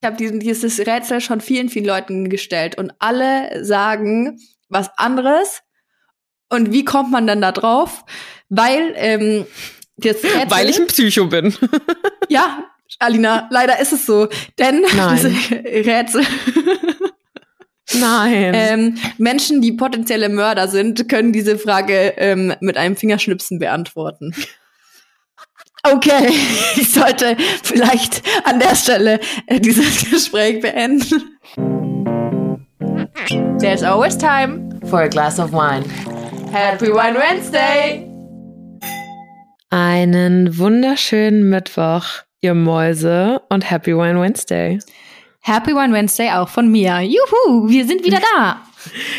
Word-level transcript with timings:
Ich 0.00 0.06
habe 0.06 0.16
dieses 0.16 0.86
Rätsel 0.86 1.20
schon 1.20 1.42
vielen, 1.42 1.68
vielen 1.68 1.84
Leuten 1.84 2.30
gestellt 2.30 2.78
und 2.78 2.92
alle 3.00 3.64
sagen 3.64 4.40
was 4.70 4.90
anderes. 4.96 5.60
Und 6.48 6.72
wie 6.72 6.84
kommt 6.84 7.10
man 7.10 7.26
dann 7.26 7.42
da 7.42 7.52
drauf? 7.52 8.04
Weil 8.48 8.94
ähm, 8.96 9.46
das 9.98 10.24
Rätsel, 10.24 10.50
Weil 10.50 10.70
ich 10.70 10.80
ein 10.80 10.86
Psycho 10.86 11.26
bin. 11.26 11.54
ja, 12.30 12.64
Alina, 12.98 13.48
leider 13.50 13.78
ist 13.78 13.92
es 13.92 14.06
so. 14.06 14.28
Denn 14.58 14.82
Nein. 14.96 15.16
diese 15.16 15.64
Rätsel. 15.86 16.24
Nein. 17.92 18.52
Ähm, 18.54 18.98
Menschen, 19.18 19.60
die 19.60 19.72
potenzielle 19.72 20.30
Mörder 20.30 20.68
sind, 20.68 21.10
können 21.10 21.32
diese 21.32 21.58
Frage 21.58 22.14
ähm, 22.16 22.54
mit 22.60 22.78
einem 22.78 22.96
Fingerschnipsen 22.96 23.58
beantworten. 23.58 24.34
Okay, 25.82 26.28
ich 26.76 26.92
sollte 26.92 27.36
vielleicht 27.62 28.22
an 28.44 28.60
der 28.60 28.74
Stelle 28.74 29.20
äh, 29.46 29.58
dieses 29.58 30.10
Gespräch 30.10 30.60
beenden. 30.60 31.38
There's 33.58 33.82
always 33.82 34.16
time 34.16 34.78
for 34.86 35.00
a 35.00 35.08
glass 35.08 35.38
of 35.38 35.52
wine. 35.52 35.84
Happy 36.52 36.88
Wine 36.88 37.16
Wednesday! 37.16 38.06
Einen 39.70 40.58
wunderschönen 40.58 41.48
Mittwoch, 41.48 42.04
ihr 42.40 42.54
Mäuse, 42.54 43.40
und 43.48 43.70
Happy 43.70 43.96
Wine 43.96 44.20
Wednesday. 44.20 44.80
Happy 45.42 45.70
Wine 45.70 45.94
Wednesday 45.94 46.30
auch 46.32 46.48
von 46.48 46.70
mir. 46.70 47.00
Juhu, 47.00 47.68
wir 47.68 47.86
sind 47.86 48.04
wieder 48.04 48.20
da. 48.34 48.62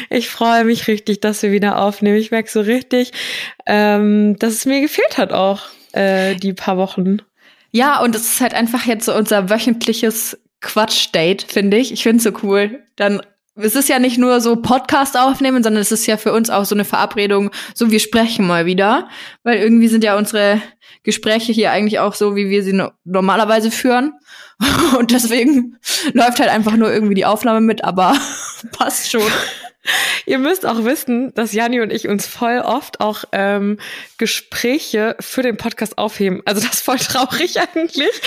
Ich 0.10 0.28
freue 0.28 0.66
mich 0.66 0.88
richtig, 0.88 1.22
dass 1.22 1.44
wir 1.44 1.52
wieder 1.52 1.78
aufnehmen. 1.78 2.18
Ich 2.18 2.32
merke 2.32 2.50
so 2.50 2.62
richtig, 2.62 3.12
ähm, 3.68 4.36
dass 4.40 4.54
es 4.54 4.66
mir 4.66 4.82
gefehlt 4.82 5.20
hat 5.20 5.32
auch 5.32 5.62
äh, 5.94 6.36
die 6.36 6.54
paar 6.54 6.78
Wochen. 6.78 7.18
Ja, 7.72 8.02
und 8.02 8.16
es 8.16 8.24
ist 8.24 8.42
halt 8.42 8.54
einfach 8.54 8.86
jetzt 8.86 9.06
so 9.06 9.16
unser 9.16 9.50
wöchentliches 9.50 10.38
Quatsch-Date, 10.60 11.44
finde 11.44 11.78
ich. 11.78 11.92
Ich 11.92 12.04
finde 12.04 12.18
es 12.18 12.24
so 12.24 12.32
cool. 12.44 12.84
Dann 12.96 13.22
es 13.56 13.76
ist 13.76 13.90
ja 13.90 14.00
nicht 14.00 14.18
nur 14.18 14.40
so 14.40 14.56
Podcast 14.56 15.18
aufnehmen, 15.18 15.64
sondern 15.64 15.82
es 15.82 15.92
ist 15.92 16.06
ja 16.06 16.18
für 16.18 16.32
uns 16.32 16.50
auch 16.50 16.66
so 16.66 16.74
eine 16.76 16.86
Verabredung, 16.86 17.52
so 17.74 17.92
wir 17.92 18.00
sprechen 18.00 18.48
mal 18.48 18.66
wieder, 18.66 19.10
weil 19.44 19.58
irgendwie 19.60 19.88
sind 19.88 20.04
ja 20.04 20.18
unsere 20.18 20.62
Gespräche 21.04 21.52
hier 21.52 21.72
eigentlich 21.72 22.00
auch 22.00 22.14
so, 22.14 22.36
wie 22.36 22.50
wir 22.50 22.64
sie 22.64 22.74
no 22.74 22.92
normalerweise 23.04 23.72
führen 23.72 24.14
und 24.98 25.12
deswegen 25.12 25.78
läuft 26.14 26.40
halt 26.40 26.50
einfach 26.50 26.78
nur 26.78 26.92
irgendwie 26.92 27.16
die 27.16 27.26
Aufnahme 27.26 27.62
mit, 27.62 27.84
aber 27.84 28.16
passt 28.72 29.12
schon. 29.12 29.22
Ihr 30.26 30.38
müsst 30.38 30.66
auch 30.66 30.84
wissen, 30.84 31.34
dass 31.34 31.54
Janni 31.54 31.82
und 31.82 31.92
ich 31.92 32.08
uns 32.08 32.28
voll 32.28 32.60
oft 32.60 33.00
auch 33.00 33.24
ähm, 33.32 33.78
Gespräche 34.18 35.16
für 35.20 35.42
den 35.42 35.58
Podcast 35.58 35.98
aufheben. 35.98 36.42
Also 36.46 36.62
das 36.62 36.76
ist 36.76 36.86
voll 36.86 37.00
traurig 37.00 37.60
eigentlich. 37.76 38.22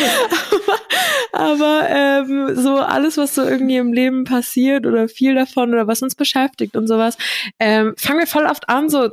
aber, 1.32 1.50
aber 1.50 1.88
ähm, 1.88 2.56
so 2.56 2.76
alles, 2.78 3.16
was 3.16 3.34
so 3.34 3.42
irgendwie 3.42 3.76
im 3.76 3.92
Leben 3.92 4.24
passiert 4.24 4.86
oder 4.86 5.08
viel 5.08 5.34
davon 5.34 5.72
oder 5.72 5.86
was 5.86 6.02
uns 6.02 6.14
beschäftigt 6.14 6.76
und 6.76 6.86
sowas, 6.86 7.16
ähm, 7.58 7.94
fangen 7.96 8.18
wir 8.18 8.26
voll 8.26 8.46
oft 8.46 8.68
an, 8.68 8.88
so 8.88 9.08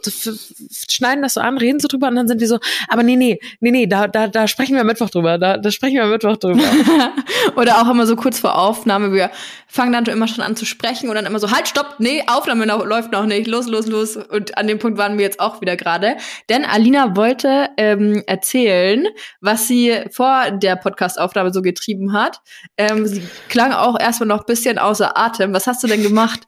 schneiden 0.89 1.21
das 1.21 1.35
so 1.35 1.41
an, 1.41 1.57
reden 1.57 1.79
so 1.79 1.87
drüber 1.87 2.07
und 2.07 2.15
dann 2.15 2.27
sind 2.27 2.41
wir 2.41 2.47
so, 2.47 2.59
aber 2.87 3.03
nee, 3.03 3.15
nee, 3.15 3.39
nee, 3.59 3.71
nee, 3.71 3.87
da, 3.87 4.07
da, 4.07 4.27
da 4.27 4.47
sprechen 4.47 4.75
wir 4.75 4.83
Mittwoch 4.83 5.09
drüber, 5.09 5.37
da, 5.37 5.57
da 5.57 5.71
sprechen 5.71 5.97
wir 5.97 6.05
Mittwoch 6.05 6.37
drüber. 6.37 6.63
oder 7.55 7.81
auch 7.81 7.89
immer 7.89 8.05
so 8.05 8.15
kurz 8.15 8.39
vor 8.39 8.57
Aufnahme, 8.57 9.13
wir 9.13 9.31
fangen 9.67 9.93
dann 9.93 10.05
immer 10.05 10.27
schon 10.27 10.43
an 10.43 10.55
zu 10.55 10.65
sprechen 10.65 11.09
und 11.09 11.15
dann 11.15 11.25
immer 11.25 11.39
so, 11.39 11.51
halt, 11.51 11.67
stopp, 11.67 11.95
nee, 11.99 12.23
Aufnahme 12.35 12.65
noch, 12.65 12.85
läuft 12.85 13.11
noch 13.11 13.25
nicht, 13.25 13.47
los, 13.47 13.67
los, 13.67 13.87
los. 13.87 14.17
Und 14.17 14.57
an 14.57 14.67
dem 14.67 14.79
Punkt 14.79 14.97
waren 14.97 15.17
wir 15.17 15.25
jetzt 15.25 15.39
auch 15.39 15.61
wieder 15.61 15.75
gerade. 15.75 16.17
Denn 16.49 16.65
Alina 16.65 17.15
wollte 17.15 17.69
ähm, 17.77 18.23
erzählen, 18.27 19.07
was 19.39 19.67
sie 19.67 20.03
vor 20.11 20.51
der 20.51 20.75
Podcast-Aufnahme 20.75 21.53
so 21.53 21.61
getrieben 21.61 22.13
hat. 22.13 22.41
Ähm, 22.77 23.05
sie 23.05 23.23
klang 23.49 23.73
auch 23.73 23.99
erstmal 23.99 24.27
noch 24.27 24.45
bisschen 24.45 24.77
außer 24.77 25.17
Atem. 25.17 25.53
Was 25.53 25.67
hast 25.67 25.83
du 25.83 25.87
denn 25.87 26.03
gemacht? 26.03 26.47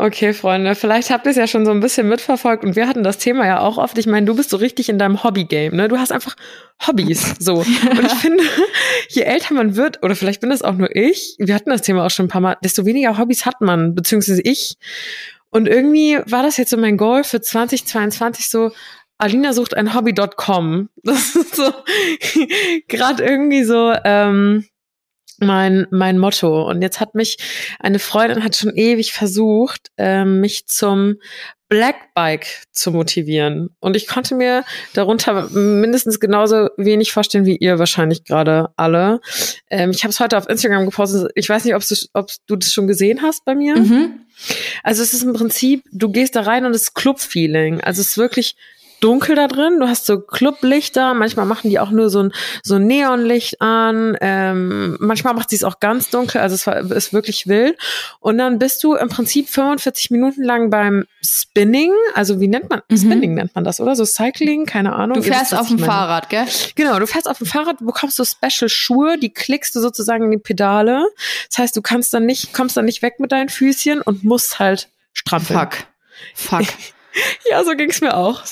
Okay, 0.00 0.32
Freunde, 0.32 0.76
vielleicht 0.76 1.10
habt 1.10 1.26
ihr 1.26 1.30
es 1.30 1.36
ja 1.36 1.48
schon 1.48 1.64
so 1.64 1.72
ein 1.72 1.80
bisschen 1.80 2.08
mitverfolgt 2.08 2.64
und 2.64 2.76
wir 2.76 2.86
hatten 2.86 3.02
das 3.02 3.18
Thema 3.18 3.46
ja 3.46 3.60
auch 3.60 3.78
oft. 3.78 3.98
Ich 3.98 4.06
meine, 4.06 4.26
du 4.26 4.36
bist 4.36 4.50
so 4.50 4.56
richtig 4.56 4.88
in 4.88 4.98
deinem 4.98 5.24
Hobby-Game, 5.24 5.74
ne? 5.74 5.88
Du 5.88 5.98
hast 5.98 6.12
einfach 6.12 6.36
Hobbys, 6.86 7.34
so. 7.40 7.54
Und 7.56 8.06
ich 8.06 8.12
finde, 8.14 8.44
je 9.08 9.22
älter 9.22 9.54
man 9.54 9.74
wird, 9.74 10.04
oder 10.04 10.14
vielleicht 10.14 10.40
bin 10.40 10.50
das 10.50 10.62
auch 10.62 10.74
nur 10.74 10.94
ich, 10.94 11.34
wir 11.38 11.54
hatten 11.54 11.70
das 11.70 11.82
Thema 11.82 12.06
auch 12.06 12.10
schon 12.10 12.26
ein 12.26 12.28
paar 12.28 12.40
Mal, 12.40 12.56
desto 12.62 12.86
weniger 12.86 13.18
Hobbys 13.18 13.44
hat 13.44 13.60
man, 13.60 13.96
beziehungsweise 13.96 14.40
ich. 14.42 14.76
Und 15.50 15.66
irgendwie 15.66 16.18
war 16.26 16.44
das 16.44 16.58
jetzt 16.58 16.70
so 16.70 16.76
mein 16.76 16.96
Goal 16.96 17.24
für 17.24 17.40
2022 17.40 18.48
so, 18.48 18.70
Alina 19.18 19.52
sucht 19.52 19.76
ein 19.76 19.94
Hobby.com. 19.94 20.88
Das 21.02 21.34
ist 21.34 21.56
so 21.56 21.72
gerade 22.88 23.24
irgendwie 23.24 23.64
so, 23.64 23.92
ähm, 24.04 24.64
mein, 25.38 25.86
mein 25.90 26.18
Motto. 26.18 26.68
Und 26.68 26.82
jetzt 26.82 27.00
hat 27.00 27.14
mich 27.14 27.38
eine 27.78 27.98
Freundin 27.98 28.44
hat 28.44 28.56
schon 28.56 28.74
ewig 28.74 29.12
versucht, 29.12 29.88
äh, 29.96 30.24
mich 30.24 30.66
zum 30.66 31.16
Black 31.68 32.14
Bike 32.14 32.46
zu 32.72 32.90
motivieren. 32.90 33.70
Und 33.78 33.94
ich 33.94 34.06
konnte 34.06 34.34
mir 34.34 34.64
darunter 34.94 35.50
mindestens 35.50 36.18
genauso 36.18 36.68
wenig 36.78 37.12
vorstellen 37.12 37.44
wie 37.44 37.56
ihr 37.56 37.78
wahrscheinlich 37.78 38.24
gerade 38.24 38.70
alle. 38.76 39.20
Ähm, 39.68 39.90
ich 39.90 40.02
habe 40.02 40.10
es 40.10 40.20
heute 40.20 40.38
auf 40.38 40.48
Instagram 40.48 40.86
gepostet. 40.86 41.30
Ich 41.34 41.48
weiß 41.48 41.64
nicht, 41.64 41.74
ob 41.74 41.86
du, 41.86 41.94
ob 42.14 42.30
du 42.46 42.56
das 42.56 42.72
schon 42.72 42.86
gesehen 42.86 43.20
hast 43.22 43.44
bei 43.44 43.54
mir. 43.54 43.76
Mhm. 43.76 44.20
Also 44.82 45.02
es 45.02 45.12
ist 45.12 45.24
im 45.24 45.34
Prinzip, 45.34 45.84
du 45.92 46.10
gehst 46.10 46.36
da 46.36 46.42
rein 46.42 46.64
und 46.64 46.74
es 46.74 46.84
ist 46.84 46.94
Club-Feeling. 46.94 47.82
Also 47.82 48.00
es 48.00 48.10
ist 48.10 48.18
wirklich 48.18 48.56
dunkel 49.00 49.36
da 49.36 49.46
drin. 49.46 49.78
Du 49.80 49.88
hast 49.88 50.06
so 50.06 50.20
Clublichter, 50.20 51.14
manchmal 51.14 51.46
machen 51.46 51.70
die 51.70 51.78
auch 51.78 51.90
nur 51.90 52.10
so 52.10 52.22
ein, 52.22 52.32
so 52.62 52.76
ein 52.76 52.86
Neonlicht 52.86 53.60
an, 53.60 54.16
ähm, 54.20 54.96
manchmal 55.00 55.34
macht 55.34 55.50
sie 55.50 55.56
es 55.56 55.64
auch 55.64 55.80
ganz 55.80 56.10
dunkel, 56.10 56.40
also 56.40 56.54
es 56.54 56.66
war, 56.66 56.78
ist 56.78 57.12
wirklich 57.12 57.46
wild. 57.46 57.78
Und 58.20 58.38
dann 58.38 58.58
bist 58.58 58.82
du 58.84 58.94
im 58.94 59.08
Prinzip 59.08 59.48
45 59.48 60.10
Minuten 60.10 60.42
lang 60.42 60.70
beim 60.70 61.04
Spinning, 61.22 61.92
also 62.14 62.40
wie 62.40 62.48
nennt 62.48 62.70
man, 62.70 62.82
mhm. 62.88 62.96
Spinning 62.96 63.34
nennt 63.34 63.54
man 63.54 63.64
das, 63.64 63.80
oder? 63.80 63.94
So 63.96 64.04
Cycling, 64.04 64.66
keine 64.66 64.94
Ahnung. 64.94 65.16
Du 65.16 65.22
fährst 65.22 65.54
auf 65.54 65.68
dem 65.68 65.78
Fahrrad, 65.78 66.28
gell? 66.28 66.46
Genau, 66.74 66.98
du 66.98 67.06
fährst 67.06 67.28
auf 67.28 67.38
dem 67.38 67.46
Fahrrad, 67.46 67.80
du 67.80 67.86
bekommst 67.86 68.16
so 68.16 68.24
Special 68.24 68.68
Schuhe, 68.68 69.18
die 69.18 69.32
klickst 69.32 69.74
du 69.74 69.80
sozusagen 69.80 70.24
in 70.24 70.30
die 70.32 70.38
Pedale. 70.38 71.04
Das 71.48 71.58
heißt, 71.58 71.76
du 71.76 71.82
kannst 71.82 72.12
dann 72.14 72.26
nicht, 72.26 72.52
kommst 72.52 72.76
dann 72.76 72.84
nicht 72.84 73.02
weg 73.02 73.20
mit 73.20 73.32
deinen 73.32 73.48
Füßchen 73.48 74.02
und 74.02 74.24
musst 74.24 74.58
halt 74.58 74.88
strampeln. 75.12 75.58
Fuck. 75.58 75.86
Fuck. 76.34 76.66
Ja, 77.50 77.64
so 77.64 77.72
ging's 77.72 78.00
mir 78.00 78.16
auch. 78.16 78.42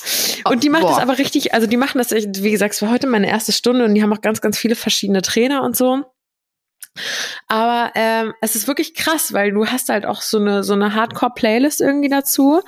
Und 0.45 0.63
die 0.63 0.69
macht 0.69 0.83
Boah. 0.83 0.91
das 0.91 0.99
aber 0.99 1.17
richtig, 1.17 1.53
also 1.53 1.67
die 1.67 1.77
machen 1.77 1.97
das, 1.99 2.11
wie 2.11 2.51
gesagt, 2.51 2.73
es 2.73 2.81
war 2.81 2.91
heute 2.91 3.07
meine 3.07 3.27
erste 3.29 3.51
Stunde 3.51 3.85
und 3.85 3.93
die 3.95 4.01
haben 4.01 4.13
auch 4.13 4.21
ganz, 4.21 4.41
ganz 4.41 4.57
viele 4.57 4.75
verschiedene 4.75 5.21
Trainer 5.21 5.63
und 5.63 5.75
so. 5.75 6.03
Aber 7.47 7.91
ähm, 7.95 8.33
es 8.41 8.55
ist 8.55 8.67
wirklich 8.67 8.93
krass, 8.93 9.33
weil 9.33 9.51
du 9.51 9.67
hast 9.67 9.89
halt 9.89 10.05
auch 10.05 10.21
so 10.21 10.37
eine 10.37 10.63
so 10.63 10.73
eine 10.73 10.93
Hardcore-Playlist 10.93 11.81
irgendwie 11.81 12.09
dazu. 12.09 12.61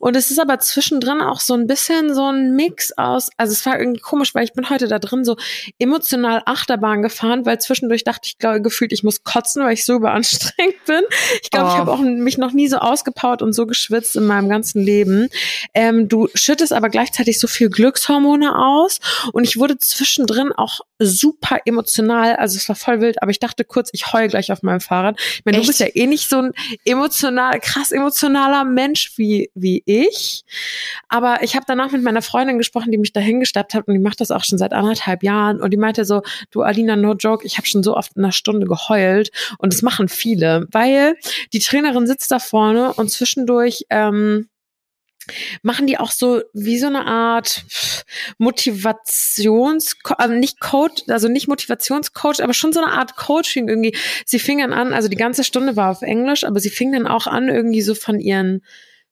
Und 0.00 0.16
es 0.16 0.30
ist 0.30 0.38
aber 0.38 0.58
zwischendrin 0.58 1.20
auch 1.20 1.40
so 1.40 1.54
ein 1.54 1.66
bisschen 1.66 2.14
so 2.14 2.30
ein 2.30 2.54
Mix 2.54 2.92
aus. 2.96 3.30
Also 3.36 3.52
es 3.52 3.64
war 3.66 3.78
irgendwie 3.78 4.00
komisch, 4.00 4.34
weil 4.34 4.44
ich 4.44 4.52
bin 4.52 4.68
heute 4.70 4.88
da 4.88 4.98
drin 4.98 5.24
so 5.24 5.36
emotional 5.78 6.42
Achterbahn 6.44 7.02
gefahren, 7.02 7.46
weil 7.46 7.58
zwischendurch 7.60 8.04
dachte 8.04 8.22
ich, 8.24 8.38
glaube 8.38 8.62
gefühlt, 8.62 8.92
ich 8.92 9.02
muss 9.02 9.24
kotzen, 9.24 9.64
weil 9.64 9.74
ich 9.74 9.84
so 9.84 9.94
überanstrengt 9.94 10.84
bin. 10.86 11.02
Ich 11.42 11.50
glaube, 11.50 11.68
oh. 11.68 11.72
ich 11.72 11.78
habe 11.78 11.92
auch 11.92 12.00
mich 12.00 12.38
noch 12.38 12.52
nie 12.52 12.68
so 12.68 12.78
ausgepowert 12.78 13.42
und 13.42 13.52
so 13.52 13.66
geschwitzt 13.66 14.16
in 14.16 14.26
meinem 14.26 14.48
ganzen 14.48 14.82
Leben. 14.82 15.28
Ähm, 15.74 16.08
du 16.08 16.28
schüttest 16.34 16.72
aber 16.72 16.88
gleichzeitig 16.88 17.40
so 17.40 17.46
viel 17.46 17.70
Glückshormone 17.70 18.56
aus. 18.56 19.00
Und 19.32 19.44
ich 19.44 19.58
wurde 19.58 19.78
zwischendrin 19.78 20.52
auch 20.52 20.80
super 20.98 21.58
emotional. 21.64 22.36
Also 22.36 22.56
es 22.56 22.68
war 22.68 22.76
voll 22.76 23.00
wild, 23.00 23.22
aber 23.22 23.30
ich 23.30 23.38
dachte 23.38 23.64
kurz, 23.76 23.90
ich 23.92 24.10
heul 24.10 24.28
gleich 24.28 24.50
auf 24.52 24.62
meinem 24.62 24.80
Fahrrad. 24.80 25.20
Ich 25.20 25.42
meine, 25.44 25.60
du 25.60 25.66
bist 25.66 25.80
ja 25.80 25.86
eh 25.94 26.06
nicht 26.06 26.30
so 26.30 26.38
ein 26.38 26.52
emotional, 26.86 27.60
krass 27.60 27.92
emotionaler 27.92 28.64
Mensch 28.64 29.12
wie, 29.16 29.50
wie 29.54 29.82
ich. 29.84 30.44
Aber 31.10 31.42
ich 31.42 31.56
habe 31.56 31.66
danach 31.68 31.92
mit 31.92 32.02
meiner 32.02 32.22
Freundin 32.22 32.56
gesprochen, 32.56 32.90
die 32.90 32.96
mich 32.96 33.12
dahin 33.12 33.38
gestappt 33.38 33.74
hat 33.74 33.86
und 33.86 33.92
die 33.92 34.00
macht 34.00 34.22
das 34.22 34.30
auch 34.30 34.44
schon 34.44 34.56
seit 34.56 34.72
anderthalb 34.72 35.22
Jahren. 35.22 35.60
Und 35.60 35.72
die 35.72 35.76
meinte 35.76 36.06
so, 36.06 36.22
du 36.50 36.62
Alina, 36.62 36.96
no 36.96 37.12
joke, 37.12 37.44
ich 37.44 37.58
habe 37.58 37.66
schon 37.66 37.82
so 37.82 37.94
oft 37.94 38.16
in 38.16 38.24
einer 38.24 38.32
Stunde 38.32 38.66
geheult. 38.66 39.30
Und 39.58 39.74
das 39.74 39.82
machen 39.82 40.08
viele, 40.08 40.66
weil 40.72 41.16
die 41.52 41.58
Trainerin 41.58 42.06
sitzt 42.06 42.30
da 42.30 42.38
vorne 42.38 42.94
und 42.94 43.10
zwischendurch 43.10 43.84
ähm, 43.90 44.48
machen 45.62 45.86
die 45.86 45.98
auch 45.98 46.10
so 46.10 46.42
wie 46.52 46.78
so 46.78 46.86
eine 46.86 47.06
Art 47.06 47.64
Motivations, 48.38 49.96
also 50.04 50.34
nicht 50.34 50.60
Coach, 50.60 51.02
also 51.08 51.28
nicht 51.28 51.48
Motivationscoach, 51.48 52.42
aber 52.42 52.54
schon 52.54 52.72
so 52.72 52.80
eine 52.80 52.92
Art 52.92 53.16
Coaching 53.16 53.68
irgendwie. 53.68 53.96
Sie 54.24 54.38
fingen 54.38 54.72
an, 54.72 54.92
also 54.92 55.08
die 55.08 55.16
ganze 55.16 55.44
Stunde 55.44 55.76
war 55.76 55.90
auf 55.90 56.02
Englisch, 56.02 56.44
aber 56.44 56.60
sie 56.60 56.70
fingen 56.70 56.92
dann 56.92 57.06
auch 57.06 57.26
an, 57.26 57.48
irgendwie 57.48 57.82
so 57.82 57.94
von 57.94 58.20
ihren 58.20 58.62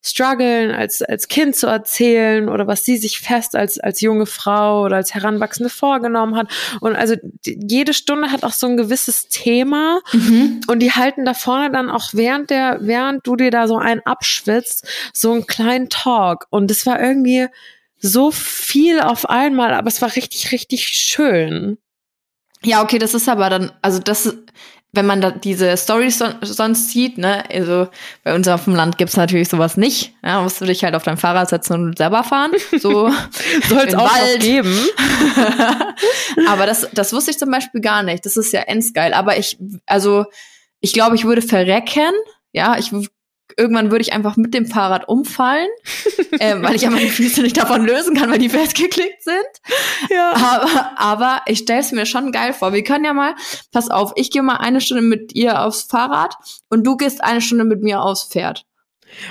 Struggeln 0.07 0.71
als, 0.71 1.01
als 1.01 1.29
Kind 1.29 1.57
zu 1.57 1.67
erzählen 1.67 2.51
oder 2.51 2.67
was 2.67 2.85
sie 2.85 2.99
sich 2.99 3.21
fest 3.21 3.57
als, 3.57 3.81
als 3.81 4.03
junge 4.03 4.27
Frau 4.27 4.83
oder 4.85 4.97
als 4.97 5.15
Heranwachsende 5.15 5.71
vorgenommen 5.71 6.37
hat. 6.37 6.49
Und 6.81 6.95
also 6.95 7.15
die, 7.47 7.59
jede 7.67 7.95
Stunde 7.95 8.31
hat 8.31 8.45
auch 8.45 8.53
so 8.53 8.67
ein 8.67 8.77
gewisses 8.77 9.29
Thema 9.29 10.01
mhm. 10.13 10.61
und 10.67 10.81
die 10.81 10.93
halten 10.93 11.25
da 11.25 11.33
vorne 11.33 11.71
dann 11.71 11.89
auch 11.89 12.11
während 12.13 12.51
der, 12.51 12.79
während 12.83 13.27
du 13.27 13.35
dir 13.35 13.51
da 13.51 13.67
so 13.67 13.79
einen 13.79 14.03
abschwitzt, 14.05 14.87
so 15.15 15.33
einen 15.33 15.47
kleinen 15.47 15.89
Talk. 15.89 16.47
Und 16.51 16.71
es 16.71 16.85
war 16.85 17.01
irgendwie 17.01 17.47
so 17.99 18.31
viel 18.31 19.01
auf 19.01 19.31
einmal, 19.31 19.73
aber 19.73 19.89
es 19.89 20.03
war 20.03 20.15
richtig, 20.15 20.53
richtig 20.53 20.87
schön. 20.89 21.79
Ja, 22.63 22.83
okay, 22.83 22.99
das 22.99 23.15
ist 23.15 23.29
aber 23.29 23.49
dann, 23.49 23.73
also 23.81 24.01
das 24.01 24.37
wenn 24.95 25.07
man 25.07 25.21
da 25.21 25.31
diese 25.31 25.77
Stories 25.77 26.19
son 26.19 26.35
sonst 26.43 26.91
sieht, 26.91 27.19
ne, 27.19 27.45
also 27.51 27.89
bei 28.23 28.35
uns 28.35 28.47
auf 28.49 28.65
dem 28.65 28.75
Land 28.75 28.99
gibt's 28.99 29.17
natürlich 29.17 29.49
sowas 29.49 29.77
nicht. 29.77 30.15
Ja, 30.25 30.41
musst 30.43 30.61
du 30.61 30.65
dich 30.65 30.85
halt 30.85 30.95
auf 30.95 31.03
dein 31.03 31.17
Fahrrad 31.17 31.49
setzen 31.49 31.75
und 31.75 31.99
selber 31.99 32.25
fahren. 32.25 32.53
So 32.79 33.11
soll 33.69 33.85
es 33.87 33.95
auch 33.95 34.15
Wald. 34.15 34.41
geben. 34.41 34.75
aber 36.49 36.67
das, 36.67 36.89
das 36.93 37.13
wusste 37.13 37.33
ich 37.33 37.39
zum 37.39 37.51
Beispiel 37.51 37.81
gar 37.81 38.03
nicht. 38.03 38.25
Das 38.25 38.37
ist 38.37 38.53
ja 38.53 38.61
endgeil. 38.61 39.15
Aber 39.15 39.37
ich, 39.37 39.59
also 39.87 40.25
ich 40.81 40.93
glaube, 40.93 41.17
ich 41.17 41.25
würde 41.25 41.43
verrecken. 41.43 42.13
Ja, 42.53 42.77
ich 42.79 42.93
irgendwann 43.57 43.91
würde 43.91 44.03
ich 44.03 44.13
einfach 44.13 44.37
mit 44.37 44.55
dem 44.55 44.67
Fahrrad 44.67 45.09
umfallen, 45.09 45.69
äh, 46.39 46.61
weil 46.61 46.75
ich 46.75 46.83
ja 46.83 46.91
meine 46.91 47.09
Füße 47.09 47.43
nicht 47.43 47.57
davon 47.57 47.85
lösen 47.85 48.17
kann, 48.17 48.31
weil 48.31 48.39
die 48.39 48.49
festgeklickt 48.49 49.23
sind. 49.23 49.35
Ja. 50.11 50.33
Aber, 50.33 50.93
aber 50.97 51.41
ich 51.47 51.61
stelle 51.61 51.81
es 51.81 51.93
mir 51.93 52.07
schon 52.07 52.33
geil 52.33 52.53
vor. 52.53 52.73
Wir 52.73 52.85
können 52.85 53.05
ja 53.05 53.13
mal, 53.13 53.35
pass 53.73 53.91
auf, 53.91 54.13
ich 54.17 54.31
gehe 54.31 54.43
mal 54.43 54.57
eine 54.57 54.81
Stunde 54.81 55.03
mit 55.03 55.35
ihr 55.35 55.61
aufs 55.61 55.83
Fahrrad 55.83 56.37
und 56.69 56.87
du 56.87 56.97
gehst 56.97 57.23
eine 57.23 57.41
Stunde 57.41 57.65
mit 57.65 57.83
mir 57.83 58.03
aufs 58.03 58.25
Pferd. 58.25 58.67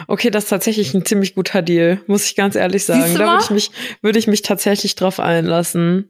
Okay, 0.07 0.29
das 0.29 0.45
ist 0.45 0.49
tatsächlich 0.49 0.93
ein 0.93 1.05
ziemlich 1.05 1.35
guter 1.35 1.61
Deal, 1.61 2.01
muss 2.07 2.25
ich 2.25 2.35
ganz 2.35 2.55
ehrlich 2.55 2.85
sagen. 2.85 3.15
Da 3.15 3.19
würde 3.19 3.43
ich 3.43 3.49
mich, 3.49 3.71
würde 4.01 4.19
ich 4.19 4.27
mich 4.27 4.41
tatsächlich 4.41 4.95
drauf 4.95 5.19
einlassen. 5.19 6.09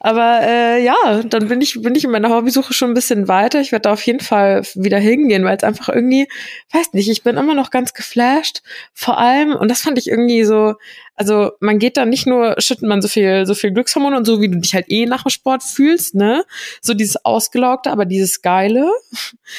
Aber 0.00 0.40
äh, 0.42 0.84
ja, 0.84 1.22
dann 1.24 1.48
bin 1.48 1.60
ich, 1.60 1.80
bin 1.82 1.94
ich 1.94 2.04
in 2.04 2.10
meiner 2.10 2.30
Hobbysuche 2.30 2.72
schon 2.72 2.90
ein 2.90 2.94
bisschen 2.94 3.28
weiter. 3.28 3.60
Ich 3.60 3.72
werde 3.72 3.82
da 3.82 3.92
auf 3.92 4.02
jeden 4.02 4.20
Fall 4.20 4.62
wieder 4.74 4.98
hingehen, 4.98 5.44
weil 5.44 5.56
es 5.56 5.64
einfach 5.64 5.88
irgendwie, 5.88 6.28
weiß 6.72 6.92
nicht, 6.92 7.08
ich 7.08 7.22
bin 7.22 7.36
immer 7.36 7.54
noch 7.54 7.70
ganz 7.70 7.94
geflasht. 7.94 8.62
Vor 8.94 9.18
allem, 9.18 9.54
und 9.54 9.70
das 9.70 9.82
fand 9.82 9.98
ich 9.98 10.08
irgendwie 10.08 10.44
so, 10.44 10.74
also 11.20 11.52
man 11.60 11.78
geht 11.78 11.98
da 11.98 12.06
nicht 12.06 12.26
nur, 12.26 12.54
schüttet 12.56 12.88
man 12.88 13.02
so 13.02 13.08
viel, 13.08 13.44
so 13.44 13.54
viel 13.54 13.72
Glückshormone 13.72 14.16
und 14.16 14.24
so, 14.24 14.40
wie 14.40 14.48
du 14.48 14.56
dich 14.56 14.72
halt 14.72 14.86
eh 14.88 15.04
nach 15.04 15.24
dem 15.24 15.28
Sport 15.28 15.62
fühlst, 15.62 16.14
ne? 16.14 16.46
So 16.80 16.94
dieses 16.94 17.22
Ausgelaugte, 17.26 17.90
aber 17.90 18.06
dieses 18.06 18.40
Geile. 18.40 18.90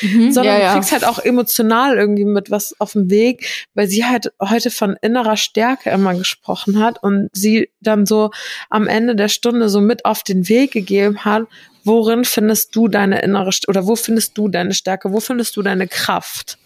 Mhm, 0.01 0.31
Sondern 0.31 0.55
ja, 0.55 0.59
ja. 0.59 0.73
du 0.73 0.79
kriegst 0.79 0.91
halt 0.91 1.05
auch 1.05 1.19
emotional 1.19 1.99
irgendwie 1.99 2.25
mit 2.25 2.49
was 2.49 2.73
auf 2.79 2.93
dem 2.93 3.11
Weg, 3.11 3.45
weil 3.75 3.85
sie 3.87 4.05
halt 4.05 4.33
heute 4.41 4.71
von 4.71 4.97
innerer 5.03 5.37
Stärke 5.37 5.91
immer 5.91 6.15
gesprochen 6.15 6.79
hat 6.79 7.03
und 7.03 7.29
sie 7.31 7.69
dann 7.79 8.07
so 8.07 8.31
am 8.71 8.87
Ende 8.87 9.15
der 9.15 9.27
Stunde 9.27 9.69
so 9.69 9.81
mit 9.81 10.03
auf 10.03 10.23
den 10.23 10.49
Weg 10.49 10.71
gegeben 10.71 11.25
hat, 11.25 11.43
worin 11.83 12.25
findest 12.25 12.75
du 12.75 12.87
deine 12.87 13.21
innere, 13.21 13.51
oder 13.67 13.85
wo 13.85 13.95
findest 13.95 14.35
du 14.35 14.47
deine 14.47 14.73
Stärke, 14.73 15.11
wo 15.11 15.19
findest 15.19 15.55
du 15.55 15.61
deine 15.61 15.87
Kraft? 15.87 16.57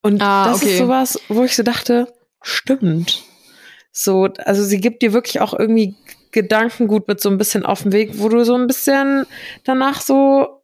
Und 0.00 0.22
ah, 0.22 0.46
das 0.46 0.62
okay. 0.62 0.72
ist 0.72 0.78
sowas, 0.78 1.20
wo 1.28 1.44
ich 1.44 1.54
so 1.54 1.62
dachte, 1.62 2.10
stimmt. 2.40 3.27
So, 3.98 4.28
also 4.44 4.62
sie 4.62 4.80
gibt 4.80 5.02
dir 5.02 5.12
wirklich 5.12 5.40
auch 5.40 5.58
irgendwie 5.58 5.96
Gedankengut 6.30 7.08
mit 7.08 7.20
so 7.20 7.28
ein 7.30 7.38
bisschen 7.38 7.66
auf 7.66 7.82
den 7.82 7.92
Weg, 7.92 8.12
wo 8.14 8.28
du 8.28 8.44
so 8.44 8.54
ein 8.54 8.68
bisschen 8.68 9.26
danach 9.64 10.00
so 10.00 10.62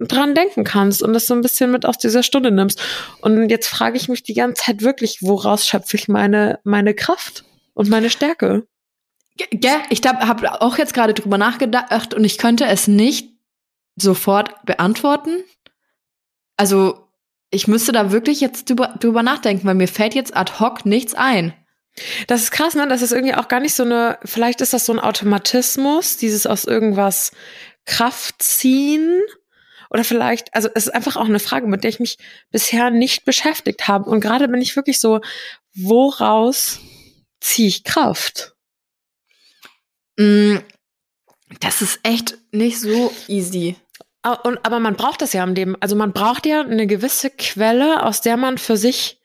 dran 0.00 0.34
denken 0.34 0.64
kannst 0.64 1.00
und 1.00 1.12
das 1.12 1.28
so 1.28 1.34
ein 1.34 1.42
bisschen 1.42 1.70
mit 1.70 1.86
aus 1.86 1.98
dieser 1.98 2.24
Stunde 2.24 2.50
nimmst. 2.50 2.82
Und 3.20 3.48
jetzt 3.50 3.68
frage 3.68 3.96
ich 3.96 4.08
mich 4.08 4.24
die 4.24 4.34
ganze 4.34 4.64
Zeit 4.64 4.82
wirklich, 4.82 5.18
woraus 5.20 5.64
schöpfe 5.64 5.96
ich 5.96 6.08
meine, 6.08 6.58
meine 6.64 6.92
Kraft 6.92 7.44
und 7.74 7.88
meine 7.88 8.10
Stärke? 8.10 8.66
Ja, 9.62 9.82
ich 9.88 10.00
habe 10.04 10.60
auch 10.60 10.76
jetzt 10.76 10.92
gerade 10.92 11.14
drüber 11.14 11.38
nachgedacht 11.38 12.14
und 12.14 12.24
ich 12.24 12.36
könnte 12.36 12.64
es 12.64 12.88
nicht 12.88 13.30
sofort 13.94 14.66
beantworten. 14.66 15.44
Also 16.56 17.08
ich 17.50 17.68
müsste 17.68 17.92
da 17.92 18.10
wirklich 18.10 18.40
jetzt 18.40 18.68
drüber, 18.68 18.94
drüber 18.98 19.22
nachdenken, 19.22 19.66
weil 19.66 19.74
mir 19.74 19.88
fällt 19.88 20.14
jetzt 20.14 20.36
ad 20.36 20.54
hoc 20.58 20.84
nichts 20.84 21.14
ein. 21.14 21.54
Das 22.26 22.42
ist 22.42 22.50
krass, 22.50 22.74
ne? 22.74 22.88
Das 22.88 23.02
ist 23.02 23.12
irgendwie 23.12 23.34
auch 23.34 23.48
gar 23.48 23.60
nicht 23.60 23.74
so 23.74 23.82
eine, 23.82 24.18
vielleicht 24.24 24.60
ist 24.60 24.72
das 24.72 24.86
so 24.86 24.92
ein 24.92 25.00
Automatismus, 25.00 26.16
dieses 26.16 26.46
aus 26.46 26.64
irgendwas 26.64 27.32
Kraft 27.84 28.42
ziehen. 28.42 29.20
Oder 29.90 30.04
vielleicht, 30.04 30.54
also 30.54 30.70
es 30.74 30.86
ist 30.86 30.94
einfach 30.94 31.16
auch 31.16 31.26
eine 31.26 31.38
Frage, 31.38 31.66
mit 31.66 31.84
der 31.84 31.90
ich 31.90 32.00
mich 32.00 32.16
bisher 32.50 32.90
nicht 32.90 33.26
beschäftigt 33.26 33.88
habe. 33.88 34.08
Und 34.08 34.20
gerade 34.20 34.48
bin 34.48 34.62
ich 34.62 34.74
wirklich 34.74 35.00
so, 35.00 35.20
woraus 35.74 36.80
ziehe 37.40 37.68
ich 37.68 37.84
Kraft? 37.84 38.54
Mm, 40.16 40.56
das 41.60 41.82
ist 41.82 42.00
echt 42.04 42.38
nicht 42.52 42.80
so 42.80 43.12
easy. 43.28 43.76
Und, 44.44 44.64
aber 44.64 44.78
man 44.80 44.94
braucht 44.94 45.20
das 45.20 45.32
ja 45.32 45.44
im 45.44 45.54
Leben. 45.54 45.76
Also 45.80 45.96
man 45.96 46.12
braucht 46.12 46.46
ja 46.46 46.62
eine 46.62 46.86
gewisse 46.86 47.28
Quelle, 47.28 48.04
aus 48.04 48.20
der 48.20 48.36
man 48.36 48.56
für 48.56 48.76
sich 48.76 49.20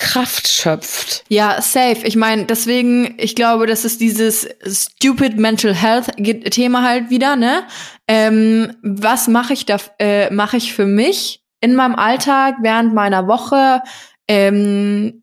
Kraft 0.00 0.48
schöpft. 0.48 1.24
Ja, 1.28 1.60
safe. 1.60 2.00
Ich 2.04 2.16
meine, 2.16 2.46
deswegen, 2.46 3.14
ich 3.18 3.36
glaube, 3.36 3.66
das 3.66 3.84
ist 3.84 4.00
dieses 4.00 4.48
stupid 4.66 5.38
mental 5.38 5.74
health 5.74 6.16
Thema 6.50 6.82
halt 6.82 7.10
wieder, 7.10 7.36
ne? 7.36 7.64
Ähm, 8.08 8.74
was 8.82 9.28
mache 9.28 9.52
ich 9.52 9.66
da, 9.66 9.76
äh, 9.98 10.32
mache 10.32 10.56
ich 10.56 10.72
für 10.72 10.86
mich 10.86 11.44
in 11.60 11.74
meinem 11.74 11.94
Alltag 11.94 12.56
während 12.62 12.94
meiner 12.94 13.28
Woche, 13.28 13.82
ähm, 14.26 15.22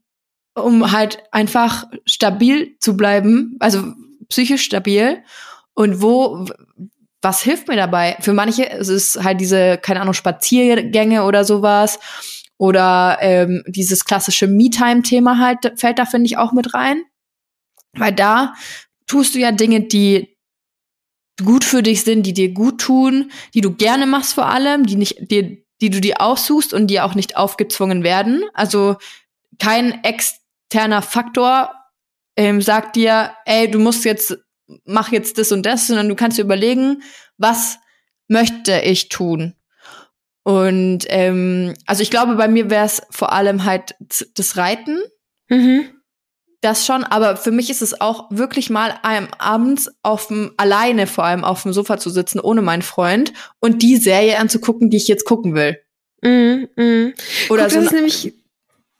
um 0.53 0.91
halt 0.91 1.23
einfach 1.31 1.85
stabil 2.05 2.77
zu 2.79 2.95
bleiben, 2.95 3.57
also 3.59 3.83
psychisch 4.29 4.63
stabil. 4.63 5.23
Und 5.73 6.01
wo, 6.03 6.45
was 7.21 7.41
hilft 7.41 7.67
mir 7.67 7.77
dabei? 7.77 8.15
Für 8.21 8.33
manche 8.33 8.69
es 8.69 8.89
ist 8.89 9.23
halt 9.23 9.41
diese, 9.41 9.79
keine 9.79 10.01
Ahnung, 10.01 10.13
Spaziergänge 10.13 11.23
oder 11.23 11.43
sowas 11.43 11.99
oder 12.57 13.17
ähm, 13.21 13.63
dieses 13.67 14.05
klassische 14.05 14.47
Me-Time-Thema 14.47 15.37
halt 15.39 15.79
fällt 15.79 15.99
da, 15.99 16.05
finde 16.05 16.25
ich, 16.25 16.37
auch 16.37 16.51
mit 16.51 16.73
rein. 16.73 17.03
Weil 17.93 18.13
da 18.13 18.53
tust 19.05 19.35
du 19.35 19.39
ja 19.39 19.51
Dinge, 19.51 19.81
die 19.81 20.37
gut 21.43 21.63
für 21.63 21.83
dich 21.83 22.03
sind, 22.03 22.23
die 22.23 22.33
dir 22.33 22.51
gut 22.53 22.81
tun, 22.81 23.31
die 23.53 23.61
du 23.61 23.73
gerne 23.73 24.07
machst 24.07 24.33
vor 24.33 24.47
allem, 24.47 24.85
die 24.85 24.95
nicht, 24.95 25.31
die, 25.31 25.65
die 25.81 25.89
du 25.89 26.01
dir 26.01 26.19
aussuchst 26.21 26.73
und 26.73 26.87
die 26.87 26.99
auch 26.99 27.15
nicht 27.15 27.37
aufgezwungen 27.37 28.03
werden. 28.03 28.43
Also 28.53 28.97
kein 29.59 30.03
externer 30.03 31.01
Faktor 31.01 31.73
ähm, 32.35 32.61
sagt 32.61 32.95
dir, 32.95 33.33
ey, 33.45 33.69
du 33.69 33.79
musst 33.79 34.03
jetzt, 34.05 34.37
mach 34.85 35.11
jetzt 35.11 35.37
das 35.37 35.51
und 35.51 35.65
das, 35.65 35.87
sondern 35.87 36.09
du 36.09 36.15
kannst 36.15 36.37
dir 36.37 36.43
überlegen, 36.43 37.03
was 37.37 37.77
möchte 38.27 38.79
ich 38.81 39.09
tun? 39.09 39.53
Und 40.47 40.99
ähm, 41.09 41.73
also 41.85 42.01
ich 42.01 42.09
glaube, 42.09 42.35
bei 42.35 42.47
mir 42.47 42.69
wäre 42.69 42.85
es 42.85 43.01
vor 43.09 43.33
allem 43.33 43.65
halt 43.65 43.95
das 44.35 44.55
Reiten. 44.55 44.97
Mhm. 45.49 45.89
Das 46.61 46.85
schon, 46.85 47.03
aber 47.03 47.35
für 47.35 47.51
mich 47.51 47.69
ist 47.69 47.81
es 47.81 47.99
auch 47.99 48.31
wirklich 48.31 48.69
mal 48.69 48.97
ähm, 49.05 49.27
abends 49.39 49.91
auf 50.03 50.27
dem, 50.27 50.53
alleine 50.55 51.05
vor 51.05 51.25
allem 51.25 51.43
auf 51.43 51.63
dem 51.63 51.73
Sofa 51.73 51.97
zu 51.97 52.09
sitzen, 52.09 52.39
ohne 52.39 52.61
meinen 52.61 52.81
Freund 52.81 53.33
und 53.59 53.81
die 53.81 53.97
Serie 53.97 54.39
anzugucken, 54.39 54.89
die 54.89 54.95
ich 54.95 55.09
jetzt 55.09 55.25
gucken 55.25 55.53
will. 55.53 55.81
Mhm, 56.21 56.69
mh. 56.77 57.11
Oder 57.49 57.63
Guck, 57.63 57.71
so 57.71 57.75
das 57.79 57.85
ist 57.87 57.91
nämlich, 57.91 58.33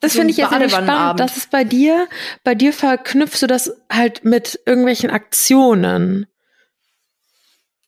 das 0.01 0.11
so 0.11 0.19
finde 0.19 0.31
ich 0.31 0.37
jetzt 0.37 0.49
spannend, 0.49 1.17
dass 1.17 1.37
es 1.37 1.47
bei 1.47 1.63
dir, 1.63 2.09
bei 2.43 2.55
dir 2.55 2.73
verknüpfst 2.73 3.39
du 3.39 3.47
das 3.47 3.71
halt 3.89 4.25
mit 4.25 4.59
irgendwelchen 4.65 5.11
Aktionen. 5.11 6.25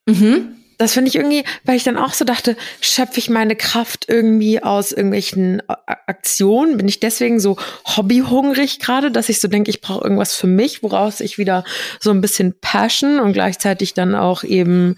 Mhm 0.06 0.59
das 0.80 0.94
finde 0.94 1.10
ich 1.10 1.16
irgendwie, 1.16 1.44
weil 1.66 1.76
ich 1.76 1.84
dann 1.84 1.98
auch 1.98 2.14
so 2.14 2.24
dachte, 2.24 2.56
schöpfe 2.80 3.20
ich 3.20 3.30
meine 3.30 3.58
Kraft 3.58 4.06
irgendwie 4.08 4.64
aus 4.64 4.94
irgendwelchen 4.94 5.62
Aktionen? 5.68 6.78
Bin 6.78 6.88
ich 6.88 7.02
deswegen 7.02 7.42
so 7.42 7.58
hobbyhungrig 7.86 8.80
gerade, 8.80 9.12
dass 9.12 9.28
ich 9.28 9.42
so 9.42 9.50
denke, 9.50 9.70
ich 9.70 9.82
brauche 9.82 10.06
irgendwas 10.06 10.34
für 10.34 10.48
mich, 10.48 10.82
woraus 10.82 11.20
ich 11.20 11.38
wieder 11.38 11.66
so 12.00 12.12
ein 12.12 12.22
bisschen 12.22 12.58
Passion 12.62 13.20
und 13.20 13.34
gleichzeitig 13.34 13.94
dann 13.94 14.16
auch 14.16 14.46
eben 14.46 14.96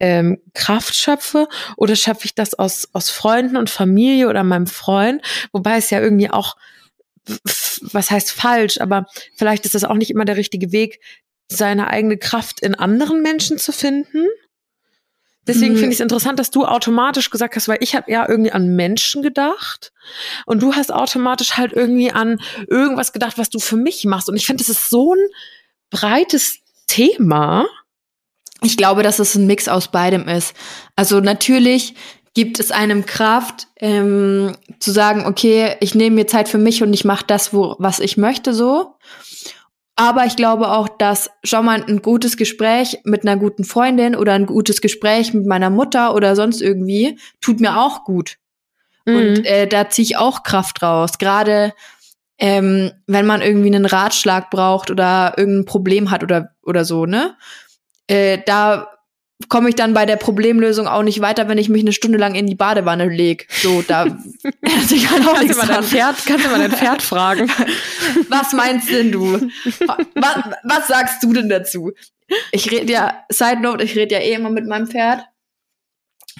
ähm, 0.00 0.38
Kraft 0.52 0.94
schöpfe? 0.94 1.48
Oder 1.78 1.96
schöpfe 1.96 2.26
ich 2.26 2.34
das 2.34 2.52
aus, 2.52 2.90
aus 2.92 3.08
Freunden 3.08 3.56
und 3.56 3.70
Familie 3.70 4.28
oder 4.28 4.44
meinem 4.44 4.66
Freund? 4.66 5.22
Wobei 5.50 5.78
es 5.78 5.88
ja 5.88 5.98
irgendwie 5.98 6.28
auch 6.28 6.56
was 7.80 8.10
heißt 8.10 8.32
falsch, 8.32 8.80
aber 8.80 9.06
vielleicht 9.36 9.64
ist 9.64 9.74
das 9.74 9.84
auch 9.84 9.94
nicht 9.94 10.10
immer 10.10 10.26
der 10.26 10.36
richtige 10.36 10.72
Weg, 10.72 11.00
seine 11.48 11.88
eigene 11.88 12.18
Kraft 12.18 12.60
in 12.60 12.74
anderen 12.74 13.22
Menschen 13.22 13.56
zu 13.56 13.72
finden. 13.72 14.26
Deswegen 15.46 15.74
mhm. 15.74 15.78
finde 15.78 15.90
ich 15.90 15.96
es 15.96 16.00
interessant, 16.00 16.38
dass 16.38 16.50
du 16.50 16.64
automatisch 16.64 17.30
gesagt 17.30 17.56
hast, 17.56 17.66
weil 17.66 17.78
ich 17.80 17.96
habe 17.96 18.10
ja 18.10 18.28
irgendwie 18.28 18.52
an 18.52 18.76
Menschen 18.76 19.22
gedacht 19.22 19.92
und 20.46 20.62
du 20.62 20.74
hast 20.74 20.92
automatisch 20.92 21.56
halt 21.56 21.72
irgendwie 21.72 22.12
an 22.12 22.40
irgendwas 22.68 23.12
gedacht, 23.12 23.38
was 23.38 23.50
du 23.50 23.58
für 23.58 23.76
mich 23.76 24.04
machst. 24.04 24.28
Und 24.28 24.36
ich 24.36 24.46
finde, 24.46 24.62
das 24.62 24.68
ist 24.68 24.88
so 24.88 25.14
ein 25.14 25.26
breites 25.90 26.58
Thema. 26.86 27.66
Ich 28.62 28.76
glaube, 28.76 29.02
dass 29.02 29.18
es 29.18 29.34
ein 29.34 29.46
Mix 29.46 29.66
aus 29.66 29.88
beidem 29.88 30.28
ist. 30.28 30.54
Also 30.94 31.18
natürlich 31.20 31.94
gibt 32.34 32.60
es 32.60 32.70
einem 32.70 33.04
Kraft, 33.04 33.66
ähm, 33.80 34.56
zu 34.78 34.92
sagen, 34.92 35.26
okay, 35.26 35.76
ich 35.80 35.94
nehme 35.94 36.16
mir 36.16 36.26
Zeit 36.26 36.48
für 36.48 36.58
mich 36.58 36.82
und 36.82 36.94
ich 36.94 37.04
mache 37.04 37.24
das, 37.26 37.52
wo, 37.52 37.76
was 37.78 37.98
ich 37.98 38.16
möchte, 38.16 38.54
so. 38.54 38.94
Aber 40.02 40.26
ich 40.26 40.34
glaube 40.34 40.68
auch, 40.72 40.88
dass 40.88 41.30
schon 41.44 41.64
mal 41.64 41.80
ein 41.80 42.02
gutes 42.02 42.36
Gespräch 42.36 42.98
mit 43.04 43.22
einer 43.22 43.36
guten 43.36 43.62
Freundin 43.62 44.16
oder 44.16 44.32
ein 44.32 44.46
gutes 44.46 44.80
Gespräch 44.80 45.32
mit 45.32 45.46
meiner 45.46 45.70
Mutter 45.70 46.16
oder 46.16 46.34
sonst 46.34 46.60
irgendwie 46.60 47.20
tut 47.40 47.60
mir 47.60 47.78
auch 47.78 48.02
gut. 48.02 48.38
Mhm. 49.04 49.16
Und 49.16 49.46
äh, 49.46 49.68
da 49.68 49.88
ziehe 49.90 50.02
ich 50.02 50.16
auch 50.16 50.42
Kraft 50.42 50.82
raus. 50.82 51.18
Gerade 51.18 51.72
ähm, 52.36 52.90
wenn 53.06 53.26
man 53.26 53.42
irgendwie 53.42 53.68
einen 53.72 53.86
Ratschlag 53.86 54.50
braucht 54.50 54.90
oder 54.90 55.34
irgendein 55.36 55.66
Problem 55.66 56.10
hat 56.10 56.24
oder, 56.24 56.50
oder 56.64 56.84
so, 56.84 57.06
ne? 57.06 57.36
Äh, 58.08 58.38
da 58.44 58.91
komme 59.48 59.68
ich 59.68 59.74
dann 59.74 59.94
bei 59.94 60.06
der 60.06 60.16
Problemlösung 60.16 60.86
auch 60.86 61.02
nicht 61.02 61.20
weiter, 61.20 61.48
wenn 61.48 61.58
ich 61.58 61.68
mich 61.68 61.82
eine 61.82 61.92
Stunde 61.92 62.18
lang 62.18 62.34
in 62.34 62.46
die 62.46 62.54
Badewanne 62.54 63.08
lege. 63.08 63.44
So, 63.48 63.82
da 63.82 64.02
also 64.02 64.94
ich 64.94 65.04
kann 65.04 65.26
auch 65.26 65.34
kannst, 65.34 65.68
dein 65.68 65.82
Pferd, 65.82 66.16
kannst 66.26 66.44
du 66.44 66.50
mal 66.50 66.58
dein 66.58 66.72
Pferd 66.72 67.02
fragen. 67.02 67.50
Was 68.28 68.52
meinst 68.52 68.90
denn 68.90 69.12
du? 69.12 69.50
Was, 70.14 70.36
was 70.64 70.88
sagst 70.88 71.22
du 71.22 71.32
denn 71.32 71.48
dazu? 71.48 71.92
Ich 72.50 72.70
rede 72.70 72.92
ja, 72.92 73.24
Side 73.28 73.60
Note, 73.60 73.84
ich 73.84 73.96
rede 73.96 74.14
ja 74.14 74.20
eh 74.20 74.34
immer 74.34 74.50
mit 74.50 74.66
meinem 74.66 74.86
Pferd. 74.86 75.24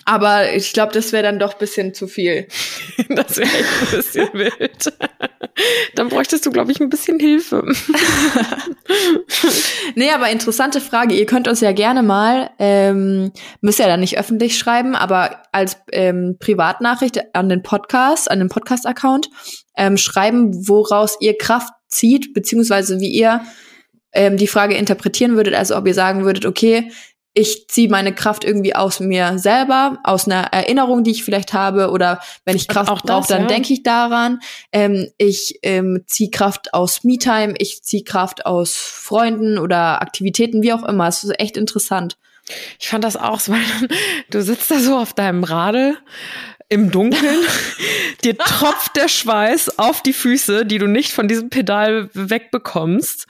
Aber 0.05 0.53
ich 0.53 0.73
glaube, 0.73 0.93
das 0.93 1.13
wäre 1.13 1.23
dann 1.23 1.39
doch 1.39 1.55
bisschen 1.55 1.95
zu 1.95 2.09
viel. 2.09 2.49
das 3.09 3.37
wäre 3.37 3.49
echt 3.49 3.83
ein 3.83 3.97
bisschen 3.97 4.29
wild. 4.33 4.93
dann 5.95 6.09
bräuchtest 6.09 6.45
du, 6.47 6.51
glaube 6.51 6.73
ich, 6.73 6.81
ein 6.81 6.89
bisschen 6.89 7.21
Hilfe. 7.21 7.63
nee, 9.95 10.11
aber 10.11 10.31
interessante 10.31 10.81
Frage. 10.81 11.15
Ihr 11.15 11.27
könnt 11.27 11.47
uns 11.47 11.61
ja 11.61 11.73
gerne 11.73 12.03
mal, 12.03 12.51
ähm, 12.59 13.33
müsst 13.61 13.79
ja 13.79 13.87
dann 13.87 14.01
nicht 14.01 14.19
öffentlich 14.19 14.59
schreiben, 14.59 14.95
aber 14.95 15.43
als 15.53 15.77
ähm, 15.93 16.37
Privatnachricht 16.41 17.35
an 17.35 17.49
den 17.49 17.63
Podcast, 17.63 18.31
an 18.31 18.39
den 18.39 18.49
Podcast-Account, 18.49 19.29
ähm, 19.77 19.97
schreiben, 19.97 20.69
woraus 20.69 21.17
ihr 21.21 21.37
Kraft 21.39 21.73
zieht, 21.89 22.35
beziehungsweise 22.35 22.99
wie 22.99 23.11
ihr 23.11 23.43
ähm, 24.13 24.37
die 24.37 24.47
Frage 24.47 24.75
interpretieren 24.75 25.37
würdet. 25.37 25.55
Also 25.55 25.77
ob 25.77 25.87
ihr 25.87 25.95
sagen 25.95 26.25
würdet, 26.25 26.47
okay, 26.47 26.91
ich 27.35 27.69
ziehe 27.69 27.89
meine 27.89 28.15
Kraft 28.15 28.45
irgendwie 28.45 28.75
aus 28.75 29.01
mir 29.01 29.39
selber, 29.39 29.99
aus 30.05 30.27
einer 30.27 30.53
Erinnerung, 30.53 31.03
die 31.03 31.13
ich 31.13 31.25
vielleicht 31.25 31.53
habe, 31.53 31.91
oder 31.91 32.21
wenn 32.45 32.57
ich 32.57 32.69
Kraft 32.69 33.05
brauche, 33.05 33.29
dann 33.29 33.43
ja. 33.43 33.49
denke 33.49 33.73
ich 33.73 33.83
daran. 33.83 34.41
Ähm, 34.71 35.11
ich 35.17 35.59
ähm, 35.63 36.03
ziehe 36.07 36.31
Kraft 36.31 36.75
aus 36.75 37.05
Me-Time, 37.05 37.55
ich 37.59 37.83
ziehe 37.83 38.05
Kraft 38.05 38.45
aus 38.45 38.77
Freunden 38.77 39.59
oder 39.59 40.03
Aktivitäten, 40.03 40.63
wie 40.63 40.73
auch 40.73 40.85
immer. 40.85 41.09
Es 41.09 41.25
ist 41.25 41.39
echt 41.41 41.57
interessant. 41.57 42.19
Ich 42.79 42.89
fand 42.89 43.05
das 43.05 43.17
auch 43.17 43.41
so, 43.41 43.53
weil 43.53 43.89
du 44.31 44.43
sitzt 44.43 44.71
da 44.71 44.79
so 44.79 44.97
auf 44.97 45.15
deinem 45.15 45.45
Radl 45.45 45.97
im 46.69 46.91
Dunkeln, 46.91 47.41
dir 48.25 48.37
tropft 48.37 48.97
der 48.97 49.09
Schweiß 49.09 49.79
auf 49.79 50.03
die 50.03 50.15
Füße, 50.15 50.65
die 50.65 50.79
du 50.79 50.87
nicht 50.87 51.13
von 51.13 51.29
diesem 51.29 51.51
Pedal 51.51 52.09
wegbekommst. 52.15 53.27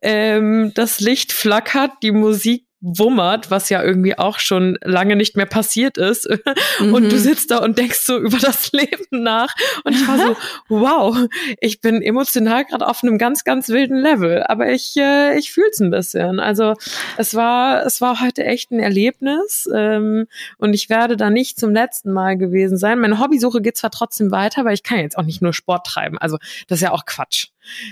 Ähm, 0.00 0.72
das 0.74 1.00
Licht 1.00 1.32
flackert, 1.32 1.92
die 2.02 2.12
Musik 2.12 2.67
wummert, 2.80 3.50
was 3.50 3.70
ja 3.70 3.82
irgendwie 3.82 4.16
auch 4.16 4.38
schon 4.38 4.78
lange 4.82 5.16
nicht 5.16 5.36
mehr 5.36 5.46
passiert 5.46 5.98
ist. 5.98 6.28
Mhm. 6.78 6.94
Und 6.94 7.10
du 7.10 7.16
mhm. 7.16 7.20
sitzt 7.20 7.50
da 7.50 7.58
und 7.58 7.78
denkst 7.78 8.00
so 8.00 8.18
über 8.18 8.38
das 8.38 8.72
Leben 8.72 9.04
nach. 9.10 9.54
Und 9.84 9.94
ich 9.94 10.06
war 10.06 10.18
so, 10.18 10.36
wow, 10.68 11.16
ich 11.60 11.80
bin 11.80 12.02
emotional 12.02 12.64
gerade 12.64 12.86
auf 12.86 13.02
einem 13.02 13.18
ganz, 13.18 13.44
ganz 13.44 13.68
wilden 13.68 13.98
Level. 13.98 14.42
Aber 14.44 14.70
ich, 14.70 14.96
äh, 14.96 15.36
ich 15.38 15.52
fühle 15.52 15.68
es 15.70 15.80
ein 15.80 15.90
bisschen. 15.90 16.40
Also 16.40 16.74
es 17.16 17.34
war, 17.34 17.84
es 17.84 18.00
war 18.00 18.20
heute 18.20 18.44
echt 18.44 18.70
ein 18.70 18.80
Erlebnis. 18.80 19.68
Ähm, 19.74 20.26
und 20.58 20.74
ich 20.74 20.88
werde 20.88 21.16
da 21.16 21.30
nicht 21.30 21.58
zum 21.58 21.72
letzten 21.72 22.12
Mal 22.12 22.36
gewesen 22.36 22.78
sein. 22.78 23.00
Meine 23.00 23.18
Hobbysuche 23.18 23.60
geht 23.60 23.76
zwar 23.76 23.90
trotzdem 23.90 24.30
weiter, 24.30 24.64
weil 24.64 24.74
ich 24.74 24.82
kann 24.82 24.98
jetzt 24.98 25.18
auch 25.18 25.24
nicht 25.24 25.42
nur 25.42 25.52
Sport 25.52 25.86
treiben. 25.86 26.18
Also 26.18 26.38
das 26.68 26.78
ist 26.78 26.82
ja 26.82 26.92
auch 26.92 27.04
Quatsch. 27.06 27.48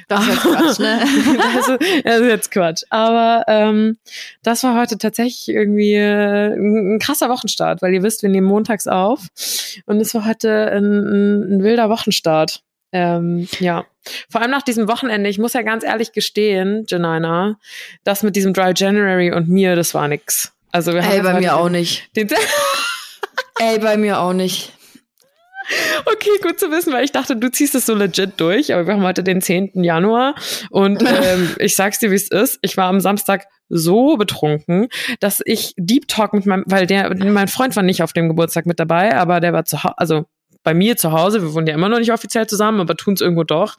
Das 0.09 0.23
ist 0.23 0.29
jetzt 0.29 0.43
Quatsch, 0.43 0.79
ne? 0.79 1.01
das, 1.55 1.69
ist, 1.69 2.05
das 2.05 2.21
ist 2.21 2.29
jetzt 2.29 2.51
Quatsch. 2.51 2.83
Aber 2.91 3.45
ähm, 3.49 3.99
das 4.43 4.63
war 4.63 4.79
heute 4.79 4.99
tatsächlich 4.99 5.49
irgendwie 5.49 5.95
äh, 5.95 6.55
ein, 6.55 6.99
krasser 6.99 7.29
Wochenstart, 7.29 7.83
weil 7.83 7.95
ihr 7.95 8.03
wisst, 8.03 8.23
wir 8.23 8.31
nehmen 8.31 8.47
montags 8.47 8.87
auf. 8.87 9.27
Und 9.87 10.01
es 10.01 10.15
war 10.15 10.27
heute 10.27 10.71
ein, 10.71 10.85
ein, 10.85 11.57
ein 11.57 11.63
wilder 11.63 11.89
Wochenstart. 11.89 12.63
Ähm, 12.93 13.49
ja, 13.59 13.85
vor 14.31 14.41
allem 14.41 14.51
nach 14.51 14.63
diesem 14.63 14.89
Wochenende, 14.89 15.29
ich 15.29 15.39
muss 15.39 15.53
ja 15.53 15.63
ganz 15.63 15.85
ehrlich 15.85 16.13
gestehen, 16.13 16.85
Janina, 16.89 17.59
das 18.05 18.23
mit 18.23 18.37
diesem 18.37 18.53
Dry 18.53 18.73
January 18.75 19.33
und 19.33 19.49
mir, 19.49 19.77
das 19.77 19.93
war 19.93 20.09
nix. 20.09 20.53
Also 20.73 20.93
wir 20.93 21.03
Ey, 21.03 21.23
bei 21.23 21.41
mir 21.41 21.57
auch 21.57 21.69
nicht. 21.69 22.09
Ey, 23.59 23.79
bei 23.79 23.97
mir 23.97 24.21
auch 24.21 24.33
nicht. 24.33 24.73
Okay, 26.05 26.31
gut 26.43 26.59
zu 26.59 26.71
wissen, 26.71 26.93
weil 26.93 27.05
ich 27.05 27.13
dachte, 27.13 27.37
du 27.37 27.51
ziehst 27.51 27.75
es 27.75 27.87
so 27.87 27.95
legit 27.95 28.33
durch. 28.39 28.73
Aber 28.73 28.87
wir 28.87 28.95
haben 28.95 29.03
heute 29.03 29.23
den 29.23 29.41
10. 29.41 29.85
Januar 29.85 30.35
und 30.71 31.03
ähm, 31.07 31.55
ich 31.59 31.77
sag's 31.77 31.99
dir, 31.99 32.11
wie 32.11 32.17
es 32.17 32.29
ist. 32.29 32.59
Ich 32.63 32.77
war 32.77 32.87
am 32.87 33.01
Samstag 33.01 33.47
so 33.69 34.17
betrunken, 34.17 34.89
dass 35.21 35.43
ich 35.45 35.75
Deep 35.77 36.09
Talk 36.09 36.33
mit 36.35 36.47
meinem, 36.47 36.65
weil 36.67 36.87
der, 36.87 37.15
mein 37.17 37.49
Freund 37.49 37.75
war 37.75 37.83
nicht 37.83 38.03
auf 38.03 38.13
dem 38.13 38.29
Geburtstag 38.29 38.67
mit 38.67 38.79
dabei, 38.79 39.17
aber 39.17 39.41
der 39.41 39.53
war 39.53 39.65
zu 39.65 39.83
Hause, 39.83 39.99
also 39.99 40.27
bei 40.67 40.75
mir 40.75 40.97
zu 40.97 41.13
Hause. 41.13 41.43
Wir 41.43 41.55
wohnen 41.55 41.69
ja 41.69 41.75
immer 41.75 41.89
noch 41.89 42.01
nicht 42.01 42.13
offiziell 42.13 42.49
zusammen, 42.49 42.81
aber 42.81 42.97
tun 42.97 43.15
es 43.15 43.21
irgendwo 43.21 43.45
doch. 43.45 43.77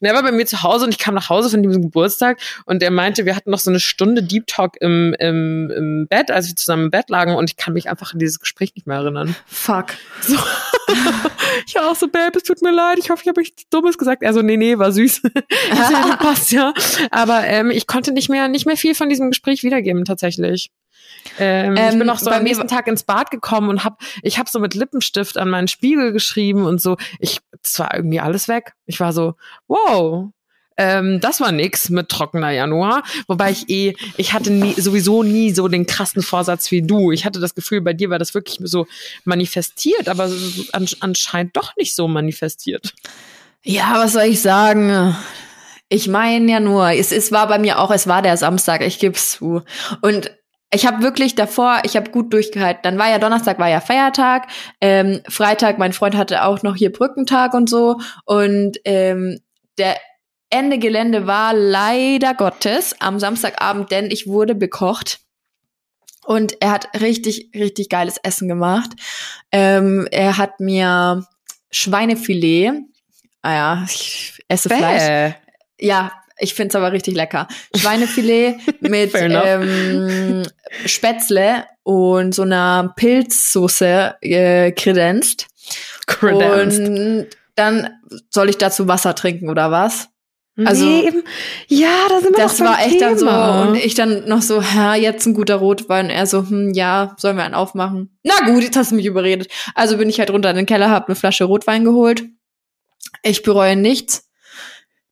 Und 0.00 0.06
er 0.06 0.14
war 0.14 0.22
bei 0.22 0.32
mir 0.32 0.46
zu 0.46 0.62
Hause 0.62 0.86
und 0.86 0.90
ich 0.90 0.98
kam 0.98 1.14
nach 1.14 1.28
Hause 1.28 1.50
von 1.50 1.62
diesem 1.62 1.82
Geburtstag 1.82 2.40
und 2.64 2.82
er 2.82 2.90
meinte, 2.90 3.26
wir 3.26 3.36
hatten 3.36 3.50
noch 3.50 3.58
so 3.58 3.70
eine 3.70 3.78
Stunde 3.78 4.22
Deep 4.22 4.46
Talk 4.46 4.76
im, 4.80 5.14
im, 5.18 5.70
im 5.70 6.06
Bett, 6.08 6.30
als 6.30 6.48
wir 6.48 6.56
zusammen 6.56 6.84
im 6.84 6.90
Bett 6.90 7.10
lagen 7.10 7.34
und 7.34 7.50
ich 7.50 7.56
kann 7.56 7.74
mich 7.74 7.90
einfach 7.90 8.14
an 8.14 8.18
dieses 8.18 8.40
Gespräch 8.40 8.74
nicht 8.74 8.86
mehr 8.86 8.96
erinnern. 8.96 9.36
Fuck. 9.46 9.88
So. 10.22 10.38
Ich 11.66 11.74
war 11.74 11.90
auch 11.90 11.96
so, 11.96 12.08
Babe, 12.08 12.36
es 12.36 12.42
tut 12.42 12.62
mir 12.62 12.72
leid, 12.72 12.98
ich 12.98 13.10
hoffe, 13.10 13.22
ich 13.22 13.28
habe 13.28 13.40
nichts 13.40 13.68
Dummes 13.68 13.98
gesagt. 13.98 14.24
Also, 14.24 14.42
nee, 14.42 14.56
nee, 14.56 14.78
war 14.78 14.92
süß. 14.92 15.22
das 15.70 16.18
passt 16.18 16.52
ja. 16.52 16.72
Aber 17.10 17.44
ähm, 17.44 17.70
ich 17.70 17.86
konnte 17.86 18.12
nicht 18.12 18.28
mehr, 18.28 18.48
nicht 18.48 18.66
mehr 18.66 18.76
viel 18.76 18.94
von 18.94 19.08
diesem 19.08 19.30
Gespräch 19.30 19.62
wiedergeben, 19.62 20.04
tatsächlich. 20.04 20.70
Ähm, 21.38 21.74
ähm, 21.76 21.92
ich 21.92 21.98
bin 21.98 22.02
ähm, 22.02 22.10
auch 22.10 22.18
so 22.18 22.30
am 22.30 22.42
nächsten 22.42 22.68
Tag 22.68 22.86
ins 22.86 23.02
Bad 23.02 23.30
gekommen 23.30 23.68
und 23.68 23.84
hab, 23.84 24.00
ich 24.22 24.38
habe 24.38 24.48
so 24.48 24.58
mit 24.58 24.74
Lippenstift 24.74 25.36
an 25.36 25.50
meinen 25.50 25.68
Spiegel 25.68 26.12
geschrieben 26.12 26.64
und 26.64 26.80
so. 26.80 26.96
Ich, 27.18 27.40
es 27.62 27.78
war 27.78 27.94
irgendwie 27.94 28.20
alles 28.20 28.48
weg. 28.48 28.72
Ich 28.86 29.00
war 29.00 29.12
so, 29.12 29.34
wow, 29.68 30.30
ähm, 30.80 31.20
das 31.20 31.40
war 31.40 31.52
nix 31.52 31.90
mit 31.90 32.08
trockener 32.08 32.52
Januar. 32.52 33.02
Wobei 33.26 33.50
ich 33.50 33.68
eh, 33.68 33.94
ich 34.16 34.32
hatte 34.32 34.50
nie, 34.50 34.72
sowieso 34.80 35.22
nie 35.22 35.52
so 35.52 35.68
den 35.68 35.84
krassen 35.84 36.22
Vorsatz 36.22 36.70
wie 36.70 36.80
du. 36.80 37.12
Ich 37.12 37.26
hatte 37.26 37.38
das 37.38 37.54
Gefühl, 37.54 37.82
bei 37.82 37.92
dir 37.92 38.08
war 38.08 38.18
das 38.18 38.32
wirklich 38.32 38.58
so 38.62 38.86
manifestiert, 39.24 40.08
aber 40.08 40.30
an, 40.72 40.86
anscheinend 41.00 41.54
doch 41.54 41.76
nicht 41.76 41.94
so 41.94 42.08
manifestiert. 42.08 42.94
Ja, 43.62 43.92
was 43.96 44.14
soll 44.14 44.22
ich 44.22 44.40
sagen? 44.40 45.14
Ich 45.90 46.08
meine 46.08 46.50
ja 46.50 46.60
nur, 46.60 46.92
es, 46.92 47.12
es 47.12 47.30
war 47.30 47.46
bei 47.46 47.58
mir 47.58 47.78
auch, 47.78 47.90
es 47.90 48.06
war 48.06 48.22
der 48.22 48.38
Samstag, 48.38 48.80
ich 48.80 48.98
geb's 48.98 49.32
zu. 49.32 49.60
Und 50.00 50.30
ich 50.72 50.86
habe 50.86 51.02
wirklich 51.02 51.34
davor, 51.34 51.82
ich 51.84 51.94
habe 51.94 52.10
gut 52.10 52.32
durchgehalten. 52.32 52.80
Dann 52.84 52.98
war 52.98 53.10
ja 53.10 53.18
Donnerstag 53.18 53.58
war 53.58 53.68
ja 53.68 53.82
Feiertag, 53.82 54.46
ähm, 54.80 55.20
Freitag, 55.28 55.76
mein 55.76 55.92
Freund 55.92 56.16
hatte 56.16 56.44
auch 56.44 56.62
noch 56.62 56.76
hier 56.76 56.90
Brückentag 56.90 57.52
und 57.52 57.68
so. 57.68 57.98
Und 58.24 58.78
ähm, 58.86 59.40
der 59.76 59.96
Ende 60.50 60.78
Gelände 60.78 61.26
war 61.26 61.54
leider 61.54 62.34
Gottes 62.34 62.96
am 62.98 63.18
Samstagabend, 63.18 63.90
denn 63.90 64.10
ich 64.10 64.26
wurde 64.26 64.54
bekocht. 64.54 65.20
Und 66.24 66.60
er 66.60 66.72
hat 66.72 67.00
richtig, 67.00 67.50
richtig 67.54 67.88
geiles 67.88 68.16
Essen 68.18 68.48
gemacht. 68.48 68.90
Ähm, 69.52 70.06
er 70.10 70.36
hat 70.36 70.60
mir 70.60 71.26
Schweinefilet, 71.70 72.72
ah 73.42 73.52
ja, 73.52 73.84
ich 73.86 74.42
esse 74.48 74.68
Bäh. 74.68 74.76
Fleisch. 74.78 75.34
Ja, 75.80 76.12
ich 76.38 76.54
find's 76.54 76.74
aber 76.74 76.92
richtig 76.92 77.14
lecker. 77.14 77.48
Schweinefilet 77.74 78.56
mit 78.80 79.12
ähm, 79.14 80.42
Spätzle 80.84 81.64
und 81.82 82.34
so 82.34 82.42
einer 82.42 82.92
Pilzsoße 82.96 84.16
äh, 84.20 84.72
kredenzt. 84.72 85.46
Kredenzt. 86.06 86.80
Und 86.80 87.26
dann 87.54 87.90
soll 88.30 88.48
ich 88.48 88.58
dazu 88.58 88.88
Wasser 88.88 89.14
trinken 89.14 89.48
oder 89.48 89.70
was? 89.70 90.08
Also, 90.64 90.84
nee, 90.84 91.06
eben, 91.06 91.22
ja, 91.68 92.06
da 92.08 92.20
sind 92.20 92.36
wir 92.36 92.42
Das 92.42 92.60
war 92.60 92.80
echt 92.80 92.98
Thema. 92.98 93.08
dann 93.08 93.18
so, 93.18 93.70
und 93.70 93.76
ich 93.76 93.94
dann 93.94 94.28
noch 94.28 94.42
so, 94.42 94.62
ha, 94.62 94.94
jetzt 94.94 95.24
ein 95.26 95.34
guter 95.34 95.56
Rotwein. 95.56 96.06
Und 96.06 96.10
er 96.10 96.26
so, 96.26 96.40
hm, 96.48 96.72
ja, 96.74 97.14
sollen 97.18 97.36
wir 97.36 97.44
einen 97.44 97.54
aufmachen? 97.54 98.18
Na 98.24 98.34
gut, 98.46 98.62
jetzt 98.62 98.76
hast 98.76 98.90
du 98.90 98.96
mich 98.96 99.06
überredet. 99.06 99.50
Also 99.74 99.96
bin 99.96 100.08
ich 100.08 100.18
halt 100.18 100.30
runter 100.30 100.50
in 100.50 100.56
den 100.56 100.66
Keller, 100.66 100.90
hab 100.90 101.08
eine 101.08 101.14
Flasche 101.16 101.44
Rotwein 101.44 101.84
geholt. 101.84 102.24
Ich 103.22 103.42
bereue 103.42 103.76
nichts. 103.76 104.29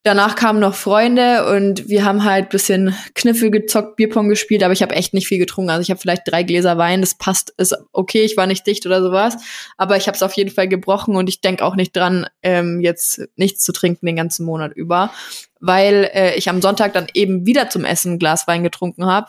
Danach 0.03 0.35
kamen 0.35 0.61
noch 0.61 0.75
Freunde 0.75 1.53
und 1.53 1.89
wir 1.89 2.05
haben 2.05 2.23
halt 2.23 2.49
bisschen 2.49 2.95
Kniffel 3.15 3.51
gezockt, 3.51 3.97
Bierpong 3.97 4.29
gespielt, 4.29 4.63
aber 4.63 4.71
ich 4.71 4.81
habe 4.81 4.95
echt 4.95 5.13
nicht 5.13 5.27
viel 5.27 5.39
getrunken. 5.39 5.71
Also 5.71 5.81
ich 5.81 5.89
habe 5.89 5.99
vielleicht 5.99 6.21
drei 6.25 6.43
Gläser 6.43 6.77
Wein, 6.77 7.01
das 7.01 7.15
passt, 7.15 7.53
ist 7.57 7.75
okay, 7.91 8.21
ich 8.21 8.37
war 8.37 8.47
nicht 8.47 8.65
dicht 8.65 8.85
oder 8.85 9.01
sowas, 9.01 9.35
aber 9.75 9.97
ich 9.97 10.07
habe 10.07 10.15
es 10.15 10.23
auf 10.23 10.33
jeden 10.33 10.51
Fall 10.51 10.69
gebrochen 10.69 11.17
und 11.17 11.27
ich 11.27 11.41
denk 11.41 11.61
auch 11.61 11.75
nicht 11.75 11.93
dran, 11.97 12.27
ähm, 12.43 12.79
jetzt 12.79 13.27
nichts 13.35 13.61
zu 13.61 13.73
trinken 13.73 14.05
den 14.05 14.15
ganzen 14.15 14.45
Monat 14.45 14.71
über, 14.73 15.11
weil 15.59 16.09
äh, 16.13 16.35
ich 16.35 16.47
am 16.49 16.61
Sonntag 16.61 16.93
dann 16.93 17.07
eben 17.13 17.45
wieder 17.45 17.69
zum 17.69 17.83
Essen 17.83 18.13
ein 18.13 18.19
Glas 18.19 18.47
Wein 18.47 18.63
getrunken 18.63 19.05
habe. 19.05 19.27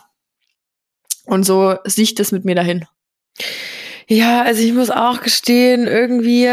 Und 1.25 1.43
so 1.43 1.75
sieht 1.83 2.17
das 2.17 2.31
mit 2.31 2.45
mir 2.45 2.55
dahin. 2.55 2.85
Ja, 4.11 4.41
also 4.41 4.61
ich 4.61 4.73
muss 4.73 4.89
auch 4.89 5.21
gestehen, 5.21 5.87
irgendwie, 5.87 6.49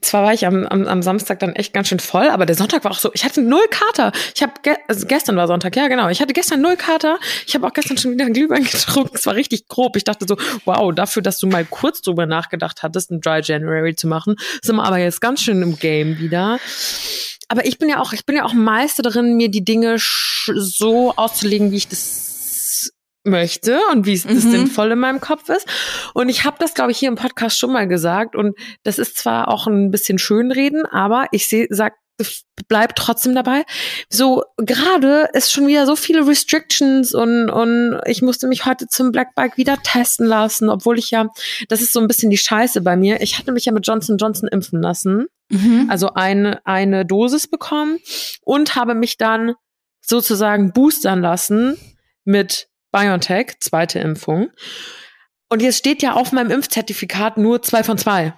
zwar 0.00 0.22
war 0.22 0.32
ich 0.32 0.46
am, 0.46 0.64
am, 0.64 0.86
am 0.86 1.02
Samstag 1.02 1.40
dann 1.40 1.56
echt 1.56 1.72
ganz 1.72 1.88
schön 1.88 1.98
voll, 1.98 2.28
aber 2.28 2.46
der 2.46 2.54
Sonntag 2.54 2.84
war 2.84 2.92
auch 2.92 2.98
so, 2.98 3.10
ich 3.14 3.24
hatte 3.24 3.42
null 3.42 3.66
Kater. 3.68 4.12
Ich 4.32 4.44
habe, 4.44 4.52
ge 4.62 4.76
also 4.86 5.04
gestern 5.08 5.34
war 5.34 5.48
Sonntag, 5.48 5.74
ja 5.74 5.88
genau, 5.88 6.08
ich 6.08 6.20
hatte 6.20 6.32
gestern 6.32 6.60
null 6.60 6.76
Kater. 6.76 7.18
Ich 7.48 7.56
habe 7.56 7.66
auch 7.66 7.72
gestern 7.72 7.98
schon 7.98 8.12
wieder 8.12 8.26
einen 8.26 8.32
Glühwein 8.32 8.62
getrunken. 8.70 9.10
Es 9.12 9.26
war 9.26 9.34
richtig 9.34 9.66
grob. 9.66 9.96
Ich 9.96 10.04
dachte 10.04 10.24
so, 10.28 10.36
wow, 10.66 10.94
dafür, 10.94 11.20
dass 11.20 11.38
du 11.38 11.48
mal 11.48 11.64
kurz 11.64 12.00
drüber 12.00 12.26
nachgedacht 12.26 12.84
hattest, 12.84 13.10
ein 13.10 13.20
Dry 13.20 13.40
January 13.42 13.96
zu 13.96 14.06
machen, 14.06 14.36
sind 14.62 14.76
wir 14.76 14.84
aber 14.84 14.98
jetzt 14.98 15.20
ganz 15.20 15.42
schön 15.42 15.62
im 15.62 15.76
Game 15.76 16.20
wieder 16.20 16.60
aber 17.48 17.66
ich 17.66 17.78
bin 17.78 17.88
ja 17.88 18.00
auch, 18.00 18.12
ich 18.12 18.24
bin 18.24 18.36
ja 18.36 18.44
auch 18.44 18.54
Meister 18.54 19.02
darin, 19.02 19.36
mir 19.36 19.50
die 19.50 19.64
Dinge 19.64 19.96
so 19.98 21.12
auszulegen, 21.14 21.70
wie 21.72 21.76
ich 21.76 21.88
das 21.88 22.23
möchte 23.24 23.80
und 23.92 24.06
wie 24.06 24.12
es 24.12 24.24
Mhm. 24.24 24.38
sinnvoll 24.38 24.92
in 24.92 24.98
meinem 24.98 25.20
Kopf 25.20 25.48
ist. 25.48 25.66
Und 26.14 26.28
ich 26.28 26.44
habe 26.44 26.56
das, 26.60 26.74
glaube 26.74 26.92
ich, 26.92 26.98
hier 26.98 27.08
im 27.08 27.16
Podcast 27.16 27.58
schon 27.58 27.72
mal 27.72 27.88
gesagt. 27.88 28.36
Und 28.36 28.56
das 28.82 28.98
ist 28.98 29.16
zwar 29.16 29.48
auch 29.48 29.66
ein 29.66 29.90
bisschen 29.90 30.18
Schönreden, 30.18 30.84
aber 30.86 31.26
ich 31.32 31.48
sehe, 31.48 31.66
sag, 31.70 31.94
bleib 32.68 32.94
trotzdem 32.94 33.34
dabei. 33.34 33.64
So 34.08 34.44
gerade 34.56 35.28
ist 35.32 35.50
schon 35.50 35.66
wieder 35.66 35.84
so 35.84 35.96
viele 35.96 36.24
Restrictions 36.28 37.12
und 37.12 37.50
und 37.50 38.00
ich 38.06 38.22
musste 38.22 38.46
mich 38.46 38.66
heute 38.66 38.86
zum 38.86 39.10
Black 39.10 39.34
Bike 39.34 39.56
wieder 39.56 39.76
testen 39.82 40.24
lassen, 40.26 40.68
obwohl 40.68 40.96
ich 40.96 41.10
ja, 41.10 41.26
das 41.68 41.80
ist 41.80 41.92
so 41.92 41.98
ein 41.98 42.06
bisschen 42.06 42.30
die 42.30 42.36
Scheiße 42.38 42.82
bei 42.82 42.94
mir. 42.96 43.20
Ich 43.20 43.36
hatte 43.36 43.50
mich 43.50 43.64
ja 43.64 43.72
mit 43.72 43.84
Johnson 43.84 44.16
Johnson 44.16 44.48
impfen 44.48 44.80
lassen 44.80 45.26
Mhm. 45.50 45.88
also 45.90 46.14
eine, 46.14 46.64
eine 46.64 47.04
Dosis 47.04 47.48
bekommen 47.48 47.98
und 48.42 48.76
habe 48.76 48.94
mich 48.94 49.16
dann 49.18 49.54
sozusagen 50.00 50.72
boostern 50.72 51.20
lassen 51.20 51.76
mit 52.24 52.68
BioNTech, 52.94 53.58
zweite 53.60 53.98
Impfung. 53.98 54.50
Und 55.48 55.60
jetzt 55.60 55.78
steht 55.78 56.02
ja 56.02 56.14
auf 56.14 56.32
meinem 56.32 56.50
Impfzertifikat 56.50 57.36
nur 57.36 57.62
zwei 57.62 57.82
von 57.82 57.98
zwei. 57.98 58.34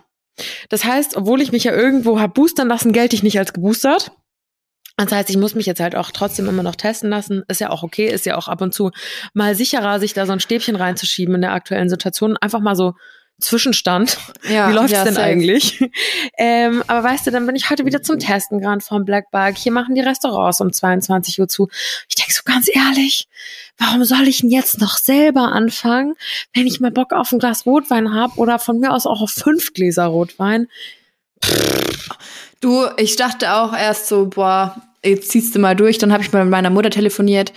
Das 0.68 0.84
heißt, 0.84 1.16
obwohl 1.16 1.40
ich 1.40 1.52
mich 1.52 1.64
ja 1.64 1.72
irgendwo 1.72 2.20
habe 2.20 2.32
boostern 2.32 2.68
lassen, 2.68 2.92
gelte 2.92 3.16
ich 3.16 3.22
nicht 3.22 3.38
als 3.38 3.52
geboostert. 3.52 4.12
Das 4.96 5.12
heißt, 5.12 5.28
ich 5.28 5.36
muss 5.36 5.54
mich 5.54 5.66
jetzt 5.66 5.80
halt 5.80 5.94
auch 5.94 6.10
trotzdem 6.10 6.48
immer 6.48 6.62
noch 6.62 6.74
testen 6.74 7.10
lassen. 7.10 7.42
Ist 7.48 7.60
ja 7.60 7.68
auch 7.68 7.82
okay, 7.82 8.06
ist 8.06 8.24
ja 8.24 8.36
auch 8.36 8.48
ab 8.48 8.62
und 8.62 8.72
zu 8.72 8.90
mal 9.34 9.54
sicherer, 9.54 10.00
sich 10.00 10.14
da 10.14 10.24
so 10.24 10.32
ein 10.32 10.40
Stäbchen 10.40 10.76
reinzuschieben 10.76 11.34
in 11.34 11.42
der 11.42 11.52
aktuellen 11.52 11.90
Situation. 11.90 12.38
Einfach 12.38 12.60
mal 12.60 12.76
so 12.76 12.94
Zwischenstand. 13.40 14.18
Ja, 14.48 14.68
Wie 14.70 14.74
läuft's 14.74 14.92
ja, 14.92 15.04
denn 15.04 15.14
safe. 15.14 15.26
eigentlich? 15.26 15.84
ähm, 16.38 16.84
aber 16.86 17.02
weißt 17.02 17.26
du, 17.26 17.32
dann 17.32 17.46
bin 17.46 17.56
ich 17.56 17.68
heute 17.68 17.84
wieder 17.84 18.00
zum 18.00 18.20
Testen 18.20 18.60
gerannt 18.60 18.84
vom 18.84 19.04
Black 19.04 19.32
Bug. 19.32 19.56
Hier 19.56 19.72
machen 19.72 19.96
die 19.96 20.00
Restaurants 20.00 20.60
um 20.60 20.72
22 20.72 21.40
Uhr 21.40 21.48
zu. 21.48 21.68
Ich 22.08 22.14
denke 22.14 22.32
so 22.32 22.42
ganz 22.44 22.68
ehrlich, 22.72 23.26
warum 23.76 24.04
soll 24.04 24.28
ich 24.28 24.42
denn 24.42 24.50
jetzt 24.50 24.80
noch 24.80 24.98
selber 24.98 25.52
anfangen, 25.52 26.14
wenn 26.54 26.66
ich 26.68 26.78
mal 26.78 26.92
Bock 26.92 27.12
auf 27.12 27.32
ein 27.32 27.40
Glas 27.40 27.66
Rotwein 27.66 28.14
habe 28.14 28.34
oder 28.36 28.60
von 28.60 28.78
mir 28.78 28.92
aus 28.92 29.04
auch 29.04 29.20
auf 29.20 29.30
fünf 29.30 29.72
Gläser 29.72 30.06
Rotwein? 30.06 30.68
Du, 32.60 32.86
ich 32.98 33.16
dachte 33.16 33.52
auch 33.52 33.72
erst 33.72 34.06
so, 34.06 34.26
boah, 34.26 34.80
jetzt 35.04 35.30
ziehst 35.30 35.54
du 35.56 35.58
mal 35.58 35.74
durch. 35.74 35.98
Dann 35.98 36.12
habe 36.12 36.22
ich 36.22 36.32
mal 36.32 36.44
mit 36.44 36.52
meiner 36.52 36.70
Mutter 36.70 36.90
telefoniert 36.90 37.52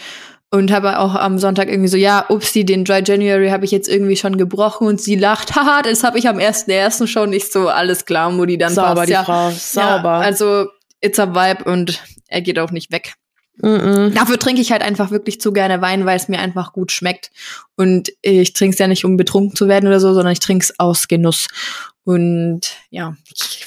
und 0.51 0.71
habe 0.71 0.99
auch 0.99 1.15
am 1.15 1.37
Sonntag 1.37 1.69
irgendwie 1.69 1.89
so, 1.89 1.97
ja, 1.97 2.25
upsie, 2.29 2.65
den 2.65 2.83
Dry 2.83 3.03
January 3.05 3.49
habe 3.49 3.65
ich 3.65 3.71
jetzt 3.71 3.87
irgendwie 3.87 4.15
schon 4.15 4.37
gebrochen 4.37 4.87
und 4.87 4.99
sie 4.99 5.15
lacht, 5.15 5.55
haha, 5.55 5.81
das 5.81 6.03
habe 6.03 6.17
ich 6.17 6.27
am 6.27 6.37
1.1. 6.37 7.07
schon 7.07 7.29
nicht 7.29 7.51
so, 7.51 7.69
alles 7.69 8.05
klar, 8.05 8.31
Mutti, 8.31 8.57
dann 8.57 8.73
Sauber, 8.73 8.95
passt 8.95 9.09
die 9.09 9.13
ja. 9.13 9.23
Frau, 9.23 9.51
sauber. 9.51 10.09
Ja, 10.09 10.19
also, 10.19 10.67
it's 11.01 11.19
a 11.19 11.33
vibe 11.33 11.69
und 11.69 12.01
er 12.27 12.41
geht 12.41 12.59
auch 12.59 12.71
nicht 12.71 12.91
weg. 12.91 13.13
Mm 13.61 13.67
-mm. 13.67 14.13
Dafür 14.13 14.39
trinke 14.39 14.61
ich 14.61 14.71
halt 14.71 14.81
einfach 14.81 15.11
wirklich 15.11 15.41
zu 15.41 15.51
gerne 15.51 15.81
Wein, 15.81 16.05
weil 16.05 16.15
es 16.15 16.29
mir 16.29 16.39
einfach 16.39 16.71
gut 16.71 16.91
schmeckt. 16.93 17.29
Und 17.75 18.09
ich 18.21 18.53
trinke 18.53 18.73
es 18.73 18.79
ja 18.79 18.87
nicht, 18.87 19.03
um 19.03 19.17
betrunken 19.17 19.55
zu 19.55 19.67
werden 19.67 19.87
oder 19.87 19.99
so, 19.99 20.13
sondern 20.13 20.31
ich 20.31 20.39
trinke 20.39 20.63
es 20.63 20.79
aus 20.79 21.09
Genuss. 21.09 21.47
Und 22.05 22.61
ja, 22.89 23.17
ich 23.33 23.65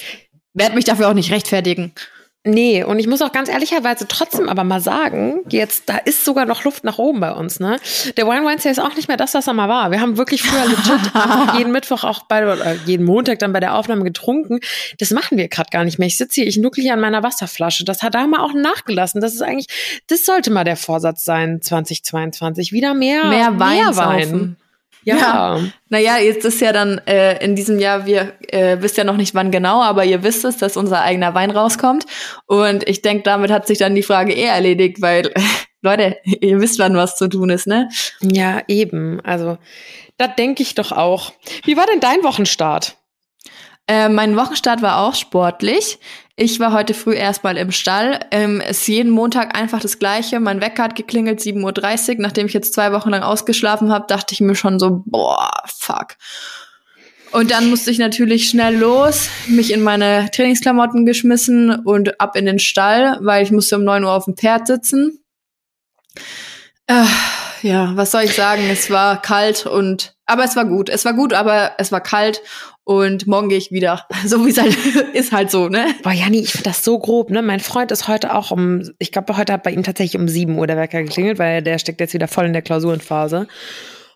werde 0.54 0.74
mich 0.74 0.86
dafür 0.86 1.08
auch 1.08 1.14
nicht 1.14 1.30
rechtfertigen. 1.30 1.92
Nee, 2.44 2.82
und 2.82 2.98
ich 2.98 3.06
muss 3.06 3.22
auch 3.22 3.30
ganz 3.30 3.48
ehrlicherweise 3.48 4.08
trotzdem 4.08 4.48
aber 4.48 4.64
mal 4.64 4.80
sagen, 4.80 5.42
jetzt, 5.48 5.84
da 5.88 5.98
ist 5.98 6.24
sogar 6.24 6.44
noch 6.44 6.64
Luft 6.64 6.82
nach 6.82 6.98
oben 6.98 7.20
bei 7.20 7.30
uns, 7.32 7.60
ne? 7.60 7.78
Der 8.16 8.26
Wine 8.26 8.44
Wednesday 8.44 8.72
ist 8.72 8.80
auch 8.80 8.96
nicht 8.96 9.06
mehr 9.06 9.16
das, 9.16 9.34
was 9.34 9.46
er 9.46 9.52
mal 9.52 9.68
war. 9.68 9.92
Wir 9.92 10.00
haben 10.00 10.16
wirklich 10.16 10.42
früher 10.42 10.64
legit 10.66 11.12
jeden 11.58 11.70
Mittwoch 11.70 12.02
auch 12.02 12.24
bei, 12.24 12.42
oder 12.42 12.74
jeden 12.84 13.06
Montag 13.06 13.38
dann 13.38 13.52
bei 13.52 13.60
der 13.60 13.76
Aufnahme 13.76 14.02
getrunken. 14.02 14.58
Das 14.98 15.12
machen 15.12 15.38
wir 15.38 15.46
gerade 15.46 15.70
gar 15.70 15.84
nicht 15.84 16.00
mehr. 16.00 16.08
Ich 16.08 16.18
sitze 16.18 16.40
hier, 16.40 16.48
ich 16.48 16.56
nuckle 16.56 16.82
hier 16.82 16.94
an 16.94 17.00
meiner 17.00 17.22
Wasserflasche. 17.22 17.84
Das 17.84 18.02
hat 18.02 18.16
da 18.16 18.26
mal 18.26 18.40
auch 18.40 18.54
nachgelassen. 18.54 19.20
Das 19.20 19.34
ist 19.34 19.42
eigentlich, 19.42 19.68
das 20.08 20.26
sollte 20.26 20.50
mal 20.50 20.64
der 20.64 20.76
Vorsatz 20.76 21.24
sein, 21.24 21.62
2022. 21.62 22.72
Wieder 22.72 22.94
mehr, 22.94 23.26
Mehr 23.26 23.60
Wein. 23.60 23.76
Mehr 23.76 23.92
saufen. 23.92 24.56
Ja. 25.04 25.16
Ja. 25.16 25.60
Naja, 25.88 26.18
jetzt 26.18 26.44
ist 26.44 26.60
ja 26.60 26.72
dann 26.72 26.98
äh, 27.06 27.42
in 27.44 27.56
diesem 27.56 27.78
Jahr, 27.78 28.06
wir 28.06 28.34
äh, 28.48 28.78
wisst 28.80 28.96
ja 28.96 29.04
noch 29.04 29.16
nicht 29.16 29.34
wann 29.34 29.50
genau, 29.50 29.82
aber 29.82 30.04
ihr 30.04 30.22
wisst 30.22 30.44
es, 30.44 30.56
dass 30.56 30.76
unser 30.76 31.02
eigener 31.02 31.34
Wein 31.34 31.50
rauskommt. 31.50 32.06
Und 32.46 32.88
ich 32.88 33.02
denke, 33.02 33.24
damit 33.24 33.50
hat 33.50 33.66
sich 33.66 33.78
dann 33.78 33.94
die 33.94 34.02
Frage 34.02 34.32
eh 34.32 34.44
erledigt, 34.44 35.02
weil, 35.02 35.32
Leute, 35.82 36.16
ihr 36.24 36.60
wisst, 36.60 36.78
wann 36.78 36.96
was 36.96 37.16
zu 37.16 37.28
tun 37.28 37.50
ist, 37.50 37.66
ne? 37.66 37.88
Ja, 38.20 38.62
eben. 38.68 39.20
Also, 39.24 39.58
da 40.16 40.28
denke 40.28 40.62
ich 40.62 40.74
doch 40.74 40.92
auch. 40.92 41.32
Wie 41.64 41.76
war 41.76 41.86
denn 41.86 42.00
dein 42.00 42.22
Wochenstart? 42.22 42.96
Äh, 43.88 44.08
mein 44.08 44.36
Wochenstart 44.36 44.82
war 44.82 45.00
auch 45.00 45.14
sportlich. 45.14 45.98
Ich 46.42 46.58
war 46.58 46.72
heute 46.72 46.92
früh 46.92 47.14
erstmal 47.14 47.56
im 47.56 47.70
Stall. 47.70 48.18
Ähm, 48.32 48.60
ist 48.60 48.88
jeden 48.88 49.12
Montag 49.12 49.56
einfach 49.56 49.78
das 49.78 50.00
Gleiche. 50.00 50.40
Mein 50.40 50.60
Wecker 50.60 50.82
hat 50.82 50.96
geklingelt, 50.96 51.38
7.30 51.38 52.08
Uhr. 52.08 52.16
Nachdem 52.18 52.48
ich 52.48 52.52
jetzt 52.52 52.74
zwei 52.74 52.90
Wochen 52.90 53.10
lang 53.10 53.22
ausgeschlafen 53.22 53.92
habe, 53.92 54.06
dachte 54.08 54.34
ich 54.34 54.40
mir 54.40 54.56
schon 54.56 54.80
so, 54.80 55.04
boah, 55.06 55.52
fuck. 55.66 56.16
Und 57.30 57.52
dann 57.52 57.70
musste 57.70 57.92
ich 57.92 57.98
natürlich 57.98 58.48
schnell 58.48 58.76
los, 58.76 59.28
mich 59.46 59.72
in 59.72 59.84
meine 59.84 60.30
Trainingsklamotten 60.32 61.06
geschmissen 61.06 61.70
und 61.84 62.20
ab 62.20 62.34
in 62.34 62.46
den 62.46 62.58
Stall, 62.58 63.18
weil 63.20 63.44
ich 63.44 63.52
musste 63.52 63.76
um 63.76 63.84
9 63.84 64.02
Uhr 64.02 64.10
auf 64.10 64.24
dem 64.24 64.36
Pferd 64.36 64.66
sitzen. 64.66 65.20
Äh, 66.88 67.04
ja, 67.62 67.92
was 67.94 68.10
soll 68.10 68.24
ich 68.24 68.34
sagen? 68.34 68.68
Es 68.68 68.90
war 68.90 69.22
kalt 69.22 69.64
und, 69.64 70.16
aber 70.32 70.44
es 70.44 70.56
war 70.56 70.64
gut. 70.64 70.88
Es 70.88 71.04
war 71.04 71.12
gut, 71.12 71.32
aber 71.32 71.72
es 71.78 71.92
war 71.92 72.00
kalt 72.00 72.42
und 72.84 73.26
morgen 73.26 73.48
gehe 73.48 73.58
ich 73.58 73.70
wieder. 73.70 74.06
So 74.26 74.46
wie 74.46 74.50
es 74.50 74.58
halt 74.60 74.76
ist 75.14 75.32
halt 75.32 75.50
so, 75.50 75.68
ne? 75.68 75.86
Boah, 76.02 76.12
Janni, 76.12 76.40
ich 76.40 76.52
finde 76.52 76.70
das 76.70 76.84
so 76.84 76.98
grob, 76.98 77.30
ne? 77.30 77.42
Mein 77.42 77.60
Freund 77.60 77.92
ist 77.92 78.08
heute 78.08 78.34
auch 78.34 78.50
um, 78.50 78.82
ich 78.98 79.12
glaube, 79.12 79.36
heute 79.36 79.52
hat 79.52 79.62
bei 79.62 79.72
ihm 79.72 79.82
tatsächlich 79.82 80.20
um 80.20 80.28
7 80.28 80.58
Uhr 80.58 80.66
der 80.66 80.76
Wecker 80.76 81.02
geklingelt, 81.02 81.38
weil 81.38 81.62
der 81.62 81.78
steckt 81.78 82.00
jetzt 82.00 82.14
wieder 82.14 82.28
voll 82.28 82.46
in 82.46 82.52
der 82.52 82.62
Klausurenphase. 82.62 83.46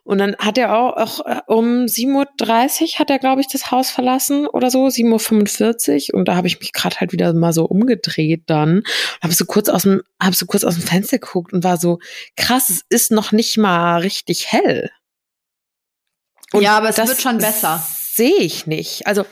Und 0.06 0.18
dann 0.18 0.36
hat 0.38 0.56
er 0.56 0.78
auch, 0.78 0.96
auch 0.96 1.26
äh, 1.26 1.40
um 1.48 1.86
7.30 1.86 2.14
Uhr 2.14 2.98
hat 3.00 3.10
er, 3.10 3.18
glaube 3.18 3.40
ich, 3.40 3.48
das 3.48 3.72
Haus 3.72 3.90
verlassen 3.90 4.46
oder 4.46 4.70
so, 4.70 4.86
7.45 4.86 6.12
Uhr. 6.12 6.18
Und 6.20 6.28
da 6.28 6.36
habe 6.36 6.46
ich 6.46 6.60
mich 6.60 6.72
gerade 6.72 7.00
halt 7.00 7.10
wieder 7.10 7.34
mal 7.34 7.52
so 7.52 7.64
umgedreht 7.64 8.44
dann. 8.46 8.84
Habe 9.20 9.34
so 9.34 9.46
kurz 9.46 9.68
aus 9.68 9.82
dem, 9.82 10.02
habe 10.22 10.36
so 10.36 10.46
kurz 10.46 10.62
aus 10.62 10.74
dem 10.74 10.84
Fenster 10.84 11.18
geguckt 11.18 11.52
und 11.52 11.64
war 11.64 11.76
so, 11.76 11.98
krass, 12.36 12.70
es 12.70 12.82
ist 12.88 13.10
noch 13.10 13.32
nicht 13.32 13.58
mal 13.58 13.98
richtig 13.98 14.52
hell. 14.52 14.90
Und 16.56 16.62
ja, 16.62 16.76
aber 16.76 16.88
es 16.88 16.96
das 16.96 17.08
wird 17.08 17.22
schon 17.22 17.38
besser. 17.38 17.84
Sehe 18.12 18.38
ich 18.38 18.66
nicht. 18.66 19.06
Also 19.06 19.24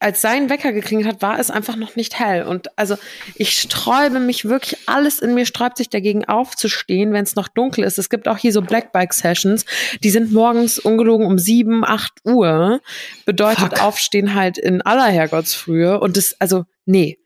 als 0.00 0.20
sein 0.20 0.50
Wecker 0.50 0.72
geklingelt 0.72 1.08
hat, 1.08 1.22
war 1.22 1.38
es 1.38 1.50
einfach 1.50 1.76
noch 1.76 1.96
nicht 1.96 2.18
hell. 2.18 2.44
Und 2.44 2.76
also 2.76 2.96
ich 3.36 3.52
sträube 3.52 4.20
mich 4.20 4.44
wirklich, 4.44 4.78
alles 4.86 5.20
in 5.20 5.34
mir 5.34 5.46
sträubt 5.46 5.78
sich 5.78 5.88
dagegen 5.88 6.24
aufzustehen, 6.24 7.12
wenn 7.12 7.22
es 7.24 7.36
noch 7.36 7.48
dunkel 7.48 7.84
ist. 7.84 7.98
Es 7.98 8.10
gibt 8.10 8.28
auch 8.28 8.36
hier 8.36 8.52
so 8.52 8.62
Black 8.62 8.92
Bike 8.92 9.12
Sessions, 9.12 9.64
die 10.02 10.10
sind 10.10 10.32
morgens 10.32 10.78
ungelogen 10.78 11.26
um 11.26 11.38
sieben, 11.38 11.84
acht 11.84 12.12
Uhr. 12.24 12.80
Bedeutet 13.24 13.70
Fuck. 13.70 13.82
aufstehen 13.82 14.34
halt 14.34 14.58
in 14.58 14.82
aller 14.82 15.06
Herrgottsfrühe. 15.06 16.00
Und 16.00 16.16
das, 16.16 16.36
also, 16.38 16.64
nee. 16.84 17.18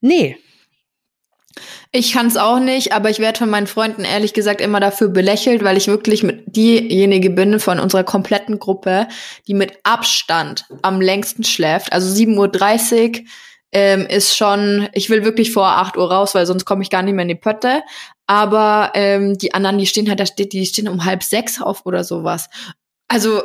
Nee. 0.00 0.36
Ich 1.90 2.12
kann 2.12 2.26
es 2.26 2.36
auch 2.36 2.58
nicht, 2.58 2.92
aber 2.92 3.10
ich 3.10 3.18
werde 3.18 3.38
von 3.38 3.50
meinen 3.50 3.66
Freunden 3.66 4.04
ehrlich 4.04 4.32
gesagt 4.32 4.60
immer 4.60 4.80
dafür 4.80 5.08
belächelt, 5.08 5.62
weil 5.62 5.76
ich 5.76 5.88
wirklich 5.88 6.22
mit 6.22 6.56
diejenige 6.56 7.30
bin 7.30 7.60
von 7.60 7.78
unserer 7.78 8.04
kompletten 8.04 8.58
Gruppe, 8.58 9.08
die 9.46 9.54
mit 9.54 9.72
Abstand 9.82 10.66
am 10.82 11.00
längsten 11.00 11.44
schläft. 11.44 11.92
Also 11.92 12.08
7.30 12.14 13.20
Uhr 13.20 13.26
ähm, 13.72 14.06
ist 14.06 14.36
schon, 14.36 14.88
ich 14.92 15.10
will 15.10 15.24
wirklich 15.24 15.52
vor 15.52 15.66
8 15.66 15.96
Uhr 15.96 16.10
raus, 16.10 16.34
weil 16.34 16.46
sonst 16.46 16.64
komme 16.64 16.82
ich 16.82 16.90
gar 16.90 17.02
nicht 17.02 17.14
mehr 17.14 17.22
in 17.22 17.28
die 17.28 17.34
Pötte. 17.34 17.82
Aber 18.26 18.92
ähm, 18.94 19.36
die 19.36 19.54
anderen, 19.54 19.78
die 19.78 19.86
stehen 19.86 20.08
halt, 20.08 20.20
da 20.20 20.26
steht, 20.26 20.52
die 20.52 20.64
stehen 20.64 20.88
um 20.88 21.04
halb 21.04 21.22
sechs 21.22 21.60
auf 21.60 21.84
oder 21.84 22.04
sowas. 22.04 22.48
Also 23.08 23.42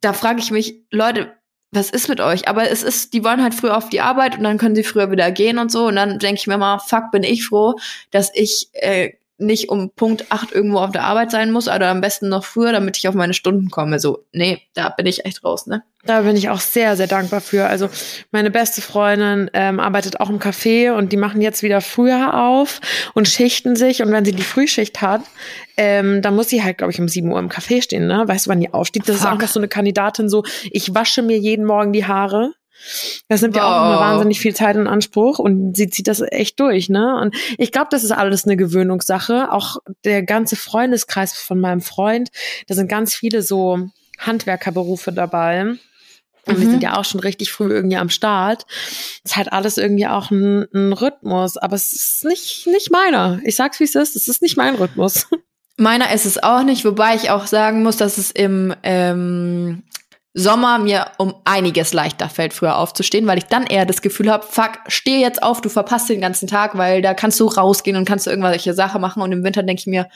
da 0.00 0.12
frage 0.12 0.40
ich 0.40 0.50
mich, 0.50 0.76
Leute, 0.90 1.32
was 1.72 1.90
ist 1.90 2.08
mit 2.08 2.20
euch? 2.20 2.48
Aber 2.48 2.68
es 2.70 2.82
ist, 2.82 3.12
die 3.12 3.22
wollen 3.24 3.42
halt 3.42 3.54
früher 3.54 3.76
auf 3.76 3.88
die 3.88 4.00
Arbeit 4.00 4.36
und 4.36 4.44
dann 4.44 4.58
können 4.58 4.74
sie 4.74 4.82
früher 4.82 5.10
wieder 5.10 5.30
gehen 5.30 5.58
und 5.58 5.70
so. 5.70 5.86
Und 5.86 5.96
dann 5.96 6.18
denke 6.18 6.40
ich 6.40 6.46
mir 6.46 6.58
mal, 6.58 6.78
fuck, 6.80 7.10
bin 7.12 7.22
ich 7.22 7.46
froh, 7.46 7.76
dass 8.10 8.30
ich 8.34 8.68
äh, 8.72 9.12
nicht 9.40 9.68
um 9.68 9.90
Punkt 9.90 10.26
8 10.30 10.52
irgendwo 10.52 10.78
auf 10.78 10.92
der 10.92 11.04
Arbeit 11.04 11.30
sein 11.30 11.50
muss, 11.50 11.68
oder 11.68 11.88
am 11.88 12.00
besten 12.00 12.28
noch 12.28 12.44
früher, 12.44 12.72
damit 12.72 12.96
ich 12.96 13.08
auf 13.08 13.14
meine 13.14 13.34
Stunden 13.34 13.70
komme. 13.70 13.98
So, 13.98 14.24
nee, 14.32 14.60
da 14.74 14.88
bin 14.90 15.06
ich 15.06 15.24
echt 15.24 15.44
raus, 15.44 15.66
ne? 15.66 15.82
Da 16.04 16.22
bin 16.22 16.34
ich 16.34 16.48
auch 16.48 16.60
sehr, 16.60 16.96
sehr 16.96 17.06
dankbar 17.06 17.42
für. 17.42 17.66
Also 17.66 17.90
meine 18.30 18.50
beste 18.50 18.80
Freundin 18.80 19.50
ähm, 19.52 19.78
arbeitet 19.78 20.18
auch 20.18 20.30
im 20.30 20.38
Café 20.38 20.92
und 20.92 21.12
die 21.12 21.18
machen 21.18 21.42
jetzt 21.42 21.62
wieder 21.62 21.82
früher 21.82 22.42
auf 22.42 22.80
und 23.12 23.28
schichten 23.28 23.76
sich. 23.76 24.02
Und 24.02 24.10
wenn 24.10 24.24
sie 24.24 24.32
die 24.32 24.42
Frühschicht 24.42 25.02
hat, 25.02 25.20
ähm, 25.76 26.22
dann 26.22 26.36
muss 26.36 26.48
sie 26.48 26.64
halt, 26.64 26.78
glaube 26.78 26.92
ich, 26.92 27.00
um 27.00 27.08
7 27.08 27.30
Uhr 27.30 27.38
im 27.38 27.50
Café 27.50 27.82
stehen. 27.82 28.06
Ne? 28.06 28.26
Weißt 28.26 28.46
du, 28.46 28.50
wann 28.50 28.60
die 28.60 28.72
aufsteht? 28.72 29.08
Das 29.08 29.16
ist 29.16 29.22
Fuck. 29.22 29.32
auch 29.32 29.38
noch 29.38 29.48
so 29.48 29.60
eine 29.60 29.68
Kandidatin 29.68 30.30
so, 30.30 30.42
ich 30.70 30.94
wasche 30.94 31.20
mir 31.20 31.38
jeden 31.38 31.66
Morgen 31.66 31.92
die 31.92 32.06
Haare. 32.06 32.52
Das 33.28 33.42
nimmt 33.42 33.56
ja 33.56 33.64
auch 33.64 33.84
immer 33.86 33.96
Wow. 33.96 34.00
wahnsinnig 34.00 34.40
viel 34.40 34.54
Zeit 34.54 34.76
in 34.76 34.86
Anspruch 34.86 35.38
und 35.38 35.76
sie 35.76 35.88
zieht 35.90 36.08
das 36.08 36.20
echt 36.20 36.58
durch, 36.60 36.88
ne? 36.88 37.18
Und 37.20 37.34
ich 37.58 37.72
glaube, 37.72 37.88
das 37.90 38.04
ist 38.04 38.12
alles 38.12 38.44
eine 38.44 38.56
Gewöhnungssache. 38.56 39.52
Auch 39.52 39.76
der 40.04 40.22
ganze 40.22 40.56
Freundeskreis 40.56 41.32
von 41.34 41.60
meinem 41.60 41.80
Freund, 41.80 42.30
da 42.68 42.74
sind 42.74 42.88
ganz 42.88 43.14
viele 43.14 43.42
so 43.42 43.78
Handwerkerberufe 44.18 45.12
dabei. 45.12 45.74
Und 46.46 46.58
wir 46.58 46.66
Mhm. 46.66 46.70
sind 46.70 46.82
ja 46.82 46.96
auch 46.96 47.04
schon 47.04 47.20
richtig 47.20 47.52
früh 47.52 47.70
irgendwie 47.70 47.98
am 47.98 48.08
Start. 48.08 48.64
Es 49.24 49.36
hat 49.36 49.52
alles 49.52 49.76
irgendwie 49.76 50.06
auch 50.06 50.30
ein, 50.30 50.66
ein 50.74 50.92
Rhythmus, 50.94 51.56
aber 51.58 51.76
es 51.76 51.92
ist 51.92 52.24
nicht, 52.24 52.66
nicht 52.66 52.90
meiner. 52.90 53.40
Ich 53.44 53.56
sag's 53.56 53.78
wie 53.78 53.84
es 53.84 53.94
ist, 53.94 54.16
es 54.16 54.26
ist 54.26 54.40
nicht 54.42 54.56
mein 54.56 54.74
Rhythmus. 54.74 55.26
Meiner 55.76 56.12
ist 56.12 56.26
es 56.26 56.42
auch 56.42 56.62
nicht, 56.62 56.84
wobei 56.84 57.14
ich 57.14 57.30
auch 57.30 57.46
sagen 57.46 57.82
muss, 57.82 57.96
dass 57.96 58.18
es 58.18 58.30
im 58.30 58.74
ähm, 58.82 59.82
Sommer 60.32 60.78
mir 60.78 61.10
um 61.18 61.34
einiges 61.44 61.92
leichter 61.92 62.28
fällt, 62.28 62.52
früher 62.52 62.76
aufzustehen, 62.76 63.26
weil 63.26 63.38
ich 63.38 63.44
dann 63.44 63.66
eher 63.66 63.84
das 63.84 64.00
Gefühl 64.00 64.30
habe, 64.30 64.46
fuck, 64.48 64.78
steh 64.86 65.20
jetzt 65.20 65.42
auf, 65.42 65.60
du 65.60 65.68
verpasst 65.68 66.08
den 66.08 66.20
ganzen 66.20 66.46
Tag, 66.46 66.78
weil 66.78 67.02
da 67.02 67.14
kannst 67.14 67.40
du 67.40 67.46
rausgehen 67.46 67.96
und 67.96 68.04
kannst 68.04 68.26
du 68.26 68.30
irgendwelche 68.30 68.72
Sachen 68.72 69.00
machen. 69.00 69.22
Und 69.22 69.32
im 69.32 69.42
Winter 69.42 69.64
denke 69.64 69.80
ich 69.80 69.86
mir, 69.86 70.08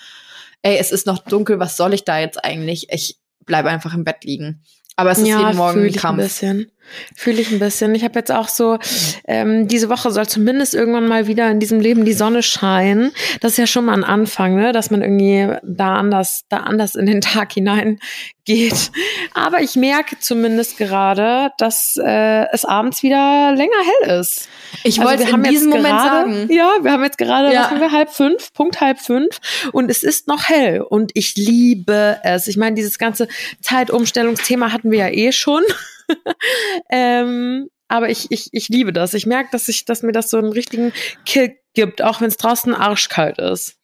ey, 0.62 0.77
es 0.79 0.92
ist 0.92 1.07
noch 1.07 1.18
dunkel, 1.18 1.59
was 1.59 1.77
soll 1.77 1.94
ich 1.94 2.05
da 2.05 2.18
jetzt 2.18 2.44
eigentlich? 2.44 2.87
Ich 2.90 3.18
bleibe 3.44 3.70
einfach 3.70 3.92
im 3.92 4.05
Bett 4.05 4.24
liegen. 4.24 4.62
Aber 4.96 5.11
es 5.11 5.18
ist 5.18 5.27
ja, 5.27 5.40
jeden 5.40 5.57
Morgen 5.57 5.85
ein 5.85 5.92
Kampf. 5.92 6.18
ein 6.18 6.24
bisschen. 6.24 6.70
Fühle 7.16 7.40
ich 7.40 7.51
ein 7.51 7.59
bisschen. 7.59 7.94
Ich 7.94 8.05
habe 8.05 8.18
jetzt 8.18 8.31
auch 8.33 8.49
so, 8.49 8.79
ähm, 9.27 9.68
diese 9.68 9.88
Woche 9.88 10.11
soll 10.11 10.27
zumindest 10.29 10.75
irgendwann 10.75 11.09
mal 11.09 11.27
wieder 11.27 11.51
in 11.51 11.61
diesem 11.61 11.81
Leben 11.81 12.05
die 12.05 12.12
Sonne 12.12 12.42
scheinen. 12.42 13.12
Das 13.40 13.53
ist 13.53 13.59
ja 13.59 13.66
schon 13.66 13.87
mal 13.87 13.94
ein 13.94 14.05
Anfang, 14.05 14.55
ne? 14.57 14.73
dass 14.73 14.90
man 14.90 15.03
irgendwie 15.03 15.57
da 15.64 15.97
anders, 15.97 16.42
da 16.49 16.59
anders 16.59 16.94
in 16.94 17.07
den 17.07 17.20
Tag 17.20 17.53
hinein 17.53 17.99
geht. 18.44 18.90
Aber 19.33 19.61
ich 19.62 19.75
merke 19.75 20.18
zumindest 20.20 20.77
gerade, 20.77 21.51
dass 21.59 21.97
äh, 21.97 22.47
es 22.53 22.64
abends 22.64 23.03
wieder 23.03 23.53
länger 23.57 23.73
hell 24.03 24.20
ist. 24.20 24.49
Ich 24.83 25.01
Also 25.01 25.11
wollte 25.11 25.31
in 25.31 25.42
diesem 25.44 25.70
Moment 25.70 25.87
gerade, 25.88 26.33
sagen. 26.33 26.53
Ja, 26.53 26.73
wir 26.83 26.92
haben 26.92 27.03
jetzt 27.05 27.16
gerade, 27.18 27.53
Ja. 27.53 27.62
was 27.62 27.70
haben 27.70 27.81
wir, 27.81 27.90
halb 27.92 28.11
fünf, 28.11 28.53
Punkt 28.53 28.81
halb 28.81 29.01
fünf. 29.01 29.38
Und 29.73 29.90
es 29.90 30.03
ist 30.03 30.29
noch 30.29 30.49
hell. 30.49 30.83
Und 30.83 31.12
ich 31.14 31.37
liebe 31.37 32.18
es. 32.23 32.47
Ich 32.47 32.57
meine, 32.57 32.75
dieses 32.77 32.99
ganze 32.99 33.29
Zeitumstellungsthema 33.62 34.73
hatten 34.73 34.90
wir 34.90 34.99
ja 34.99 35.09
eh 35.09 35.33
schon. 35.33 35.62
ähm, 36.90 37.68
aber 37.88 38.10
ich, 38.10 38.30
ich, 38.30 38.48
ich 38.52 38.68
liebe 38.68 38.92
das. 38.92 39.14
Ich 39.14 39.26
merke, 39.26 39.50
dass 39.52 39.68
ich, 39.68 39.84
dass 39.84 40.02
mir 40.02 40.12
das 40.12 40.30
so 40.30 40.38
einen 40.38 40.52
richtigen 40.52 40.92
Kick 41.26 41.58
gibt, 41.74 42.02
auch 42.02 42.20
wenn 42.20 42.28
es 42.28 42.36
draußen 42.36 42.74
arschkalt 42.74 43.38
ist. 43.38 43.76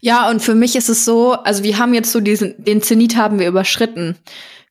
Ja, 0.00 0.28
und 0.28 0.40
für 0.40 0.54
mich 0.54 0.74
ist 0.76 0.88
es 0.88 1.04
so, 1.04 1.32
also 1.32 1.62
wir 1.62 1.78
haben 1.78 1.94
jetzt 1.94 2.12
so 2.12 2.20
diesen, 2.20 2.54
den 2.62 2.82
Zenit 2.82 3.16
haben 3.16 3.38
wir 3.38 3.46
überschritten. 3.48 4.18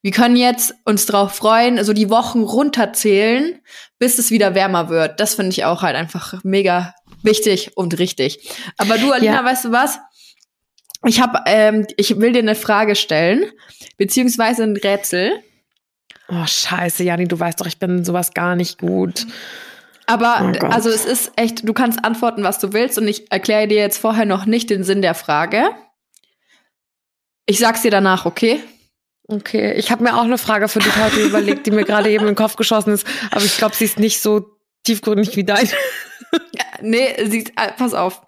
Wir 0.01 0.11
können 0.11 0.35
jetzt 0.35 0.73
uns 0.83 1.05
drauf 1.05 1.33
freuen, 1.35 1.83
so 1.83 1.93
die 1.93 2.09
Wochen 2.09 2.41
runterzählen, 2.41 3.59
bis 3.99 4.19
es 4.19 4.31
wieder 4.31 4.55
wärmer 4.55 4.89
wird. 4.89 5.19
Das 5.19 5.35
finde 5.35 5.51
ich 5.51 5.63
auch 5.63 5.83
halt 5.83 5.95
einfach 5.95 6.43
mega 6.43 6.93
wichtig 7.23 7.71
und 7.77 7.97
richtig. 7.99 8.49
Aber 8.77 8.97
du, 8.97 9.11
Alina, 9.11 9.35
Ja. 9.35 9.45
weißt 9.45 9.65
du 9.65 9.71
was? 9.71 9.99
Ich 11.05 11.21
habe, 11.21 11.39
ähm, 11.45 11.87
ich 11.97 12.19
will 12.19 12.31
dir 12.31 12.39
eine 12.39 12.55
Frage 12.55 12.95
stellen, 12.95 13.45
beziehungsweise 13.97 14.63
ein 14.63 14.75
Rätsel. 14.75 15.41
Oh, 16.31 16.45
scheiße, 16.45 17.03
Jani, 17.03 17.27
du 17.27 17.37
weißt 17.37 17.59
doch, 17.59 17.65
ich 17.65 17.77
bin 17.77 18.05
sowas 18.05 18.33
gar 18.33 18.55
nicht 18.55 18.79
gut. 18.79 19.27
Aber 20.07 20.53
Oh 20.61 20.65
also 20.67 20.89
es 20.89 21.05
ist 21.05 21.33
echt, 21.35 21.67
du 21.67 21.73
kannst 21.73 22.03
antworten, 22.05 22.43
was 22.43 22.57
du 22.59 22.71
willst, 22.71 22.97
und 22.97 23.07
ich 23.07 23.31
erkläre 23.31 23.67
dir 23.67 23.77
jetzt 23.77 23.97
vorher 23.97 24.25
noch 24.25 24.45
nicht 24.45 24.69
den 24.69 24.83
Sinn 24.83 25.01
der 25.01 25.13
Frage. 25.13 25.71
Ich 27.45 27.59
sag's 27.59 27.81
dir 27.81 27.91
danach, 27.91 28.25
okay? 28.25 28.63
Okay, 29.27 29.73
ich 29.73 29.91
habe 29.91 30.03
mir 30.03 30.15
auch 30.15 30.23
eine 30.23 30.37
Frage 30.37 30.67
für 30.67 30.79
dich 30.79 30.95
heute 30.95 31.21
überlegt, 31.21 31.65
die 31.65 31.71
mir 31.71 31.83
gerade 31.83 32.09
eben 32.09 32.23
in 32.23 32.31
den 32.31 32.35
Kopf 32.35 32.55
geschossen 32.55 32.93
ist, 32.93 33.05
aber 33.29 33.43
ich 33.43 33.57
glaube, 33.57 33.75
sie 33.75 33.85
ist 33.85 33.99
nicht 33.99 34.21
so 34.21 34.57
tiefgründig 34.83 35.35
wie 35.35 35.43
dein. 35.43 35.69
Nee, 36.81 37.25
sie, 37.27 37.45
äh, 37.57 37.73
pass 37.77 37.93
auf. 37.93 38.21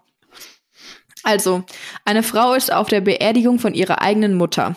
Also, 1.24 1.64
eine 2.06 2.22
Frau 2.22 2.54
ist 2.54 2.72
auf 2.72 2.88
der 2.88 3.02
Beerdigung 3.02 3.58
von 3.58 3.74
ihrer 3.74 4.02
eigenen 4.02 4.36
Mutter. 4.36 4.76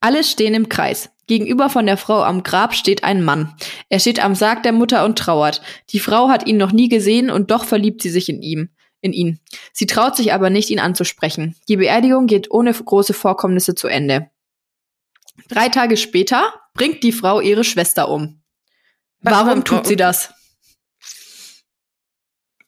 Alle 0.00 0.24
stehen 0.24 0.54
im 0.54 0.68
Kreis. 0.68 1.10
Gegenüber 1.26 1.68
von 1.68 1.86
der 1.86 1.96
Frau 1.96 2.22
am 2.22 2.42
Grab 2.42 2.74
steht 2.74 3.04
ein 3.04 3.22
Mann. 3.22 3.54
Er 3.88 4.00
steht 4.00 4.18
am 4.18 4.34
Sarg 4.34 4.62
der 4.62 4.72
Mutter 4.72 5.04
und 5.04 5.18
trauert. 5.18 5.62
Die 5.90 6.00
Frau 6.00 6.28
hat 6.28 6.46
ihn 6.46 6.56
noch 6.56 6.72
nie 6.72 6.88
gesehen 6.88 7.30
und 7.30 7.50
doch 7.50 7.64
verliebt 7.64 8.02
sie 8.02 8.10
sich 8.10 8.28
in 8.28 8.42
ihm, 8.42 8.70
in 9.00 9.12
ihn. 9.12 9.38
Sie 9.72 9.86
traut 9.86 10.16
sich 10.16 10.32
aber 10.32 10.50
nicht, 10.50 10.70
ihn 10.70 10.80
anzusprechen. 10.80 11.54
Die 11.68 11.76
Beerdigung 11.76 12.26
geht 12.26 12.50
ohne 12.50 12.72
große 12.72 13.12
Vorkommnisse 13.12 13.74
zu 13.74 13.86
Ende. 13.86 14.30
Drei 15.48 15.68
Tage 15.68 15.96
später 15.96 16.54
bringt 16.74 17.02
die 17.02 17.12
Frau 17.12 17.40
ihre 17.40 17.64
Schwester 17.64 18.08
um. 18.08 18.42
Warum 19.20 19.64
tut 19.64 19.86
sie 19.86 19.96
das? 19.96 20.32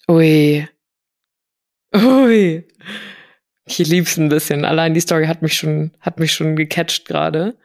Ui. 0.09 0.69
Ui. 1.95 2.69
Ich 3.67 3.79
lieb's 3.79 4.17
ein 4.17 4.29
bisschen. 4.29 4.65
Allein 4.65 4.95
die 4.95 5.01
Story 5.01 5.27
hat 5.27 5.43
mich 5.43 5.55
schon, 5.55 5.93
hat 6.01 6.19
mich 6.19 6.33
schon 6.33 6.57
gecatcht 6.57 7.05
gerade. 7.07 7.57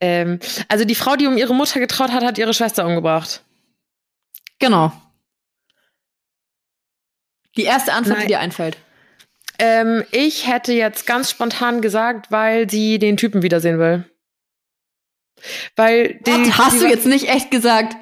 Ähm, 0.00 0.40
also 0.68 0.84
die 0.84 0.94
Frau, 0.94 1.16
die 1.16 1.26
um 1.26 1.36
ihre 1.36 1.54
Mutter 1.54 1.80
getraut 1.80 2.10
hat, 2.12 2.24
hat 2.24 2.38
ihre 2.38 2.54
Schwester 2.54 2.86
umgebracht. 2.86 3.42
Genau. 4.58 4.92
Die 7.56 7.64
erste 7.64 7.92
Antwort, 7.92 8.18
Nein. 8.18 8.26
die 8.26 8.32
dir 8.32 8.40
einfällt. 8.40 8.76
Ähm, 9.58 10.04
ich 10.12 10.46
hätte 10.46 10.72
jetzt 10.72 11.06
ganz 11.06 11.30
spontan 11.30 11.80
gesagt, 11.80 12.30
weil 12.30 12.70
sie 12.70 12.98
den 12.98 13.16
Typen 13.16 13.42
wiedersehen 13.42 13.78
will. 13.78 14.04
Weil 15.74 16.14
die, 16.26 16.52
Hast 16.52 16.74
die, 16.74 16.78
du 16.80 16.88
jetzt 16.88 17.06
nicht 17.06 17.28
echt 17.28 17.50
gesagt? 17.50 17.96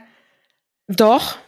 Doch. 0.88 1.38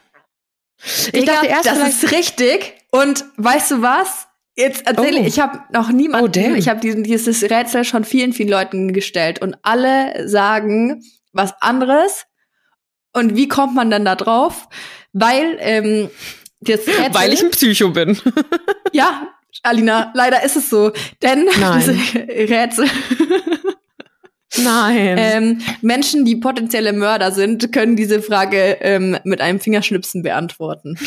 Ich 0.83 1.13
Digga, 1.13 1.35
dachte 1.35 1.47
erst 1.47 1.67
das 1.67 1.89
ist 1.89 2.13
richtig. 2.13 2.75
Und 2.91 3.25
weißt 3.37 3.73
du 3.73 3.83
was? 3.83 4.28
Jetzt 4.59 4.89
erzähle 4.89 5.19
Oh. 5.19 5.21
ich, 5.21 5.27
ich 5.29 5.41
habe 5.41 5.61
noch 5.73 5.91
niemanden, 5.93 6.53
Oh, 6.53 6.57
ich 6.57 6.69
habe 6.69 6.81
dieses 6.81 7.43
Rätsel 7.45 7.85
schon 7.85 8.03
vielen, 8.03 8.33
vielen 8.33 8.49
Leuten 8.49 8.93
gestellt 8.93 9.41
und 9.41 9.57
alle 9.63 10.29
sagen 10.29 11.01
was 11.33 11.55
anderes. 11.63 12.25
Und 13.13 13.37
wie 13.37 13.47
kommt 13.47 13.77
man 13.77 13.89
dann 13.89 14.05
da 14.05 14.17
drauf? 14.17 14.69
Weil 15.13 15.57
ähm, 15.61 16.11
das 16.61 16.81
Rätsel, 16.89 17.15
weil 17.15 17.33
ich 17.33 17.43
ein 17.43 17.51
Psycho 17.51 17.91
bin. 17.91 18.19
ja, 18.93 19.29
Alina, 19.63 20.11
leider 20.17 20.43
ist 20.43 20.57
es 20.57 20.69
so, 20.69 20.91
denn 21.23 21.47
Nein. 21.61 21.79
diese 21.79 21.93
Rätsel 22.51 22.87
Nein. 24.57 25.17
Ähm, 25.19 25.61
Menschen, 25.83 26.25
die 26.25 26.35
potenzielle 26.35 26.93
Mörder 26.93 27.31
sind, 27.31 27.71
können 27.71 27.95
diese 27.95 28.23
Frage 28.23 28.79
ähm, 28.81 29.17
mit 29.23 29.41
einem 29.41 29.61
Fingerschnipsen 29.61 30.23
beantworten. 30.25 30.99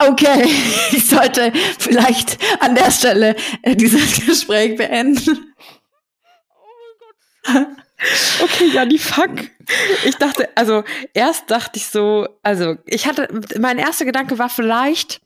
Okay, 0.00 0.44
ich 0.92 1.06
sollte 1.06 1.52
vielleicht 1.78 2.38
an 2.60 2.74
der 2.74 2.90
Stelle 2.90 3.36
äh, 3.62 3.76
dieses 3.76 4.26
Gespräch 4.26 4.76
beenden. 4.76 5.54
Okay, 8.42 8.66
ja, 8.72 8.86
die 8.86 8.98
fuck. 8.98 9.30
Ich 10.04 10.16
dachte, 10.16 10.48
also 10.54 10.84
erst 11.12 11.50
dachte 11.50 11.78
ich 11.78 11.86
so, 11.86 12.26
also 12.42 12.76
ich 12.86 13.06
hatte, 13.06 13.28
mein 13.58 13.78
erster 13.78 14.04
Gedanke 14.04 14.38
war 14.38 14.48
vielleicht, 14.48 15.20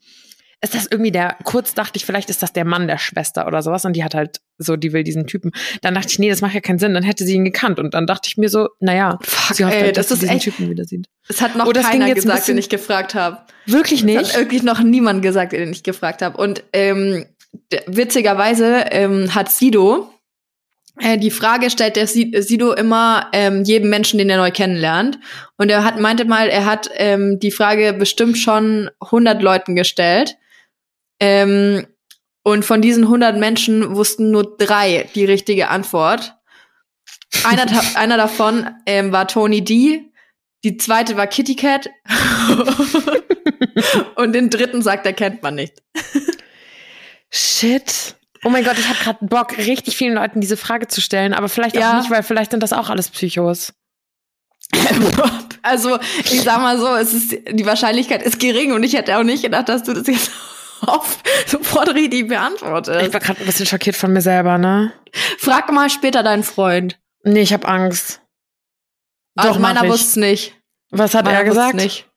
ist 0.65 0.75
das 0.75 0.87
irgendwie 0.91 1.11
der, 1.11 1.37
kurz 1.43 1.73
dachte 1.73 1.97
ich, 1.97 2.05
vielleicht 2.05 2.29
ist 2.29 2.43
das 2.43 2.51
der 2.53 2.65
Mann 2.65 2.87
der 2.87 2.97
Schwester 2.97 3.47
oder 3.47 3.61
sowas 3.61 3.85
und 3.85 3.93
die 3.93 4.03
hat 4.03 4.13
halt 4.15 4.41
so, 4.57 4.75
die 4.75 4.91
will 4.93 5.03
diesen 5.03 5.27
Typen. 5.27 5.51
Dann 5.81 5.93
dachte 5.95 6.07
ich, 6.09 6.19
nee, 6.19 6.29
das 6.29 6.41
macht 6.41 6.53
ja 6.53 6.61
keinen 6.61 6.79
Sinn, 6.79 6.93
dann 6.93 7.03
hätte 7.03 7.23
sie 7.25 7.35
ihn 7.35 7.45
gekannt 7.45 7.79
und 7.79 7.93
dann 7.93 8.05
dachte 8.07 8.27
ich 8.27 8.37
mir 8.37 8.49
so, 8.49 8.69
naja, 8.79 9.17
Fuck, 9.21 9.55
sie 9.55 9.65
hofft 9.65 9.73
ey, 9.75 9.81
halt, 9.81 9.97
dass 9.97 10.07
das 10.07 10.19
sie 10.19 10.25
ist 10.25 10.31
diesen 10.31 10.35
echt- 10.35 10.43
Typen 10.57 10.69
wieder 10.69 10.85
sieht. 10.85 11.07
Es 11.27 11.41
hat 11.41 11.55
noch 11.55 11.67
Oh, 11.67 11.71
keiner 11.71 12.13
gesagt, 12.13 12.35
bisschen- 12.39 12.55
den 12.55 12.59
ich 12.59 12.69
gefragt 12.69 13.15
habe. 13.15 13.39
Wirklich 13.65 14.03
Es 14.03 14.15
hat 14.15 14.21
nicht? 14.23 14.37
wirklich 14.37 14.63
noch 14.63 14.81
niemand 14.81 15.21
gesagt, 15.21 15.53
den 15.53 15.71
ich 15.71 15.83
gefragt 15.83 16.21
habe. 16.21 16.37
Und 16.37 16.63
ähm, 16.73 17.25
witzigerweise 17.87 18.85
ähm, 18.91 19.33
hat 19.33 19.51
Sido 19.51 20.09
äh, 20.99 21.17
die 21.17 21.31
Frage 21.31 21.69
stellt 21.69 21.95
der 21.97 22.07
Si- 22.07 22.33
Sido 22.39 22.73
immer 22.73 23.27
ähm, 23.33 23.63
jedem 23.63 23.89
Menschen, 23.89 24.17
den 24.17 24.29
er 24.29 24.37
neu 24.37 24.51
kennenlernt. 24.51 25.19
Und 25.57 25.69
er 25.69 25.83
hat 25.83 25.99
meinte 25.99 26.25
mal, 26.25 26.47
er 26.47 26.65
hat 26.65 26.89
ähm, 26.95 27.39
die 27.39 27.51
Frage 27.51 27.93
bestimmt 27.93 28.37
schon 28.37 28.89
100 29.01 29.41
Leuten 29.41 29.75
gestellt. 29.75 30.37
Ähm, 31.19 31.87
und 32.43 32.65
von 32.65 32.81
diesen 32.81 33.03
100 33.03 33.37
Menschen 33.37 33.95
wussten 33.95 34.31
nur 34.31 34.57
drei 34.57 35.09
die 35.15 35.25
richtige 35.25 35.69
Antwort. 35.69 36.35
Einer, 37.43 37.65
einer 37.95 38.17
davon 38.17 38.69
ähm, 38.85 39.11
war 39.11 39.27
Tony 39.27 39.63
D. 39.63 40.11
Die 40.63 40.77
zweite 40.77 41.17
war 41.17 41.27
Kitty 41.27 41.55
Cat. 41.55 41.89
und 44.15 44.33
den 44.33 44.49
dritten 44.49 44.81
sagt 44.81 45.05
er, 45.05 45.13
kennt 45.13 45.43
man 45.43 45.55
nicht. 45.55 45.81
Shit. 47.31 48.15
Oh 48.43 48.49
mein 48.49 48.63
Gott, 48.63 48.77
ich 48.77 48.87
habe 48.87 48.99
gerade 48.99 49.25
Bock, 49.25 49.57
richtig 49.57 49.97
vielen 49.97 50.13
Leuten 50.15 50.39
diese 50.41 50.57
Frage 50.57 50.87
zu 50.87 51.01
stellen, 51.01 51.33
aber 51.33 51.49
vielleicht 51.49 51.75
auch 51.77 51.81
Ja. 51.81 51.97
nicht, 51.99 52.11
weil 52.11 52.23
vielleicht 52.23 52.51
sind 52.51 52.61
das 52.61 52.73
auch 52.73 52.89
alles 52.89 53.09
Psychos. 53.09 53.73
Also, 55.67 55.97
ich 56.25 56.43
sag 56.43 56.59
mal 56.59 56.77
so, 56.77 56.95
es 56.95 57.11
ist, 57.11 57.31
die 57.51 57.65
Wahrscheinlichkeit 57.65 58.21
ist 58.21 58.39
gering 58.39 58.71
und 58.71 58.83
ich 58.83 58.93
hätte 58.93 59.17
auch 59.17 59.23
nicht 59.23 59.41
gedacht, 59.41 59.67
dass 59.67 59.81
du 59.81 59.93
das 59.93 60.05
jetzt 60.05 60.29
auf 60.87 61.19
sofort 61.45 61.89
richtig 61.93 62.21
Ich 62.21 62.27
beantwortest. 62.27 63.13
war 63.13 63.19
gerade 63.19 63.39
ein 63.39 63.45
bisschen 63.45 63.65
schockiert 63.65 63.95
von 63.95 64.13
mir 64.13 64.21
selber, 64.21 64.57
ne? 64.57 64.93
Frag 65.37 65.71
mal 65.71 65.89
später 65.89 66.23
deinen 66.23 66.43
Freund. 66.43 66.99
Nee, 67.23 67.41
ich 67.41 67.53
habe 67.53 67.67
Angst. 67.67 68.21
Also 69.35 69.53
Doch, 69.53 69.59
mach 69.59 69.73
meiner 69.73 69.85
ich. 69.85 69.91
wusste 69.91 70.07
es 70.07 70.15
nicht. 70.15 70.55
Was 70.91 71.13
hat 71.13 71.25
meiner 71.25 71.39
er 71.39 71.43
gesagt? 71.43 71.75
nicht. 71.75 72.07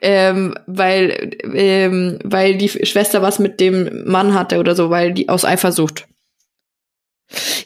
Ähm, 0.00 0.54
weil, 0.66 1.36
ähm, 1.54 2.18
weil 2.24 2.56
die 2.56 2.68
Schwester 2.68 3.20
was 3.20 3.38
mit 3.38 3.58
dem 3.60 4.04
Mann 4.04 4.32
hatte 4.34 4.58
oder 4.58 4.74
so, 4.76 4.90
weil 4.90 5.12
die 5.12 5.28
aus 5.28 5.44
Eifersucht. 5.44 6.06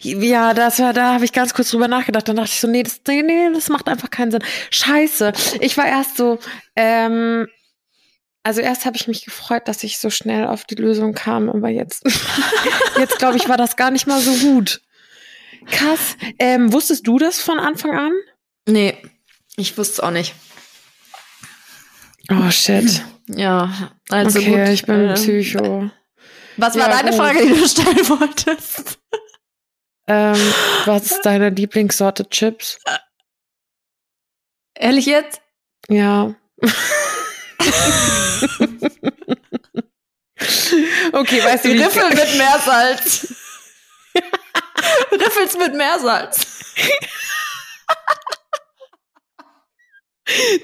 Ja, 0.00 0.54
das 0.54 0.80
war, 0.80 0.92
da 0.92 1.14
habe 1.14 1.24
ich 1.24 1.32
ganz 1.32 1.54
kurz 1.54 1.70
drüber 1.70 1.88
nachgedacht. 1.88 2.26
Dann 2.28 2.36
dachte 2.36 2.50
ich 2.52 2.60
so, 2.60 2.66
nee, 2.68 2.82
das, 2.82 3.00
nee, 3.06 3.22
nee, 3.22 3.48
das 3.54 3.68
macht 3.68 3.88
einfach 3.88 4.10
keinen 4.10 4.32
Sinn. 4.32 4.42
Scheiße. 4.70 5.32
Ich 5.60 5.76
war 5.76 5.86
erst 5.86 6.16
so, 6.16 6.38
ähm, 6.74 7.46
Also 8.44 8.60
erst 8.60 8.84
habe 8.86 8.96
ich 8.96 9.06
mich 9.06 9.24
gefreut, 9.24 9.68
dass 9.68 9.84
ich 9.84 9.98
so 9.98 10.10
schnell 10.10 10.46
auf 10.46 10.64
die 10.64 10.74
Lösung 10.74 11.14
kam, 11.14 11.48
aber 11.48 11.68
jetzt, 11.68 12.02
jetzt 12.98 13.18
glaube 13.18 13.36
ich, 13.36 13.48
war 13.48 13.56
das 13.56 13.76
gar 13.76 13.90
nicht 13.90 14.06
mal 14.06 14.20
so 14.20 14.32
gut. 14.34 14.80
Krass. 15.66 16.16
Ähm, 16.40 16.72
wusstest 16.72 17.06
du 17.06 17.18
das 17.18 17.40
von 17.40 17.60
Anfang 17.60 17.96
an? 17.96 18.12
Nee, 18.66 18.96
ich 19.56 19.78
wusste 19.78 19.92
es 19.94 20.00
auch 20.00 20.10
nicht. 20.10 20.34
Oh 22.30 22.50
shit. 22.50 23.02
Ja, 23.28 23.92
also 24.08 24.38
okay, 24.40 24.50
gut. 24.64 24.68
ich 24.74 24.84
bin 24.86 25.08
äh, 25.10 25.14
Psycho. 25.14 25.90
Was 26.56 26.74
war 26.76 26.88
Ja, 26.88 26.96
deine 26.96 27.10
gut. 27.10 27.18
Frage, 27.20 27.42
die 27.46 27.48
du 27.54 27.68
stellen 27.68 28.08
wolltest? 28.08 28.98
Ähm, 30.08 30.52
was 30.84 31.12
ist 31.12 31.22
deine 31.22 31.50
Lieblingssorte 31.50 32.28
Chips? 32.28 32.78
Ehrlich 34.74 35.06
jetzt? 35.06 35.40
Ja. 35.88 36.34
okay, 41.12 41.44
weißt 41.44 41.64
du, 41.64 41.68
ich- 41.70 41.84
Riffel 41.84 42.08
mit 42.10 42.36
Meersalz. 42.36 43.34
Riffels 45.12 45.56
mit 45.58 45.74
Meersalz. 45.74 46.46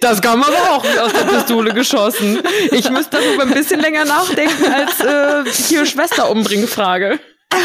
Das 0.00 0.22
kam 0.22 0.42
aber 0.42 0.70
auch 0.70 0.85
aus 0.85 1.12
der 1.12 1.24
Pistole 1.24 1.74
geschossen. 1.74 2.42
Ich 2.70 2.88
müsste 2.90 3.18
darüber 3.18 3.42
ein 3.42 3.50
bisschen 3.52 3.81
länger 3.81 4.04
nachdenken 4.04 4.72
als 4.72 5.00
äh, 5.00 5.44
hier 5.68 5.85
Schwester 5.85 6.31
umbringen 6.31 6.68
Frage. 6.68 7.18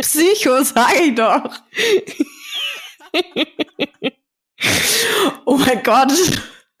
Psycho, 0.00 0.62
sag 0.64 0.94
ich 1.00 1.14
doch. 1.14 1.50
oh 5.46 5.56
mein 5.56 5.82
Gott. 5.82 6.12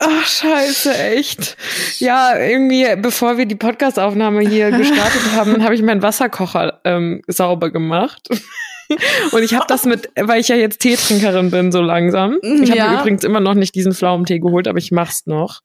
Ach, 0.00 0.26
scheiße, 0.26 0.96
echt. 0.96 1.56
Ja, 1.98 2.38
irgendwie, 2.38 2.86
bevor 2.96 3.36
wir 3.36 3.46
die 3.46 3.56
Podcast-Aufnahme 3.56 4.40
hier 4.48 4.70
gestartet 4.76 5.32
haben, 5.32 5.64
habe 5.64 5.74
ich 5.74 5.82
meinen 5.82 6.02
Wasserkocher 6.02 6.80
ähm, 6.84 7.22
sauber 7.26 7.70
gemacht. 7.70 8.28
Und 9.32 9.42
ich 9.42 9.54
habe 9.54 9.66
das 9.68 9.84
mit, 9.84 10.08
weil 10.18 10.40
ich 10.40 10.48
ja 10.48 10.56
jetzt 10.56 10.78
Teetrinkerin 10.80 11.50
bin, 11.50 11.72
so 11.72 11.82
langsam. 11.82 12.38
Ich 12.42 12.70
habe 12.70 12.78
Ja. 12.78 13.00
übrigens 13.00 13.22
immer 13.24 13.40
noch 13.40 13.54
nicht 13.54 13.74
diesen 13.74 13.92
Pflaumentee 13.92 14.38
geholt, 14.38 14.66
aber 14.66 14.78
ich 14.78 14.92
mach's 14.92 15.26
noch. 15.26 15.60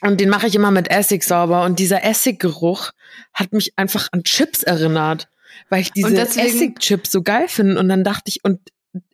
Und 0.00 0.20
den 0.20 0.30
mache 0.30 0.46
ich 0.46 0.54
immer 0.54 0.70
mit 0.70 0.90
Essig 0.90 1.22
sauber. 1.24 1.64
Und 1.64 1.78
dieser 1.80 2.04
Essiggeruch 2.04 2.92
hat 3.34 3.52
mich 3.52 3.72
einfach 3.76 4.08
an 4.12 4.22
Chips 4.22 4.62
erinnert, 4.62 5.28
weil 5.68 5.80
ich 5.82 5.92
diese 5.92 6.16
Essigchips 6.16 7.10
so 7.12 7.22
geil 7.22 7.48
finde. 7.48 7.78
Und 7.78 7.88
dann 7.90 8.04
dachte 8.04 8.24
ich, 8.28 8.42
und 8.44 8.60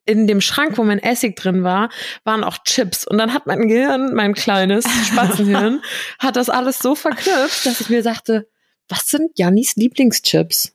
in 0.07 0.27
dem 0.27 0.41
Schrank, 0.41 0.77
wo 0.79 0.85
mein 0.85 0.99
Essig 1.03 1.37
drin 1.37 1.63
war, 1.65 1.89
waren 2.25 2.45
auch 2.45 2.59
Chips. 2.65 3.07
Und 3.07 3.19
dann 3.19 3.33
hat 3.33 3.47
mein 3.47 3.69
Gehirn, 3.69 4.15
mein 4.15 4.35
kleines 4.35 4.85
Spatzenhirn, 5.07 5.83
hat 6.19 6.37
das 6.37 6.51
alles 6.51 6.79
so 6.79 6.95
verknüpft, 6.95 7.65
dass 7.67 7.81
ich 7.81 7.89
mir 7.89 8.03
sagte, 8.03 8.49
was 8.89 9.09
sind 9.09 9.39
Jannis 9.39 9.77
Lieblingschips? 9.77 10.73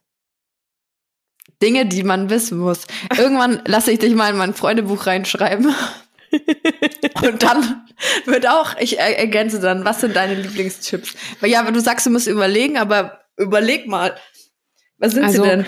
Dinge, 1.61 1.85
die 1.85 2.03
man 2.03 2.29
wissen 2.29 2.57
muss. 2.57 2.85
Irgendwann 3.17 3.61
lasse 3.67 3.91
ich 3.91 3.99
dich 3.99 4.15
mal 4.15 4.29
in 4.31 4.37
mein 4.37 4.53
Freundebuch 4.53 5.05
reinschreiben. 5.05 5.73
Und 7.23 7.43
dann 7.43 7.85
wird 8.25 8.47
auch, 8.47 8.77
ich 8.79 8.97
er- 8.99 9.17
ergänze 9.17 9.59
dann, 9.59 9.83
was 9.83 9.99
sind 10.01 10.15
deine 10.15 10.35
Lieblingschips? 10.35 11.15
Weil 11.39 11.49
ja, 11.49 11.65
wenn 11.65 11.73
du 11.73 11.81
sagst, 11.81 12.05
du 12.05 12.11
musst 12.11 12.27
überlegen, 12.27 12.77
aber 12.77 13.19
überleg 13.37 13.87
mal. 13.87 14.15
Was 14.97 15.13
sind 15.13 15.23
Also, 15.25 15.43
sie 15.43 15.49
denn? 15.49 15.65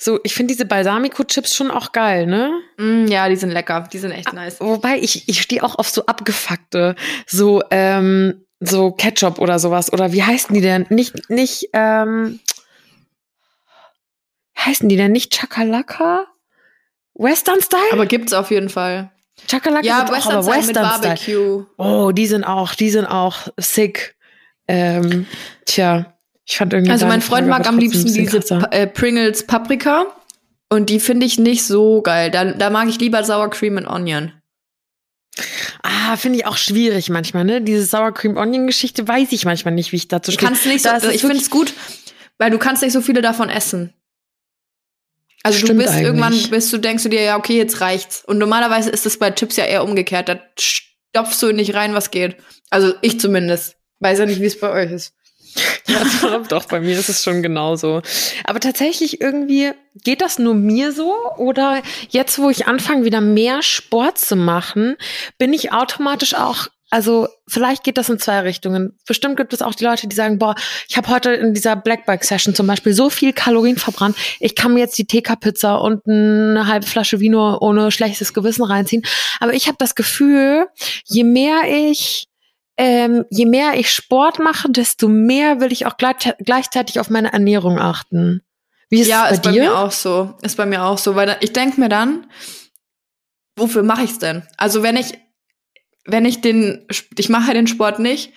So, 0.00 0.20
ich 0.22 0.34
finde 0.34 0.54
diese 0.54 0.64
Balsamico-Chips 0.64 1.56
schon 1.56 1.72
auch 1.72 1.90
geil, 1.90 2.26
ne? 2.26 2.52
Mm, 2.76 3.06
ja, 3.08 3.28
die 3.28 3.34
sind 3.34 3.50
lecker. 3.50 3.88
Die 3.92 3.98
sind 3.98 4.12
echt 4.12 4.32
nice. 4.32 4.60
Wobei 4.60 4.98
ich, 4.98 5.28
ich 5.28 5.42
stehe 5.42 5.64
auch 5.64 5.74
auf 5.74 5.88
so 5.88 6.06
abgefuckte, 6.06 6.94
so, 7.26 7.62
ähm, 7.72 8.44
so 8.60 8.92
Ketchup 8.92 9.40
oder 9.40 9.58
sowas. 9.58 9.92
Oder 9.92 10.12
wie 10.12 10.22
heißen 10.22 10.54
die 10.54 10.60
denn? 10.60 10.86
Nicht, 10.88 11.28
nicht, 11.28 11.70
ähm, 11.72 12.38
heißen 14.56 14.88
die 14.88 14.96
denn 14.96 15.10
nicht 15.12 15.32
Chakalaka? 15.32 16.26
Western 17.14 17.60
Style? 17.60 17.92
Aber 17.92 18.06
gibt's 18.06 18.32
auf 18.32 18.52
jeden 18.52 18.68
Fall. 18.68 19.10
Chakalaka 19.48 19.84
Ja, 19.84 19.98
gibt's 20.00 20.12
Western 20.12 20.32
auch, 20.36 20.46
aber 20.46 20.62
Style 20.62 20.66
mit 20.66 20.76
Western 20.76 21.16
Style. 21.26 21.44
Barbecue. 21.48 21.66
Oh, 21.76 22.12
die 22.12 22.26
sind 22.26 22.44
auch, 22.44 22.74
die 22.76 22.90
sind 22.90 23.06
auch 23.06 23.48
sick. 23.56 24.16
Ähm, 24.68 25.26
tja, 25.64 26.17
ich 26.48 26.56
fand 26.56 26.72
irgendwie. 26.72 26.92
Also 26.92 27.06
mein 27.06 27.20
Freund 27.20 27.46
Frage 27.46 27.62
mag 27.62 27.68
am 27.68 27.78
liebsten 27.78 28.12
diese 28.12 28.38
äh, 28.70 28.86
Pringles 28.86 29.46
Paprika. 29.46 30.06
Und 30.70 30.90
die 30.90 31.00
finde 31.00 31.26
ich 31.26 31.38
nicht 31.38 31.64
so 31.64 32.02
geil. 32.02 32.30
Da, 32.30 32.44
da 32.52 32.70
mag 32.70 32.88
ich 32.88 32.98
lieber 32.98 33.22
Sour 33.24 33.50
Cream 33.50 33.78
and 33.78 33.86
Onion. 33.86 34.32
Ah, 35.82 36.16
finde 36.16 36.38
ich 36.38 36.46
auch 36.46 36.56
schwierig 36.56 37.10
manchmal, 37.10 37.44
ne? 37.44 37.60
Diese 37.62 37.84
Sour 37.84 38.12
Cream 38.12 38.36
Onion 38.36 38.66
Geschichte 38.66 39.06
weiß 39.06 39.32
ich 39.32 39.44
manchmal 39.44 39.74
nicht, 39.74 39.92
wie 39.92 39.96
ich 39.96 40.08
dazu 40.08 40.32
stehe. 40.32 40.46
kannst 40.46 40.66
nicht 40.66 40.82
so, 40.82 40.88
Da 40.88 41.10
ich 41.10 41.20
finde 41.20 41.36
es 41.36 41.50
gut, 41.50 41.72
weil 42.38 42.50
du 42.50 42.58
kannst 42.58 42.82
nicht 42.82 42.92
so 42.92 43.00
viele 43.00 43.22
davon 43.22 43.50
essen. 43.50 43.92
Also 45.42 45.66
du 45.66 45.74
bist 45.74 45.94
irgendwann, 45.94 46.32
eigentlich. 46.32 46.50
bist 46.50 46.72
du 46.72 46.78
denkst 46.78 47.04
du 47.04 47.08
dir, 47.08 47.22
ja, 47.22 47.36
okay, 47.36 47.56
jetzt 47.56 47.80
reicht's. 47.80 48.24
Und 48.24 48.38
normalerweise 48.38 48.90
ist 48.90 49.06
es 49.06 49.18
bei 49.18 49.30
Chips 49.30 49.56
ja 49.56 49.64
eher 49.64 49.84
umgekehrt. 49.84 50.28
Da 50.28 50.40
stopfst 50.58 51.40
du 51.42 51.52
nicht 51.52 51.74
rein, 51.74 51.94
was 51.94 52.10
geht. 52.10 52.36
Also 52.70 52.94
ich 53.02 53.20
zumindest. 53.20 53.76
Weiß 54.00 54.18
ja 54.18 54.26
nicht, 54.26 54.40
wie 54.40 54.46
es 54.46 54.58
bei 54.58 54.70
euch 54.70 54.90
ist. 54.90 55.14
Ja, 55.88 56.38
doch, 56.48 56.66
bei 56.66 56.80
mir 56.80 56.98
ist 56.98 57.08
es 57.08 57.22
schon 57.24 57.42
genauso. 57.42 58.02
Aber 58.44 58.60
tatsächlich 58.60 59.20
irgendwie 59.20 59.72
geht 60.04 60.20
das 60.20 60.38
nur 60.38 60.54
mir 60.54 60.92
so 60.92 61.14
oder 61.36 61.82
jetzt, 62.10 62.38
wo 62.38 62.50
ich 62.50 62.66
anfange, 62.66 63.04
wieder 63.04 63.20
mehr 63.20 63.62
Sport 63.62 64.18
zu 64.18 64.36
machen, 64.36 64.96
bin 65.38 65.52
ich 65.52 65.72
automatisch 65.72 66.34
auch, 66.34 66.68
also 66.90 67.28
vielleicht 67.46 67.84
geht 67.84 67.98
das 67.98 68.08
in 68.08 68.18
zwei 68.18 68.40
Richtungen. 68.40 68.96
Bestimmt 69.06 69.36
gibt 69.36 69.52
es 69.52 69.60
auch 69.60 69.74
die 69.74 69.84
Leute, 69.84 70.08
die 70.08 70.16
sagen, 70.16 70.38
boah, 70.38 70.54
ich 70.88 70.96
habe 70.96 71.08
heute 71.08 71.32
in 71.32 71.52
dieser 71.52 71.76
Black 71.76 72.06
Bike 72.06 72.24
Session 72.24 72.54
zum 72.54 72.66
Beispiel 72.66 72.94
so 72.94 73.10
viel 73.10 73.32
Kalorien 73.32 73.76
verbrannt, 73.76 74.16
ich 74.40 74.54
kann 74.54 74.74
mir 74.74 74.80
jetzt 74.80 74.96
die 74.96 75.06
TK-Pizza 75.06 75.76
und 75.76 76.06
eine 76.06 76.66
halbe 76.66 76.86
Flasche 76.86 77.20
Vino 77.20 77.58
ohne 77.60 77.90
schlechtes 77.90 78.32
Gewissen 78.32 78.64
reinziehen. 78.64 79.02
Aber 79.40 79.52
ich 79.52 79.66
habe 79.66 79.76
das 79.78 79.94
Gefühl, 79.94 80.66
je 81.04 81.24
mehr 81.24 81.62
ich 81.68 82.27
ähm, 82.78 83.24
je 83.28 83.44
mehr 83.44 83.74
ich 83.74 83.90
Sport 83.90 84.38
mache, 84.38 84.70
desto 84.70 85.08
mehr 85.08 85.60
will 85.60 85.72
ich 85.72 85.84
auch 85.84 85.96
gleich, 85.96 86.32
gleichzeitig 86.38 87.00
auf 87.00 87.10
meine 87.10 87.32
Ernährung 87.32 87.78
achten. 87.78 88.42
Wie 88.88 89.00
ist 89.00 89.08
ja, 89.08 89.26
es 89.26 89.32
ist 89.32 89.42
bei 89.42 89.50
bei 89.50 89.54
dir? 89.56 89.62
mir 89.64 89.76
auch 89.76 89.90
so. 89.90 90.34
Ist 90.42 90.56
bei 90.56 90.64
mir 90.64 90.84
auch 90.84 90.96
so, 90.96 91.14
weil 91.16 91.36
ich 91.40 91.52
denke 91.52 91.80
mir 91.80 91.88
dann, 91.88 92.26
wofür 93.56 93.82
mache 93.82 94.04
ich's 94.04 94.18
denn? 94.20 94.44
Also 94.56 94.82
wenn 94.82 94.96
ich, 94.96 95.18
wenn 96.06 96.24
ich 96.24 96.40
den, 96.40 96.86
ich 97.16 97.28
mache 97.28 97.52
den 97.52 97.66
Sport 97.66 97.98
nicht, 97.98 98.32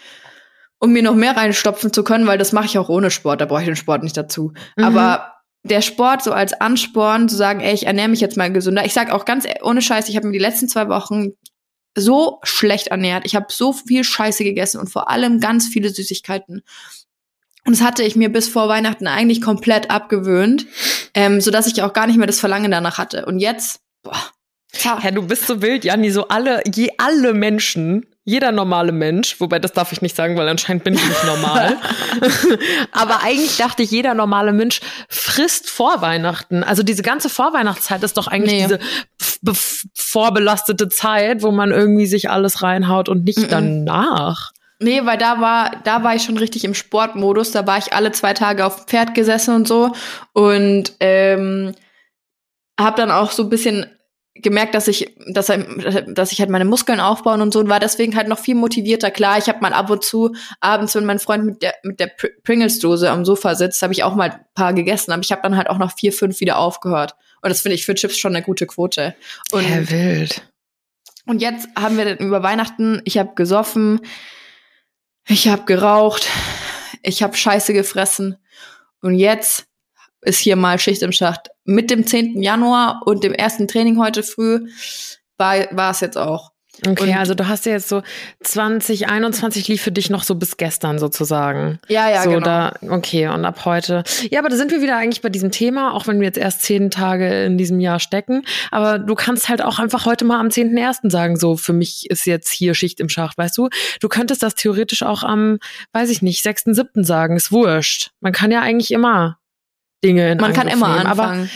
um 0.79 0.91
mir 0.91 1.03
noch 1.03 1.15
mehr 1.15 1.37
reinstopfen 1.37 1.93
zu 1.93 2.03
können, 2.03 2.25
weil 2.25 2.39
das 2.39 2.51
mache 2.51 2.65
ich 2.65 2.77
auch 2.79 2.89
ohne 2.89 3.11
Sport, 3.11 3.39
da 3.39 3.45
brauche 3.45 3.61
ich 3.61 3.67
den 3.67 3.75
Sport 3.75 4.01
nicht 4.01 4.17
dazu. 4.17 4.53
Mhm. 4.75 4.83
Aber 4.83 5.35
der 5.63 5.81
Sport 5.81 6.23
so 6.23 6.31
als 6.33 6.53
Ansporn 6.53 7.29
zu 7.29 7.35
sagen, 7.35 7.59
ey, 7.59 7.75
ich 7.75 7.85
ernähre 7.85 8.09
mich 8.09 8.19
jetzt 8.19 8.35
mal 8.35 8.51
gesünder. 8.51 8.83
Ich 8.83 8.93
sag 8.93 9.11
auch 9.11 9.25
ganz 9.25 9.45
e- 9.45 9.61
ohne 9.61 9.83
Scheiß, 9.83 10.09
ich 10.09 10.15
habe 10.15 10.25
mir 10.25 10.33
die 10.33 10.39
letzten 10.39 10.67
zwei 10.67 10.89
Wochen 10.89 11.33
so 11.95 12.39
schlecht 12.43 12.87
ernährt. 12.87 13.25
Ich 13.25 13.35
habe 13.35 13.47
so 13.49 13.73
viel 13.73 14.03
Scheiße 14.03 14.43
gegessen 14.43 14.79
und 14.79 14.89
vor 14.89 15.09
allem 15.09 15.39
ganz 15.39 15.67
viele 15.67 15.89
Süßigkeiten. 15.89 16.63
Und 17.65 17.75
das 17.77 17.85
hatte 17.85 18.03
ich 18.03 18.15
mir 18.15 18.29
bis 18.29 18.47
vor 18.47 18.67
Weihnachten 18.69 19.07
eigentlich 19.07 19.41
komplett 19.41 19.91
abgewöhnt, 19.91 20.65
ähm, 21.13 21.41
so 21.41 21.51
dass 21.51 21.67
ich 21.67 21.83
auch 21.83 21.93
gar 21.93 22.07
nicht 22.07 22.17
mehr 22.17 22.27
das 22.27 22.39
Verlangen 22.39 22.71
danach 22.71 22.97
hatte. 22.97 23.25
Und 23.25 23.39
jetzt, 23.39 23.81
boah, 24.01 24.17
tja, 24.71 24.99
Ja, 25.03 25.11
du 25.11 25.27
bist 25.27 25.45
so 25.45 25.61
wild, 25.61 25.83
Janni, 25.85 26.09
so 26.11 26.27
alle, 26.27 26.63
je 26.73 26.89
alle 26.97 27.33
Menschen, 27.33 28.07
jeder 28.23 28.51
normale 28.51 28.91
Mensch, 28.91 29.39
wobei 29.39 29.59
das 29.59 29.73
darf 29.73 29.91
ich 29.91 30.01
nicht 30.01 30.15
sagen, 30.15 30.37
weil 30.37 30.47
anscheinend 30.47 30.83
bin 30.83 30.93
ich 30.95 31.05
nicht 31.07 31.23
normal. 31.23 31.77
Aber 32.91 33.21
eigentlich 33.23 33.57
dachte 33.57 33.83
ich, 33.83 33.91
jeder 33.91 34.13
normale 34.13 34.53
Mensch 34.53 34.79
frisst 35.09 35.69
vor 35.69 36.01
Weihnachten. 36.01 36.63
Also 36.63 36.83
diese 36.83 37.01
ganze 37.03 37.29
Vorweihnachtszeit 37.29 38.01
ist 38.03 38.17
doch 38.17 38.27
eigentlich 38.27 38.53
Nee. 38.53 38.63
diese 38.63 38.79
vorbelastete 39.95 40.89
Zeit, 40.89 41.43
wo 41.43 41.51
man 41.51 41.71
irgendwie 41.71 42.05
sich 42.05 42.29
alles 42.29 42.61
reinhaut 42.61 43.09
und 43.09 43.23
nicht 43.23 43.39
Mhm. 43.39 43.47
danach. 43.49 44.51
Nee, 44.79 45.05
weil 45.05 45.17
da 45.17 45.39
war, 45.41 45.71
da 45.83 46.03
war 46.03 46.15
ich 46.15 46.23
schon 46.23 46.37
richtig 46.37 46.63
im 46.63 46.73
Sportmodus. 46.73 47.51
Da 47.51 47.67
war 47.67 47.77
ich 47.77 47.93
alle 47.93 48.11
zwei 48.13 48.33
Tage 48.33 48.65
auf 48.65 48.77
dem 48.77 48.87
Pferd 48.87 49.13
gesessen 49.13 49.53
und 49.55 49.67
so. 49.67 49.91
Und 50.33 50.93
ähm, 50.99 51.73
habe 52.79 52.97
dann 52.97 53.11
auch 53.11 53.29
so 53.31 53.43
ein 53.43 53.49
bisschen 53.49 53.85
gemerkt, 54.33 54.73
dass 54.73 54.87
ich, 54.87 55.15
dass, 55.27 55.51
dass 56.07 56.31
ich 56.31 56.39
halt 56.39 56.49
meine 56.49 56.65
Muskeln 56.65 56.99
aufbauen 56.99 57.41
und 57.41 57.53
so 57.53 57.59
und 57.59 57.69
war 57.69 57.79
deswegen 57.79 58.15
halt 58.15 58.27
noch 58.27 58.39
viel 58.39 58.55
motivierter. 58.55 59.11
Klar, 59.11 59.37
ich 59.37 59.49
habe 59.49 59.59
mal 59.59 59.73
ab 59.73 59.89
und 59.91 60.03
zu 60.03 60.33
abends, 60.61 60.95
wenn 60.95 61.05
mein 61.05 61.19
Freund 61.19 61.45
mit 61.45 61.61
der 61.61 61.75
mit 61.83 61.99
der 61.99 62.17
Pr- 62.17 62.31
Pringles-Dose 62.43 63.11
am 63.11 63.23
Sofa 63.23 63.53
sitzt, 63.53 63.83
habe 63.83 63.93
ich 63.93 64.03
auch 64.03 64.15
mal 64.15 64.31
ein 64.31 64.39
paar 64.55 64.73
gegessen, 64.73 65.11
aber 65.11 65.21
ich 65.21 65.31
habe 65.31 65.41
dann 65.43 65.57
halt 65.57 65.69
auch 65.69 65.77
noch 65.77 65.91
vier, 65.91 66.11
fünf 66.13 66.39
wieder 66.39 66.57
aufgehört. 66.57 67.13
Und 67.41 67.49
das 67.49 67.61
finde 67.61 67.75
ich 67.75 67.85
für 67.85 67.95
Chips 67.95 68.17
schon 68.17 68.35
eine 68.35 68.43
gute 68.43 68.67
Quote. 68.67 69.15
Und 69.51 69.67
ja, 69.67 69.89
wild. 69.89 70.47
und 71.25 71.41
jetzt 71.41 71.67
haben 71.75 71.97
wir 71.97 72.05
dann 72.05 72.17
über 72.17 72.43
Weihnachten, 72.43 73.01
ich 73.05 73.17
habe 73.17 73.33
gesoffen, 73.35 74.01
ich 75.27 75.47
habe 75.47 75.65
geraucht, 75.65 76.27
ich 77.03 77.23
habe 77.23 77.35
Scheiße 77.35 77.73
gefressen 77.73 78.37
und 79.01 79.15
jetzt 79.15 79.65
ist 80.21 80.39
hier 80.39 80.55
mal 80.55 80.79
Schicht 80.79 81.01
im 81.01 81.11
Schacht. 81.11 81.49
Mit 81.63 81.89
dem 81.89 82.05
10. 82.05 82.41
Januar 82.41 83.01
und 83.05 83.23
dem 83.23 83.33
ersten 83.33 83.67
Training 83.67 83.99
heute 83.99 84.23
früh 84.23 84.67
war, 85.37 85.55
war 85.71 85.91
es 85.91 85.99
jetzt 85.99 86.17
auch. 86.17 86.50
Okay, 86.87 87.11
und 87.11 87.15
also 87.15 87.35
du 87.35 87.47
hast 87.47 87.67
ja 87.67 87.73
jetzt 87.73 87.89
so 87.89 88.01
2021 88.41 89.67
lief 89.67 89.83
für 89.83 89.91
dich 89.91 90.09
noch 90.09 90.23
so 90.23 90.33
bis 90.33 90.57
gestern 90.57 90.97
sozusagen. 90.97 91.79
Ja, 91.87 92.09
ja, 92.09 92.23
so 92.23 92.31
genau. 92.31 92.43
Da, 92.43 92.73
okay, 92.89 93.27
und 93.27 93.45
ab 93.45 93.65
heute. 93.65 94.03
Ja, 94.31 94.39
aber 94.39 94.49
da 94.49 94.55
sind 94.55 94.71
wir 94.71 94.81
wieder 94.81 94.97
eigentlich 94.97 95.21
bei 95.21 95.29
diesem 95.29 95.51
Thema, 95.51 95.93
auch 95.93 96.07
wenn 96.07 96.19
wir 96.19 96.25
jetzt 96.25 96.39
erst 96.39 96.63
zehn 96.63 96.89
Tage 96.89 97.43
in 97.43 97.59
diesem 97.59 97.79
Jahr 97.79 97.99
stecken. 97.99 98.43
Aber 98.71 98.97
du 98.97 99.13
kannst 99.13 99.47
halt 99.47 99.61
auch 99.61 99.77
einfach 99.77 100.05
heute 100.05 100.25
mal 100.25 100.39
am 100.39 100.47
10.1. 100.47 101.11
sagen, 101.11 101.37
so 101.37 101.55
für 101.55 101.73
mich 101.73 102.09
ist 102.09 102.25
jetzt 102.25 102.51
hier 102.51 102.73
Schicht 102.73 102.99
im 102.99 103.09
Schacht, 103.09 103.37
weißt 103.37 103.57
du? 103.59 103.69
Du 103.99 104.09
könntest 104.09 104.41
das 104.41 104.55
theoretisch 104.55 105.03
auch 105.03 105.23
am, 105.23 105.59
weiß 105.93 106.09
ich 106.09 106.23
nicht, 106.23 106.43
6.7. 106.43 107.03
sagen, 107.03 107.35
ist 107.35 107.51
wurscht. 107.51 108.09
Man 108.21 108.33
kann 108.33 108.49
ja 108.49 108.61
eigentlich 108.61 108.91
immer 108.91 109.37
Dinge 110.03 110.31
in 110.31 110.39
Man 110.39 110.53
kann 110.53 110.67
immer 110.67 110.95
nehmen, 110.95 111.07
anfangen. 111.07 111.43
Aber 111.43 111.49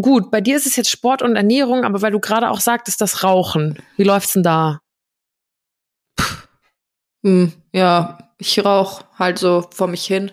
gut, 0.00 0.30
bei 0.30 0.40
dir 0.40 0.56
ist 0.56 0.66
es 0.66 0.76
jetzt 0.76 0.90
Sport 0.90 1.22
und 1.22 1.36
Ernährung, 1.36 1.84
aber 1.84 2.02
weil 2.02 2.12
du 2.12 2.20
gerade 2.20 2.50
auch 2.50 2.60
sagtest, 2.60 3.00
das 3.00 3.24
Rauchen. 3.24 3.78
Wie 3.96 4.04
läuft's 4.04 4.34
denn 4.34 4.42
da? 4.42 4.80
Hm, 7.24 7.52
ja, 7.72 8.18
ich 8.38 8.64
rauch 8.64 9.04
halt 9.18 9.38
so 9.38 9.66
vor 9.72 9.88
mich 9.88 10.04
hin. 10.04 10.32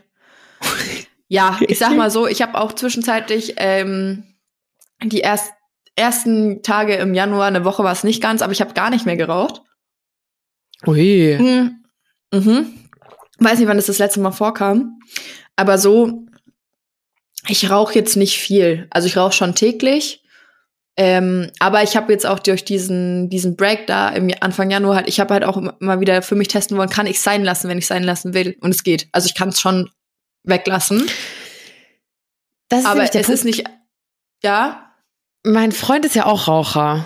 ja, 1.28 1.60
ich 1.62 1.78
sag 1.78 1.96
mal 1.96 2.12
so, 2.12 2.28
ich 2.28 2.42
habe 2.42 2.60
auch 2.60 2.74
zwischenzeitlich 2.74 3.56
ähm, 3.58 4.24
die 5.04 5.20
erst, 5.20 5.54
ersten 5.96 6.64
Tage 6.64 6.96
im 6.96 7.14
Januar, 7.14 7.48
eine 7.48 7.66
Woche 7.66 7.84
war 7.84 7.92
es 7.92 8.04
nicht 8.04 8.22
ganz, 8.22 8.42
aber 8.42 8.54
ich 8.54 8.62
habe 8.62 8.74
gar 8.74 8.90
nicht 8.90 9.06
mehr 9.06 9.18
geraucht. 9.18 9.62
Ui. 10.88 11.38
Mhm. 11.40 11.84
Mhm. 12.34 12.74
Weiß 13.40 13.60
nicht, 13.60 13.68
wann 13.68 13.78
das 13.78 13.88
das 13.88 14.00
letzte 14.00 14.20
Mal 14.20 14.32
vorkam, 14.32 15.00
aber 15.56 15.78
so, 15.78 16.26
ich 17.48 17.70
rauche 17.70 17.96
jetzt 17.96 18.16
nicht 18.16 18.38
viel. 18.38 18.88
Also 18.90 19.08
ich 19.08 19.18
rauche 19.18 19.34
schon 19.34 19.56
täglich. 19.56 20.24
Ähm, 20.98 21.50
aber 21.60 21.82
ich 21.82 21.96
habe 21.96 22.12
jetzt 22.12 22.26
auch 22.26 22.40
durch 22.40 22.66
diesen, 22.66 23.30
diesen 23.30 23.56
Break 23.56 23.88
da 23.88 24.10
im 24.10 24.34
Anfang 24.42 24.70
Januar 24.70 24.98
halt, 24.98 25.08
ich 25.08 25.22
habe 25.22 25.34
halt 25.34 25.46
auch 25.46 25.56
immer 25.56 26.02
wieder 26.02 26.22
für 26.22 26.36
mich 26.36 26.50
testen 26.50 26.78
wollen, 26.78 26.90
kann 26.90 27.08
ich 27.08 27.22
sein 27.22 27.44
lassen, 27.46 27.70
wenn 27.70 27.78
ich 27.78 27.88
sein 27.88 28.04
lassen 28.04 28.34
will. 28.34 28.58
Und 28.60 28.72
es 28.72 28.84
geht. 28.84 29.08
Also 29.14 29.28
ich 29.28 29.36
kann 29.36 29.50
es 29.50 29.62
schon 29.62 29.90
weglassen. 30.44 31.10
Das 32.68 32.82
ist 32.82 32.86
aber 32.86 33.04
es 33.04 33.12
Punkt. 33.12 33.30
ist 33.30 33.46
nicht. 33.46 33.64
Ja. 34.44 34.94
Mein 35.44 35.72
Freund 35.72 36.06
ist 36.06 36.16
ja 36.16 36.26
auch 36.26 36.50
Raucher. 36.50 37.06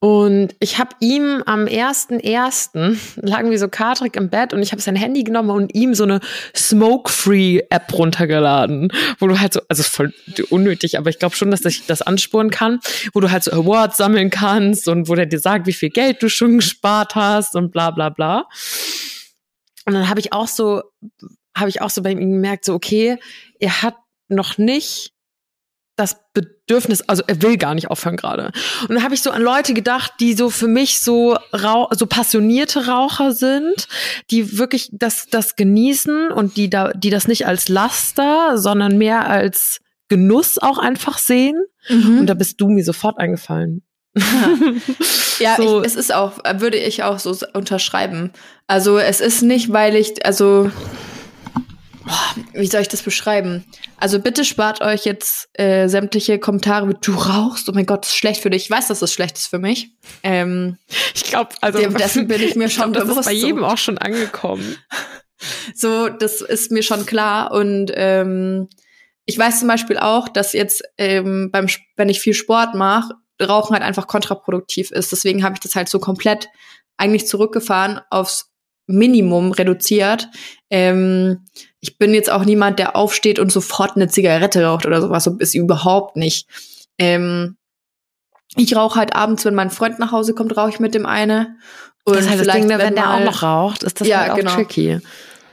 Und 0.00 0.54
ich 0.60 0.78
habe 0.78 0.90
ihm 1.00 1.42
am 1.46 1.64
1.1. 1.64 2.96
lagen 3.20 3.50
wir 3.50 3.58
so 3.58 3.68
katrig 3.68 4.14
im 4.14 4.30
Bett 4.30 4.52
und 4.52 4.62
ich 4.62 4.70
habe 4.70 4.80
sein 4.80 4.94
Handy 4.94 5.24
genommen 5.24 5.50
und 5.50 5.74
ihm 5.74 5.92
so 5.94 6.04
eine 6.04 6.20
Smoke-Free-App 6.54 7.92
runtergeladen, 7.92 8.92
wo 9.18 9.26
du 9.26 9.40
halt 9.40 9.54
so, 9.54 9.60
also 9.68 9.82
voll 9.82 10.14
unnötig, 10.50 10.98
aber 10.98 11.10
ich 11.10 11.18
glaube 11.18 11.34
schon, 11.34 11.50
dass 11.50 11.64
ich 11.64 11.86
das 11.86 12.02
ansporen 12.02 12.50
kann, 12.50 12.78
wo 13.12 13.18
du 13.18 13.32
halt 13.32 13.42
so 13.42 13.50
Awards 13.50 13.96
sammeln 13.96 14.30
kannst 14.30 14.86
und 14.86 15.08
wo 15.08 15.16
der 15.16 15.26
dir 15.26 15.40
sagt, 15.40 15.66
wie 15.66 15.72
viel 15.72 15.90
Geld 15.90 16.22
du 16.22 16.28
schon 16.28 16.58
gespart 16.58 17.16
hast 17.16 17.56
und 17.56 17.72
bla 17.72 17.90
bla 17.90 18.08
bla. 18.08 18.46
Und 19.84 19.94
dann 19.94 20.08
habe 20.08 20.20
ich 20.20 20.32
auch 20.32 20.46
so, 20.46 20.82
habe 21.56 21.70
ich 21.70 21.82
auch 21.82 21.90
so 21.90 22.02
bei 22.02 22.12
ihm 22.12 22.20
gemerkt, 22.20 22.64
so 22.64 22.74
okay, 22.74 23.18
er 23.58 23.82
hat 23.82 23.96
noch 24.28 24.58
nicht 24.58 25.12
das 25.98 26.16
Bedürfnis, 26.32 27.02
also 27.02 27.22
er 27.26 27.42
will 27.42 27.56
gar 27.56 27.74
nicht 27.74 27.90
aufhören 27.90 28.16
gerade. 28.16 28.52
Und 28.82 28.90
dann 28.90 29.02
habe 29.02 29.14
ich 29.14 29.22
so 29.22 29.30
an 29.30 29.42
Leute 29.42 29.74
gedacht, 29.74 30.12
die 30.20 30.34
so 30.34 30.48
für 30.48 30.68
mich 30.68 31.00
so 31.00 31.36
rauch, 31.52 31.90
so 31.94 32.06
passionierte 32.06 32.86
Raucher 32.86 33.32
sind, 33.32 33.88
die 34.30 34.58
wirklich 34.58 34.90
das 34.92 35.26
das 35.30 35.56
genießen 35.56 36.30
und 36.30 36.56
die 36.56 36.70
da 36.70 36.92
die 36.92 37.10
das 37.10 37.28
nicht 37.28 37.46
als 37.46 37.68
Laster, 37.68 38.56
sondern 38.56 38.96
mehr 38.96 39.28
als 39.28 39.80
Genuss 40.08 40.58
auch 40.58 40.78
einfach 40.78 41.18
sehen. 41.18 41.64
Mhm. 41.88 42.20
Und 42.20 42.26
da 42.26 42.34
bist 42.34 42.60
du 42.60 42.68
mir 42.68 42.84
sofort 42.84 43.18
eingefallen. 43.18 43.82
Ja, 45.38 45.54
So. 45.56 45.80
ich, 45.80 45.86
es 45.86 45.94
ist 45.94 46.12
auch, 46.12 46.38
würde 46.56 46.78
ich 46.78 47.04
auch 47.04 47.20
so 47.20 47.36
unterschreiben. 47.52 48.32
Also 48.66 48.98
es 48.98 49.20
ist 49.20 49.42
nicht, 49.42 49.72
weil 49.72 49.94
ich, 49.94 50.26
also 50.26 50.70
wie 52.52 52.66
soll 52.66 52.80
ich 52.80 52.88
das 52.88 53.02
beschreiben? 53.02 53.64
Also 53.98 54.18
bitte 54.20 54.44
spart 54.44 54.80
euch 54.80 55.04
jetzt 55.04 55.48
äh, 55.54 55.88
sämtliche 55.88 56.38
Kommentare 56.38 56.86
mit 56.86 57.06
du 57.06 57.14
rauchst, 57.14 57.68
oh 57.68 57.72
mein 57.72 57.86
Gott, 57.86 58.02
das 58.04 58.10
ist 58.12 58.16
schlecht 58.18 58.42
für 58.42 58.50
dich. 58.50 58.64
Ich 58.64 58.70
weiß, 58.70 58.88
dass 58.88 59.00
das 59.00 59.12
schlecht 59.12 59.36
ist 59.38 59.46
für 59.48 59.58
mich. 59.58 59.90
Ähm, 60.22 60.78
Ich 61.14 61.24
glaube, 61.24 61.50
also 61.60 61.78
Dem- 61.78 61.94
dessen 61.94 62.26
bin 62.28 62.42
ich 62.42 62.54
mir 62.56 62.68
schon 62.70 62.92
glaub, 62.92 62.94
das 62.94 63.02
bewusst, 63.04 63.20
ist 63.20 63.26
bei 63.26 63.38
so. 63.40 63.46
jedem 63.46 63.64
auch 63.64 63.78
schon 63.78 63.98
angekommen. 63.98 64.76
so, 65.74 66.08
das 66.08 66.40
ist 66.40 66.70
mir 66.70 66.82
schon 66.82 67.06
klar. 67.06 67.52
Und 67.52 67.90
ähm, 67.94 68.68
ich 69.24 69.38
weiß 69.38 69.58
zum 69.60 69.68
Beispiel 69.68 69.98
auch, 69.98 70.28
dass 70.28 70.52
jetzt 70.54 70.82
ähm, 70.96 71.50
beim, 71.52 71.66
wenn 71.96 72.08
ich 72.08 72.20
viel 72.20 72.34
Sport 72.34 72.74
mache, 72.74 73.14
Rauchen 73.40 73.74
halt 73.74 73.84
einfach 73.84 74.06
kontraproduktiv 74.08 74.90
ist. 74.90 75.12
Deswegen 75.12 75.44
habe 75.44 75.54
ich 75.54 75.60
das 75.60 75.76
halt 75.76 75.88
so 75.88 76.00
komplett 76.00 76.48
eigentlich 76.96 77.26
zurückgefahren 77.28 78.00
aufs 78.10 78.50
Minimum 78.88 79.52
reduziert. 79.52 80.28
Ähm, 80.70 81.44
ich 81.80 81.96
bin 81.98 82.12
jetzt 82.14 82.30
auch 82.30 82.44
niemand, 82.44 82.78
der 82.80 82.96
aufsteht 82.96 83.38
und 83.38 83.52
sofort 83.52 83.94
eine 83.96 84.08
Zigarette 84.08 84.64
raucht 84.64 84.84
oder 84.86 85.00
sowas. 85.00 85.24
So 85.24 85.36
ist 85.38 85.54
überhaupt 85.54 86.16
nicht. 86.16 86.48
Ähm, 86.98 87.56
ich 88.56 88.74
rauche 88.74 88.98
halt 88.98 89.14
abends, 89.14 89.44
wenn 89.44 89.54
mein 89.54 89.70
Freund 89.70 89.98
nach 89.98 90.10
Hause 90.10 90.34
kommt, 90.34 90.56
rauche 90.56 90.70
ich 90.70 90.80
mit 90.80 90.94
dem 90.94 91.06
eine. 91.06 91.56
Und 92.04 92.16
das 92.16 92.24
ist 92.24 92.30
halt 92.30 92.46
das 92.46 92.54
Ding, 92.54 92.66
ne, 92.66 92.78
wenn 92.78 92.94
der 92.94 93.10
auch 93.10 93.18
mal- 93.18 93.24
noch 93.26 93.42
raucht, 93.42 93.82
ist 93.84 94.00
das 94.00 94.08
Ja, 94.08 94.20
halt 94.22 94.30
auch 94.32 94.36
genau. 94.36 94.54
tricky. 94.54 95.00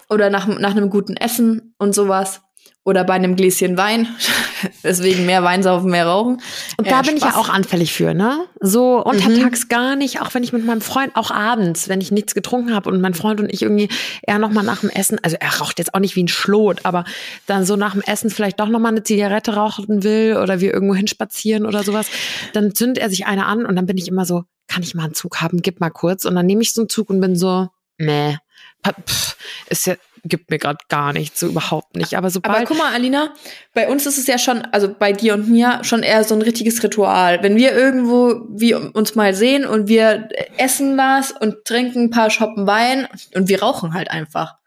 oder 0.10 0.30
nach, 0.30 0.48
nach 0.48 0.72
einem 0.72 0.90
guten 0.90 1.18
Essen 1.18 1.74
und 1.78 1.94
sowas. 1.94 2.42
Oder 2.88 3.04
bei 3.04 3.14
einem 3.14 3.36
Gläschen 3.36 3.78
Wein. 3.78 4.08
Deswegen 4.84 5.26
mehr 5.26 5.44
Wein 5.44 5.64
saufen, 5.64 5.90
mehr 5.90 6.06
rauchen. 6.06 6.40
Und 6.78 6.88
da 6.88 7.00
Äh, 7.00 7.04
bin 7.04 7.18
ich 7.18 7.24
ja 7.24 7.36
auch 7.36 7.50
anfällig 7.50 7.92
für, 7.94 8.14
ne? 8.14 8.46
So 8.62 9.04
untertags 9.04 9.68
gar 9.70 9.96
nicht, 9.96 10.22
auch 10.22 10.34
wenn 10.36 10.44
ich 10.44 10.54
mit 10.54 10.64
meinem 10.64 10.82
Freund, 10.82 11.16
auch 11.16 11.32
abends, 11.32 11.90
wenn 11.90 12.00
ich 12.00 12.12
nichts 12.12 12.36
getrunken 12.36 12.76
habe 12.76 12.92
und 12.92 13.02
mein 13.02 13.16
Freund 13.16 13.40
und 13.40 13.52
ich 13.52 13.64
irgendwie 13.64 13.90
eher 14.22 14.38
noch 14.38 14.52
mal 14.52 14.62
nach 14.62 14.82
dem 14.82 14.92
Essen, 14.92 15.18
also 15.24 15.36
er 15.40 15.60
raucht 15.60 15.80
jetzt 15.80 15.96
auch 15.96 16.00
nicht 16.00 16.16
wie 16.16 16.24
ein 16.24 16.28
Schlot, 16.28 16.82
aber 16.84 17.06
dann 17.48 17.66
so 17.66 17.76
nach 17.76 17.94
dem 17.94 18.02
Essen 18.02 18.30
vielleicht 18.30 18.60
doch 18.60 18.70
noch 18.70 18.80
mal 18.80 18.90
eine 18.90 19.02
Zigarette 19.04 19.56
rauchen 19.56 20.04
will 20.04 20.38
oder 20.42 20.60
wir 20.62 20.72
irgendwo 20.72 20.94
hinspazieren 20.94 21.66
oder 21.66 21.82
sowas, 21.84 22.08
dann 22.54 22.76
zündet 22.76 23.00
er 23.00 23.10
sich 23.10 23.26
eine 23.26 23.48
an 23.48 23.66
und 23.66 23.76
dann 23.76 23.88
bin 23.88 23.98
ich 23.98 24.08
immer 24.08 24.26
so, 24.26 24.44
kann 24.68 24.84
ich 24.84 24.94
mal 24.94 25.06
einen 25.06 25.16
Zug 25.16 25.42
haben, 25.42 25.64
gib 25.64 25.80
mal 25.80 25.90
kurz 25.90 26.24
und 26.26 26.36
dann 26.36 26.46
nehme 26.46 26.62
ich 26.62 26.72
so 26.72 26.82
einen 26.82 26.90
Zug 26.90 27.10
und 27.10 27.20
bin 27.20 27.36
so, 27.36 27.68
meh, 27.98 28.38
pff, 28.86 29.38
ist 29.70 29.88
ja 29.88 29.96
gibt 30.26 30.50
mir 30.50 30.58
gerade 30.58 30.80
gar 30.90 31.14
nichts, 31.14 31.40
so 31.40 31.48
überhaupt 31.48 31.96
nicht. 31.96 32.18
Aber 32.18 32.30
sobald 32.30 32.56
Aber 32.56 32.66
guck 32.66 32.78
mal, 32.78 32.94
Alina, 32.94 33.34
bei 33.74 33.88
uns 33.88 34.06
ist 34.06 34.18
es 34.18 34.28
ja 34.28 34.38
schon, 34.38 34.62
also 34.64 34.94
bei 34.94 35.14
dir 35.14 35.34
und 35.36 35.48
mir, 35.48 35.80
schon 35.84 36.04
eher 36.04 36.24
so 36.24 36.36
ein 36.36 36.42
richtiges 36.42 36.84
Ritual. 36.84 37.42
Wenn 37.44 37.56
wir 37.56 37.74
irgendwo 37.74 38.42
wir 38.50 38.96
uns 38.96 39.16
mal 39.16 39.34
sehen 39.34 39.66
und 39.66 39.88
wir 39.88 40.30
essen 40.58 40.98
was 40.98 41.32
und 41.32 41.66
trinken 41.66 42.06
ein 42.06 42.10
paar 42.10 42.30
Schoppen 42.30 42.68
Wein 42.68 43.08
und 43.34 43.48
wir 43.50 43.62
rauchen 43.62 43.94
halt 43.94 44.12
einfach. 44.12 44.58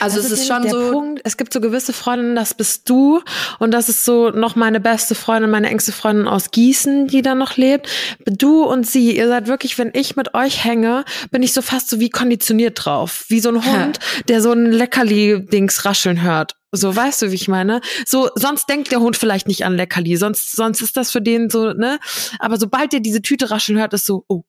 Also 0.00 0.16
Das 0.16 0.26
es 0.26 0.40
ist 0.40 0.48
nämlich 0.50 0.70
schon 0.70 0.80
so. 0.80 0.92
Punkt. 0.92 1.20
Es 1.24 1.36
gibt 1.36 1.52
so 1.52 1.60
gewisse 1.60 1.92
Freundinnen, 1.92 2.34
das 2.34 2.54
bist 2.54 2.88
du. 2.88 3.22
Und 3.58 3.70
das 3.70 3.88
ist 3.88 4.04
so 4.04 4.30
noch 4.30 4.56
meine 4.56 4.80
beste 4.80 5.14
Freundin, 5.14 5.50
meine 5.50 5.68
engste 5.68 5.92
Freundin 5.92 6.26
aus 6.26 6.50
Gießen, 6.50 7.06
die 7.06 7.22
da 7.22 7.34
noch 7.34 7.56
lebt. 7.56 7.88
Du 8.26 8.64
und 8.64 8.86
sie, 8.86 9.16
ihr 9.16 9.28
seid 9.28 9.46
wirklich, 9.46 9.78
wenn 9.78 9.90
ich 9.94 10.16
mit 10.16 10.34
euch 10.34 10.64
hänge, 10.64 11.04
bin 11.30 11.42
ich 11.42 11.52
so 11.52 11.62
fast 11.62 11.88
so 11.88 12.00
wie 12.00 12.10
konditioniert 12.10 12.84
drauf. 12.84 13.24
Wie 13.28 13.40
so 13.40 13.50
ein 13.50 13.64
Hund, 13.64 13.98
der 14.28 14.42
so 14.42 14.52
ein 14.52 14.66
Leckerli-Dings 14.66 15.84
rascheln 15.84 16.22
hört. 16.22 16.56
So, 16.72 16.94
weißt 16.94 17.22
du, 17.22 17.30
wie 17.32 17.34
ich 17.34 17.48
meine? 17.48 17.80
So, 18.06 18.28
sonst 18.36 18.68
denkt 18.68 18.92
der 18.92 19.00
Hund 19.00 19.16
vielleicht 19.16 19.48
nicht 19.48 19.64
an 19.64 19.74
Leckerli, 19.74 20.16
sonst, 20.16 20.52
sonst 20.54 20.80
ist 20.82 20.96
das 20.96 21.10
für 21.10 21.20
den 21.20 21.50
so, 21.50 21.72
ne? 21.72 21.98
Aber 22.38 22.58
sobald 22.58 22.92
der 22.92 23.00
diese 23.00 23.22
Tüte 23.22 23.50
rascheln 23.50 23.78
hört, 23.78 23.92
ist 23.92 24.06
so, 24.06 24.24
oh, 24.28 24.44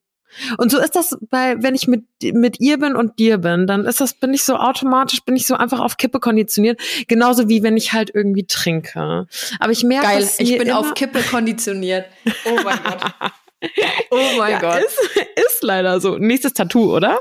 und 0.58 0.72
so 0.72 0.80
ist 0.80 0.96
das 0.96 1.18
bei, 1.30 1.56
wenn 1.62 1.76
ich 1.76 1.88
mit, 1.88 2.04
mit 2.22 2.60
ihr 2.60 2.78
bin 2.78 2.96
und 2.96 3.20
dir 3.20 3.38
bin, 3.38 3.68
dann 3.68 3.86
ist 3.86 4.02
das, 4.02 4.14
bin 4.14 4.34
ich 4.34 4.44
so 4.44 4.56
automatisch, 4.56 5.24
bin 5.24 5.36
ich 5.36 5.48
so 5.48 5.56
einfach 5.56 5.80
auf 5.80 5.98
Kippe 5.98 6.20
konditioniert. 6.20 6.80
Genauso 7.08 7.50
wie 7.50 7.64
wenn 7.64 7.78
ich 7.78 7.94
halt 7.94 8.12
irgendwie 8.14 8.46
trinke. 8.46 9.28
Aber 9.60 9.72
ich 9.72 9.84
merke, 9.84 10.08
Geil, 10.08 10.30
ich 10.38 10.58
bin 10.58 10.72
auf 10.72 10.94
Kippe 10.94 11.22
konditioniert. 11.22 12.06
Oh 12.46 12.60
mein 12.64 12.80
Gott. 12.84 13.02
Oh 14.10 14.18
mein 14.38 14.54
ja, 14.54 14.60
Gott. 14.60 14.82
Ist, 14.84 15.00
ist 15.36 15.64
leider 15.64 16.00
so. 16.00 16.18
Nächstes 16.18 16.54
Tattoo, 16.54 16.96
oder? 16.96 17.20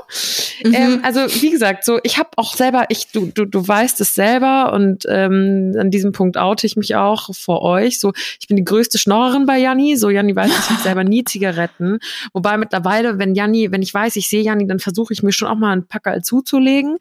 Mhm. 0.63 0.73
Ähm, 0.73 0.99
also 1.03 1.21
wie 1.41 1.51
gesagt, 1.51 1.85
so 1.85 1.99
ich 2.03 2.17
habe 2.17 2.29
auch 2.37 2.55
selber, 2.55 2.85
ich 2.89 3.11
du 3.11 3.27
du 3.27 3.45
du 3.45 3.67
weißt 3.67 4.01
es 4.01 4.15
selber 4.15 4.73
und 4.73 5.05
ähm, 5.07 5.73
an 5.77 5.91
diesem 5.91 6.11
Punkt 6.11 6.37
oute 6.37 6.65
ich 6.65 6.75
mich 6.75 6.95
auch 6.95 7.33
vor 7.35 7.61
euch. 7.61 7.99
So 7.99 8.13
ich 8.39 8.47
bin 8.47 8.57
die 8.57 8.63
größte 8.63 8.97
Schnorrerin 8.97 9.45
bei 9.45 9.59
Janni. 9.59 9.97
So 9.97 10.09
Janni 10.09 10.35
weiß, 10.35 10.49
ich 10.49 10.69
habe 10.69 10.81
selber 10.81 11.03
nie 11.03 11.23
Zigaretten. 11.31 11.99
Wobei 12.33 12.57
mittlerweile, 12.57 13.19
wenn 13.19 13.35
Janni, 13.35 13.71
wenn 13.71 13.81
ich 13.81 13.93
weiß, 13.93 14.15
ich 14.15 14.27
sehe 14.27 14.41
Janni, 14.41 14.67
dann 14.67 14.79
versuche 14.79 15.13
ich 15.13 15.23
mir 15.23 15.31
schon 15.31 15.47
auch 15.47 15.55
mal 15.55 15.71
einen 15.71 15.87
Packerl 15.87 16.23
zuzulegen. 16.23 16.97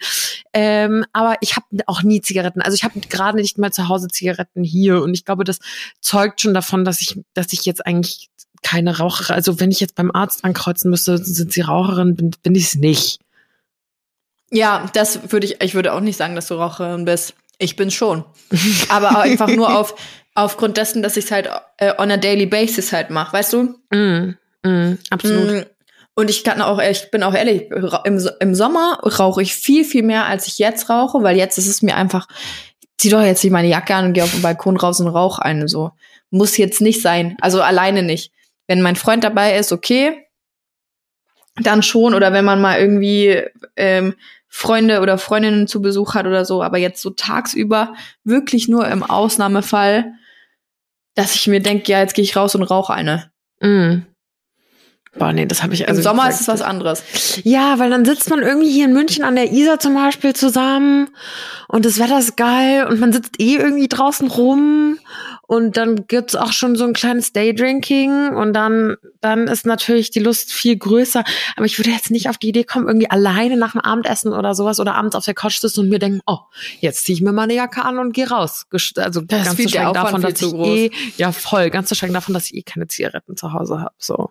Ähm, 0.52 1.04
aber 1.12 1.36
ich 1.40 1.56
habe 1.56 1.66
auch 1.86 2.02
nie 2.02 2.20
Zigaretten. 2.20 2.60
Also 2.60 2.74
ich 2.74 2.84
habe 2.84 3.00
gerade 3.00 3.38
nicht 3.38 3.56
mal 3.58 3.72
zu 3.72 3.88
Hause 3.88 4.08
Zigaretten 4.08 4.64
hier 4.64 5.02
und 5.02 5.14
ich 5.14 5.24
glaube, 5.24 5.44
das 5.44 5.60
zeugt 6.00 6.40
schon 6.42 6.54
davon, 6.54 6.84
dass 6.84 7.00
ich 7.00 7.18
dass 7.34 7.52
ich 7.52 7.64
jetzt 7.64 7.86
eigentlich 7.86 8.30
keine 8.62 8.98
Raucherin, 8.98 9.36
also 9.36 9.58
wenn 9.60 9.70
ich 9.70 9.80
jetzt 9.80 9.94
beim 9.94 10.10
Arzt 10.12 10.44
ankreuzen 10.44 10.90
müsste, 10.90 11.18
sind 11.18 11.52
Sie 11.52 11.62
Raucherin, 11.62 12.14
bin, 12.16 12.30
bin 12.42 12.54
ich 12.54 12.64
es 12.64 12.74
nicht. 12.74 13.20
Ja, 14.50 14.88
das 14.94 15.32
würde 15.32 15.46
ich, 15.46 15.60
ich 15.62 15.74
würde 15.74 15.92
auch 15.92 16.00
nicht 16.00 16.16
sagen, 16.16 16.34
dass 16.34 16.48
du 16.48 16.54
Raucherin 16.54 17.04
bist. 17.04 17.34
Ich 17.58 17.76
bin 17.76 17.90
schon. 17.90 18.24
Aber 18.88 19.10
auch 19.10 19.20
einfach 19.22 19.48
nur 19.48 19.76
auf, 19.78 19.94
aufgrund 20.34 20.76
dessen, 20.76 21.02
dass 21.02 21.16
ich 21.16 21.26
es 21.26 21.30
halt 21.30 21.48
äh, 21.76 21.92
on 21.98 22.10
a 22.10 22.16
daily 22.16 22.46
basis 22.46 22.92
halt 22.92 23.10
mache, 23.10 23.32
weißt 23.32 23.52
du? 23.52 23.74
Mm, 23.90 24.34
mm, 24.64 24.98
absolut. 25.10 25.50
Mm, 25.50 25.62
Und 26.14 26.30
ich 26.30 26.42
kann 26.42 26.62
auch, 26.62 26.80
ich 26.80 27.10
bin 27.10 27.22
auch 27.22 27.34
ehrlich, 27.34 27.70
im, 28.04 28.28
im 28.40 28.54
Sommer 28.54 28.98
rauche 29.04 29.42
ich 29.42 29.54
viel, 29.54 29.84
viel 29.84 30.02
mehr, 30.02 30.26
als 30.26 30.46
ich 30.46 30.58
jetzt 30.58 30.88
rauche, 30.90 31.22
weil 31.22 31.36
jetzt 31.36 31.58
ist 31.58 31.68
es 31.68 31.82
mir 31.82 31.96
einfach, 31.96 32.26
zieh 32.98 33.10
doch 33.10 33.22
jetzt 33.22 33.44
nicht 33.44 33.52
meine 33.52 33.68
Jacke 33.68 33.94
an 33.94 34.06
und 34.06 34.12
geh 34.14 34.22
auf 34.22 34.32
den 34.32 34.42
Balkon 34.42 34.76
raus 34.76 35.00
und 35.00 35.08
rauch 35.08 35.38
eine, 35.38 35.68
so. 35.68 35.92
Muss 36.30 36.56
jetzt 36.56 36.80
nicht 36.80 37.02
sein. 37.02 37.36
Also 37.40 37.60
alleine 37.62 38.02
nicht. 38.02 38.32
Wenn 38.70 38.82
mein 38.82 38.94
Freund 38.94 39.24
dabei 39.24 39.58
ist, 39.58 39.72
okay, 39.72 40.28
dann 41.56 41.82
schon. 41.82 42.14
Oder 42.14 42.32
wenn 42.32 42.44
man 42.44 42.60
mal 42.60 42.78
irgendwie 42.78 43.42
ähm, 43.74 44.14
Freunde 44.46 45.00
oder 45.00 45.18
Freundinnen 45.18 45.66
zu 45.66 45.82
Besuch 45.82 46.14
hat 46.14 46.24
oder 46.24 46.44
so. 46.44 46.62
Aber 46.62 46.78
jetzt 46.78 47.02
so 47.02 47.10
tagsüber 47.10 47.94
wirklich 48.22 48.68
nur 48.68 48.86
im 48.86 49.02
Ausnahmefall, 49.02 50.12
dass 51.16 51.34
ich 51.34 51.48
mir 51.48 51.58
denke, 51.58 51.90
ja, 51.90 51.98
jetzt 51.98 52.14
gehe 52.14 52.22
ich 52.22 52.36
raus 52.36 52.54
und 52.54 52.62
rauche 52.62 52.94
eine. 52.94 53.32
Mm. 53.58 54.02
Boah, 55.18 55.32
nee, 55.32 55.46
das 55.46 55.64
habe 55.64 55.74
ich 55.74 55.88
also. 55.88 55.98
Im 55.98 56.04
Sommer 56.04 56.30
ist 56.30 56.40
es 56.40 56.46
was 56.46 56.62
anderes. 56.62 57.02
Ja, 57.42 57.80
weil 57.80 57.90
dann 57.90 58.04
sitzt 58.04 58.30
man 58.30 58.40
irgendwie 58.40 58.70
hier 58.70 58.84
in 58.84 58.92
München 58.92 59.24
an 59.24 59.34
der 59.34 59.50
Isar 59.50 59.80
zum 59.80 59.94
Beispiel 59.94 60.32
zusammen 60.36 61.08
und 61.66 61.84
das 61.84 61.98
Wetter 61.98 62.20
ist 62.20 62.36
geil 62.36 62.86
und 62.86 63.00
man 63.00 63.12
sitzt 63.12 63.40
eh 63.40 63.56
irgendwie 63.56 63.88
draußen 63.88 64.28
rum 64.28 65.00
und 65.50 65.76
dann 65.76 66.06
gibt's 66.06 66.36
auch 66.36 66.52
schon 66.52 66.76
so 66.76 66.84
ein 66.84 66.92
kleines 66.92 67.32
Daydrinking 67.32 68.36
und 68.36 68.52
dann, 68.52 68.94
dann 69.20 69.48
ist 69.48 69.66
natürlich 69.66 70.12
die 70.12 70.20
Lust 70.20 70.52
viel 70.52 70.76
größer. 70.76 71.24
Aber 71.56 71.66
ich 71.66 71.76
würde 71.76 71.90
jetzt 71.90 72.12
nicht 72.12 72.28
auf 72.28 72.38
die 72.38 72.50
Idee 72.50 72.62
kommen, 72.62 72.86
irgendwie 72.86 73.10
alleine 73.10 73.56
nach 73.56 73.72
dem 73.72 73.80
Abendessen 73.80 74.32
oder 74.32 74.54
sowas 74.54 74.78
oder 74.78 74.94
abends 74.94 75.16
auf 75.16 75.24
der 75.24 75.34
Couch 75.34 75.58
sitzen 75.58 75.80
und 75.80 75.88
mir 75.88 75.98
denken, 75.98 76.20
oh, 76.24 76.38
jetzt 76.78 77.04
ziehe 77.04 77.16
ich 77.16 77.20
mir 77.20 77.32
meine 77.32 77.52
Jacke 77.52 77.84
an 77.84 77.98
und 77.98 78.12
gehe 78.12 78.30
raus. 78.30 78.66
Also 78.94 79.22
das 79.22 79.44
ganz 79.44 79.56
zu 79.56 79.68
schweigen 79.68 79.92
davon, 79.92 80.22
dass 80.22 80.40
ich 80.40 80.54
eh, 80.54 80.90
ja 81.16 81.32
voll, 81.32 81.68
ganz 81.70 81.88
zu 81.88 81.96
schweigen 81.96 82.14
davon, 82.14 82.32
dass 82.32 82.44
ich 82.44 82.54
eh 82.54 82.62
keine 82.62 82.86
Zigaretten 82.86 83.36
zu 83.36 83.52
Hause 83.52 83.80
habe. 83.80 83.94
So. 83.98 84.30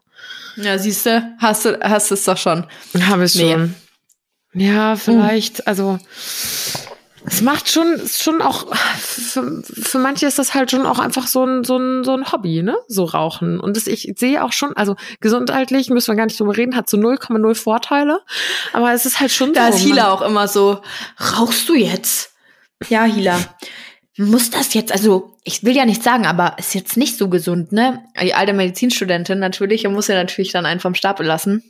Ja, 0.55 0.79
siehst 0.79 1.05
du, 1.05 1.35
hast 1.37 1.65
du, 1.65 1.77
hast 1.81 2.11
es 2.11 2.23
doch 2.23 2.37
schon. 2.37 2.65
Habe 2.97 3.25
ich 3.25 3.35
nee. 3.35 3.51
schon. 3.51 3.75
Ja, 4.53 4.95
vielleicht, 4.95 5.59
uh. 5.59 5.63
also 5.65 5.99
es 7.25 7.41
macht 7.41 7.69
schon, 7.69 8.01
schon 8.07 8.41
auch, 8.41 8.73
für, 8.75 9.61
für 9.63 9.99
manche 9.99 10.25
ist 10.25 10.39
das 10.39 10.53
halt 10.53 10.71
schon 10.71 10.85
auch 10.85 10.99
einfach 10.99 11.27
so 11.27 11.45
ein, 11.45 11.63
so 11.63 11.77
ein, 11.77 12.03
so 12.03 12.15
ein 12.15 12.31
Hobby, 12.31 12.63
ne? 12.63 12.77
So 12.87 13.05
Rauchen. 13.05 13.59
Und 13.59 13.75
das, 13.75 13.87
ich 13.87 14.13
sehe 14.17 14.43
auch 14.43 14.53
schon, 14.53 14.75
also 14.75 14.95
gesundheitlich 15.19 15.89
müssen 15.89 16.11
wir 16.11 16.15
gar 16.15 16.25
nicht 16.25 16.39
drüber 16.39 16.55
reden, 16.55 16.75
hat 16.75 16.89
so 16.89 16.97
0,0 16.97 17.55
Vorteile. 17.55 18.21
Aber 18.73 18.93
es 18.93 19.05
ist 19.05 19.19
halt 19.19 19.31
schon 19.31 19.53
da 19.53 19.65
so. 19.65 19.71
Da 19.71 19.77
ist 19.77 19.83
Hila 19.83 20.11
auch 20.11 20.21
immer 20.21 20.47
so, 20.47 20.81
rauchst 21.37 21.67
du 21.67 21.75
jetzt? 21.75 22.31
Ja, 22.87 23.03
Hila. 23.03 23.37
Muss 24.17 24.49
das 24.49 24.73
jetzt, 24.73 24.91
also 24.91 25.37
ich 25.43 25.63
will 25.63 25.75
ja 25.75 25.85
nicht 25.85 26.03
sagen, 26.03 26.25
aber 26.25 26.57
ist 26.57 26.75
jetzt 26.75 26.97
nicht 26.97 27.17
so 27.17 27.29
gesund, 27.29 27.71
ne? 27.71 28.03
Die 28.21 28.33
alte 28.33 28.53
Medizinstudentin 28.53 29.39
natürlich, 29.39 29.87
muss 29.87 30.07
ja 30.07 30.15
natürlich 30.15 30.51
dann 30.51 30.65
einen 30.65 30.79
vom 30.79 30.95
Stapel 30.95 31.25
lassen. 31.25 31.63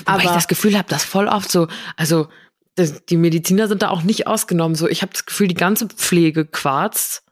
Wobei 0.00 0.12
aber 0.12 0.24
ich 0.24 0.30
das 0.30 0.48
Gefühl 0.48 0.76
habe, 0.76 0.88
dass 0.88 1.04
voll 1.04 1.28
oft 1.28 1.50
so, 1.50 1.68
also 1.96 2.28
die 2.76 3.16
Mediziner 3.16 3.68
sind 3.68 3.82
da 3.82 3.90
auch 3.90 4.02
nicht 4.02 4.26
ausgenommen. 4.26 4.74
So, 4.74 4.88
ich 4.88 5.02
habe 5.02 5.12
das 5.12 5.26
Gefühl, 5.26 5.48
die 5.48 5.54
ganze 5.54 5.86
Pflege 5.88 6.44
quarzt 6.44 7.22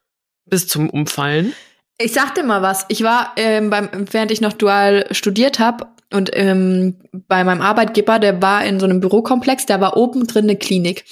bis 0.47 0.69
zum 0.69 0.91
Umfallen. 0.91 1.55
Ich 1.99 2.13
sag 2.13 2.35
dir 2.35 2.43
mal 2.43 2.63
was. 2.63 2.87
Ich 2.89 3.03
war 3.03 3.33
ähm, 3.37 3.71
beim, 3.71 3.89
während 4.11 4.31
ich 4.31 4.41
noch 4.41 4.53
dual 4.53 5.07
studiert 5.13 5.59
habe 5.59 5.87
und 6.13 6.31
ähm, 6.33 6.97
bei 7.13 7.45
meinem 7.45 7.61
Arbeitgeber, 7.61 8.19
der 8.19 8.43
war 8.43 8.65
in 8.65 8.81
so 8.81 8.87
einem 8.87 9.01
Bürokomplex, 9.01 9.67
da 9.67 9.81
war 9.81 9.97
oben 9.97 10.27
drin 10.27 10.45
eine 10.45 10.57
Klinik 10.57 11.05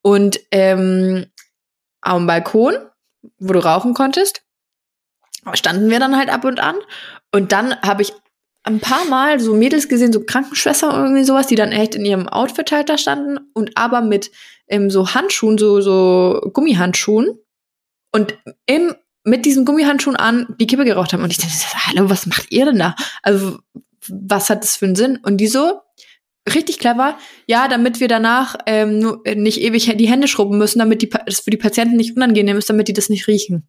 und 0.00 0.40
ähm, 0.50 1.26
am 2.00 2.26
Balkon, 2.26 2.74
wo 3.38 3.52
du 3.52 3.60
rauchen 3.60 3.94
konntest, 3.94 4.42
standen 5.54 5.90
wir 5.90 6.00
dann 6.00 6.16
halt 6.16 6.30
ab 6.30 6.44
und 6.44 6.60
an 6.60 6.76
und 7.32 7.52
dann 7.52 7.80
habe 7.82 8.02
ich 8.02 8.12
ein 8.64 8.80
paar 8.80 9.04
Mal 9.06 9.40
so 9.40 9.54
Mädels 9.54 9.88
gesehen, 9.88 10.12
so 10.12 10.22
Krankenschwestern 10.24 10.90
oder 10.90 11.04
irgendwie 11.04 11.24
sowas, 11.24 11.46
die 11.46 11.56
dann 11.56 11.72
echt 11.72 11.94
in 11.94 12.04
ihrem 12.04 12.28
Outfit 12.28 12.70
halt 12.70 12.88
da 12.88 12.96
standen 12.96 13.38
und 13.54 13.76
aber 13.76 14.02
mit 14.02 14.30
ähm, 14.68 14.90
so 14.90 15.14
Handschuhen, 15.14 15.58
so, 15.58 15.80
so 15.80 16.40
Gummihandschuhen 16.52 17.38
und 18.12 18.38
im, 18.66 18.94
mit 19.24 19.44
diesen 19.44 19.64
Gummihandschuhen 19.64 20.16
an 20.16 20.54
die 20.60 20.66
Kippe 20.66 20.84
geraucht 20.84 21.12
haben. 21.12 21.22
Und 21.22 21.30
ich 21.30 21.38
dachte, 21.38 21.52
hallo, 21.86 22.08
was 22.08 22.26
macht 22.26 22.50
ihr 22.50 22.66
denn 22.66 22.78
da? 22.78 22.94
Also, 23.22 23.58
was 24.08 24.50
hat 24.50 24.62
das 24.62 24.76
für 24.76 24.86
einen 24.86 24.96
Sinn? 24.96 25.18
Und 25.22 25.38
die 25.38 25.48
so, 25.48 25.80
richtig 26.52 26.78
clever, 26.78 27.18
ja, 27.46 27.68
damit 27.68 28.00
wir 28.00 28.08
danach 28.08 28.56
ähm, 28.66 28.98
nur, 28.98 29.22
nicht 29.34 29.60
ewig 29.60 29.92
die 29.96 30.08
Hände 30.08 30.28
schrubben 30.28 30.58
müssen, 30.58 30.78
damit 30.78 31.02
die, 31.02 31.08
das 31.08 31.40
für 31.40 31.50
die 31.50 31.56
Patienten 31.56 31.96
nicht 31.96 32.16
unangenehm 32.16 32.56
ist, 32.56 32.68
damit 32.68 32.88
die 32.88 32.92
das 32.92 33.08
nicht 33.08 33.28
riechen. 33.28 33.68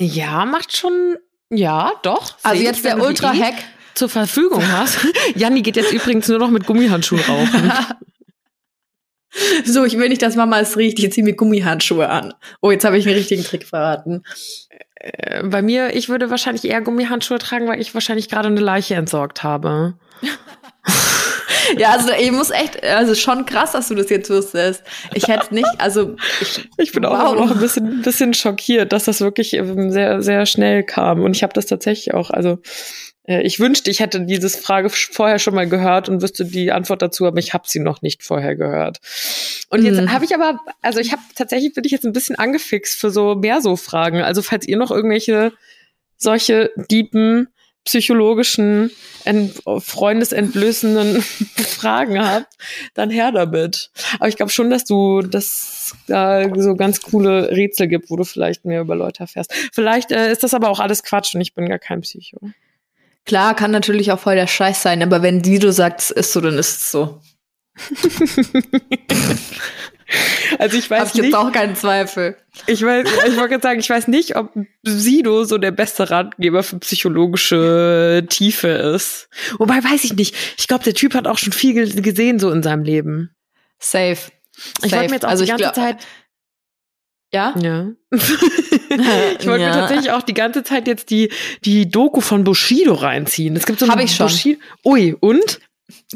Ja, 0.00 0.44
macht 0.46 0.76
schon 0.76 1.16
ja, 1.52 1.92
doch. 2.02 2.34
Also 2.42 2.62
jetzt 2.62 2.84
der 2.84 3.00
Ultra-Hack 3.00 3.54
zur 3.94 4.08
Verfügung 4.08 4.66
hast. 4.72 4.98
Janni 5.34 5.62
geht 5.62 5.76
jetzt 5.76 5.92
übrigens 5.92 6.26
nur 6.28 6.38
noch 6.38 6.50
mit 6.50 6.66
Gummihandschuhen 6.66 7.22
rauchen. 7.22 7.72
so, 9.64 9.84
ich 9.84 9.98
will 9.98 10.08
nicht, 10.08 10.22
dass 10.22 10.34
Mama 10.34 10.60
es 10.60 10.76
riecht. 10.78 10.98
Ich 10.98 11.12
ziehe 11.12 11.24
mir 11.24 11.34
Gummihandschuhe 11.34 12.08
an. 12.08 12.32
Oh, 12.62 12.70
jetzt 12.70 12.84
habe 12.84 12.96
ich 12.96 13.06
einen 13.06 13.16
richtigen 13.16 13.44
Trick 13.44 13.66
verraten. 13.66 14.22
Äh, 14.94 15.42
bei 15.44 15.60
mir, 15.60 15.94
ich 15.94 16.08
würde 16.08 16.30
wahrscheinlich 16.30 16.64
eher 16.64 16.80
Gummihandschuhe 16.80 17.38
tragen, 17.38 17.68
weil 17.68 17.80
ich 17.80 17.92
wahrscheinlich 17.92 18.30
gerade 18.30 18.48
eine 18.48 18.60
Leiche 18.60 18.94
entsorgt 18.94 19.42
habe. 19.42 19.94
ja, 21.78 21.90
also 21.90 22.12
ich 22.12 22.32
muss 22.32 22.50
echt, 22.50 22.82
also 22.84 23.14
schon 23.14 23.46
krass, 23.46 23.72
dass 23.72 23.88
du 23.88 23.94
das 23.94 24.10
jetzt 24.10 24.30
wusstest. 24.30 24.82
Ich 25.14 25.28
hätte 25.28 25.54
nicht, 25.54 25.68
also 25.78 26.16
ich, 26.40 26.68
ich 26.78 26.92
bin 26.92 27.04
wow. 27.04 27.12
auch 27.12 27.34
noch 27.34 27.50
ein 27.50 27.60
bisschen, 27.60 27.86
ein 27.86 28.02
bisschen 28.02 28.34
schockiert, 28.34 28.92
dass 28.92 29.04
das 29.04 29.20
wirklich 29.20 29.54
ähm, 29.54 29.90
sehr, 29.90 30.22
sehr 30.22 30.46
schnell 30.46 30.82
kam. 30.82 31.22
Und 31.22 31.36
ich 31.36 31.42
habe 31.42 31.52
das 31.52 31.66
tatsächlich 31.66 32.14
auch, 32.14 32.30
also 32.30 32.58
äh, 33.26 33.42
ich 33.42 33.60
wünschte, 33.60 33.90
ich 33.90 34.00
hätte 34.00 34.20
diese 34.22 34.48
Frage 34.48 34.90
vorher 34.90 35.38
schon 35.38 35.54
mal 35.54 35.68
gehört 35.68 36.08
und 36.08 36.22
wüsste 36.22 36.44
die 36.44 36.72
Antwort 36.72 37.02
dazu, 37.02 37.26
aber 37.26 37.38
ich 37.38 37.54
habe 37.54 37.64
sie 37.66 37.80
noch 37.80 38.02
nicht 38.02 38.22
vorher 38.22 38.56
gehört. 38.56 38.98
Und 39.70 39.84
jetzt 39.84 40.00
mhm. 40.00 40.12
habe 40.12 40.24
ich 40.24 40.34
aber, 40.34 40.58
also 40.80 41.00
ich 41.00 41.12
habe 41.12 41.22
tatsächlich 41.34 41.74
bin 41.74 41.84
ich 41.84 41.92
jetzt 41.92 42.04
ein 42.04 42.12
bisschen 42.12 42.36
angefixt 42.36 42.98
für 42.98 43.10
so 43.10 43.34
mehr 43.34 43.60
so 43.60 43.76
Fragen. 43.76 44.22
Also 44.22 44.42
falls 44.42 44.66
ihr 44.66 44.76
noch 44.76 44.90
irgendwelche 44.90 45.52
solche 46.16 46.70
Diepen 46.90 47.48
psychologischen, 47.84 48.90
freundesentblößenden 49.78 51.22
Fragen 51.56 52.24
habt, 52.24 52.46
dann 52.94 53.10
her 53.10 53.32
damit. 53.32 53.90
Aber 54.18 54.28
ich 54.28 54.36
glaube 54.36 54.52
schon, 54.52 54.70
dass 54.70 54.84
du 54.84 55.22
das 55.22 55.94
da 56.06 56.48
so 56.54 56.74
ganz 56.74 57.00
coole 57.00 57.50
Rätsel 57.50 57.88
gibt, 57.88 58.10
wo 58.10 58.16
du 58.16 58.24
vielleicht 58.24 58.64
mehr 58.64 58.80
über 58.80 58.94
Leute 58.94 59.20
erfährst. 59.20 59.52
Vielleicht 59.72 60.12
äh, 60.12 60.30
ist 60.30 60.42
das 60.42 60.54
aber 60.54 60.68
auch 60.70 60.80
alles 60.80 61.02
Quatsch 61.02 61.34
und 61.34 61.40
ich 61.40 61.54
bin 61.54 61.68
gar 61.68 61.78
kein 61.78 62.00
Psycho. 62.00 62.38
Klar, 63.24 63.54
kann 63.54 63.70
natürlich 63.70 64.10
auch 64.10 64.18
voll 64.18 64.34
der 64.34 64.46
Scheiß 64.48 64.82
sein, 64.82 65.02
aber 65.02 65.22
wenn 65.22 65.42
die 65.42 65.58
du 65.58 65.72
sagst, 65.72 66.10
ist 66.10 66.32
so, 66.32 66.40
dann 66.40 66.58
ist 66.58 66.76
es 66.76 66.90
so. 66.90 67.20
Also 70.58 70.76
ich 70.76 70.90
weiß 70.90 71.00
Hab 71.00 71.08
ich 71.08 71.14
nicht. 71.14 71.24
jetzt 71.24 71.34
auch 71.34 71.52
keinen 71.52 71.76
Zweifel. 71.76 72.36
Ich 72.66 72.82
weiß, 72.82 73.08
ich 73.28 73.36
wollte 73.36 73.60
sagen, 73.60 73.80
ich 73.80 73.88
weiß 73.88 74.08
nicht, 74.08 74.36
ob 74.36 74.50
Sido 74.82 75.44
so 75.44 75.58
der 75.58 75.70
beste 75.70 76.10
Ratgeber 76.10 76.62
für 76.62 76.78
psychologische 76.78 78.26
Tiefe 78.28 78.68
ist. 78.68 79.28
Wobei 79.58 79.82
weiß 79.82 80.04
ich 80.04 80.14
nicht. 80.14 80.34
Ich 80.58 80.68
glaube, 80.68 80.84
der 80.84 80.94
Typ 80.94 81.14
hat 81.14 81.26
auch 81.26 81.38
schon 81.38 81.52
viel 81.52 82.02
gesehen 82.02 82.38
so 82.38 82.50
in 82.50 82.62
seinem 82.62 82.84
Leben. 82.84 83.34
Safe. 83.78 84.18
Ich 84.84 84.92
wollte 84.92 85.08
mir 85.08 85.14
jetzt 85.14 85.24
auch 85.24 85.30
also 85.30 85.44
die 85.44 85.50
ganze 85.50 85.72
Zeit 85.72 85.96
ja? 87.32 87.54
Ja. 87.58 87.88
ich 88.10 89.46
wollte 89.46 89.62
ja. 89.62 89.68
mir 89.68 89.72
tatsächlich 89.72 90.10
auch 90.10 90.22
die 90.22 90.34
ganze 90.34 90.62
Zeit 90.62 90.86
jetzt 90.86 91.10
die, 91.10 91.30
die 91.64 91.90
Doku 91.90 92.20
von 92.20 92.44
Bushido 92.44 92.92
reinziehen. 92.92 93.56
Es 93.56 93.64
gibt 93.64 93.78
so 93.80 93.88
Hab 93.88 94.00
ich 94.00 94.14
schon. 94.14 94.26
Bushido. 94.26 94.60
Ui, 94.84 95.16
und? 95.18 95.60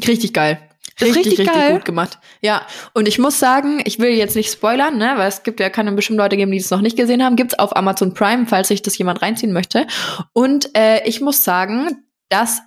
Richtig 0.07 0.33
geil. 0.33 0.59
Richtig, 0.99 1.17
richtig, 1.17 1.39
richtig 1.39 1.53
geil. 1.53 1.73
gut 1.73 1.85
gemacht. 1.85 2.17
Ja, 2.41 2.65
und 2.93 3.07
ich 3.07 3.19
muss 3.19 3.39
sagen, 3.39 3.81
ich 3.85 3.99
will 3.99 4.09
jetzt 4.09 4.35
nicht 4.35 4.51
spoilern, 4.51 4.97
ne, 4.97 5.13
weil 5.17 5.27
es 5.27 5.43
gibt 5.43 5.59
ja 5.59 5.69
keine 5.69 5.91
bestimmt 5.91 6.17
Leute 6.17 6.37
geben, 6.37 6.51
die 6.51 6.57
es 6.57 6.71
noch 6.71 6.81
nicht 6.81 6.97
gesehen 6.97 7.23
haben. 7.23 7.35
Gibt's 7.35 7.59
auf 7.59 7.75
Amazon 7.75 8.13
Prime, 8.13 8.47
falls 8.47 8.69
sich 8.69 8.81
das 8.81 8.97
jemand 8.97 9.21
reinziehen 9.21 9.53
möchte. 9.53 9.85
Und 10.33 10.75
äh, 10.75 11.07
ich 11.07 11.21
muss 11.21 11.43
sagen, 11.43 12.03
dass 12.29 12.61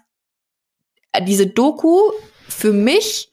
diese 1.26 1.48
Doku 1.48 1.98
für 2.48 2.72
mich 2.72 3.30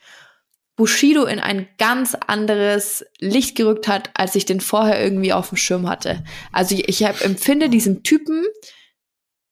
Bushido 0.76 1.26
in 1.26 1.40
ein 1.40 1.68
ganz 1.80 2.16
anderes 2.16 3.04
Licht 3.20 3.56
gerückt 3.56 3.88
hat, 3.88 4.12
als 4.14 4.36
ich 4.36 4.46
den 4.46 4.62
vorher 4.62 5.04
irgendwie 5.04 5.34
auf 5.34 5.50
dem 5.50 5.58
Schirm 5.58 5.90
hatte. 5.90 6.24
Also 6.52 6.76
ich, 6.76 6.88
ich 6.88 7.04
hab, 7.04 7.22
empfinde 7.22 7.70
diesen 7.70 8.04
Typen 8.04 8.46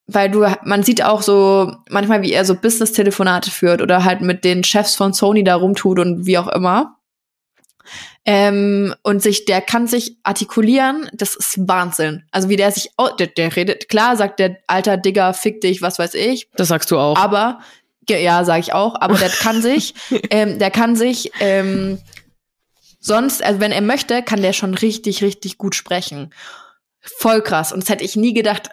weil 0.07 0.29
du, 0.29 0.45
man 0.63 0.83
sieht 0.83 1.03
auch 1.03 1.21
so 1.21 1.71
manchmal, 1.89 2.21
wie 2.21 2.31
er 2.31 2.45
so 2.45 2.55
Business-Telefonate 2.55 3.49
führt 3.49 3.81
oder 3.81 4.03
halt 4.03 4.21
mit 4.21 4.43
den 4.43 4.63
Chefs 4.63 4.95
von 4.95 5.13
Sony 5.13 5.43
da 5.43 5.55
rumtut 5.55 5.99
und 5.99 6.25
wie 6.25 6.37
auch 6.37 6.47
immer. 6.47 6.97
Ähm, 8.23 8.95
und 9.03 9.21
sich, 9.21 9.45
der 9.45 9.61
kann 9.61 9.87
sich 9.87 10.17
artikulieren, 10.23 11.09
das 11.13 11.35
ist 11.35 11.67
Wahnsinn. 11.67 12.23
Also 12.31 12.49
wie 12.49 12.55
der 12.55 12.71
sich, 12.71 12.91
oh, 12.97 13.09
der, 13.19 13.27
der 13.27 13.55
redet, 13.55 13.89
klar 13.89 14.17
sagt 14.17 14.39
der 14.39 14.57
alter 14.67 14.97
Digger, 14.97 15.33
fick 15.33 15.61
dich, 15.61 15.81
was 15.81 15.99
weiß 15.99 16.15
ich. 16.15 16.49
Das 16.55 16.69
sagst 16.69 16.89
du 16.89 16.97
auch. 16.97 17.17
Aber, 17.17 17.59
ja, 18.07 18.43
sag 18.43 18.59
ich 18.59 18.73
auch, 18.73 18.99
aber 18.99 19.15
der 19.15 19.29
kann 19.29 19.61
sich, 19.61 19.93
ähm, 20.31 20.57
der 20.57 20.71
kann 20.71 20.95
sich, 20.95 21.31
ähm, 21.39 21.99
sonst, 22.99 23.43
also 23.43 23.59
wenn 23.59 23.71
er 23.71 23.81
möchte, 23.81 24.23
kann 24.23 24.41
der 24.41 24.53
schon 24.53 24.73
richtig, 24.73 25.23
richtig 25.23 25.59
gut 25.59 25.75
sprechen. 25.75 26.33
Voll 27.01 27.43
krass. 27.43 27.71
Und 27.71 27.83
das 27.83 27.89
hätte 27.89 28.03
ich 28.03 28.15
nie 28.15 28.33
gedacht, 28.33 28.69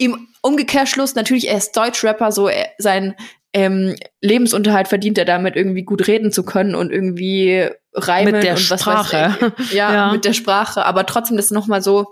im 0.00 0.28
Umkehrschluss, 0.42 1.14
natürlich, 1.14 1.48
er 1.48 1.58
ist 1.58 1.76
Deutschrapper, 1.76 2.32
so 2.32 2.48
er, 2.48 2.68
sein 2.78 3.14
ähm, 3.52 3.94
Lebensunterhalt 4.22 4.88
verdient 4.88 5.18
er 5.18 5.24
damit, 5.26 5.56
irgendwie 5.56 5.82
gut 5.82 6.06
reden 6.06 6.32
zu 6.32 6.44
können 6.44 6.74
und 6.74 6.90
irgendwie 6.90 7.68
reimen 7.92 8.32
Mit 8.34 8.44
der 8.44 8.54
und 8.54 8.70
was 8.70 8.80
Sprache. 8.80 9.36
weiß 9.40 9.52
ich. 9.58 9.72
Ja, 9.72 9.92
Ja. 9.92 10.12
mit 10.12 10.24
der 10.24 10.32
Sprache. 10.32 10.84
Aber 10.86 11.04
trotzdem 11.04 11.36
das 11.36 11.50
nochmal 11.50 11.82
so 11.82 12.06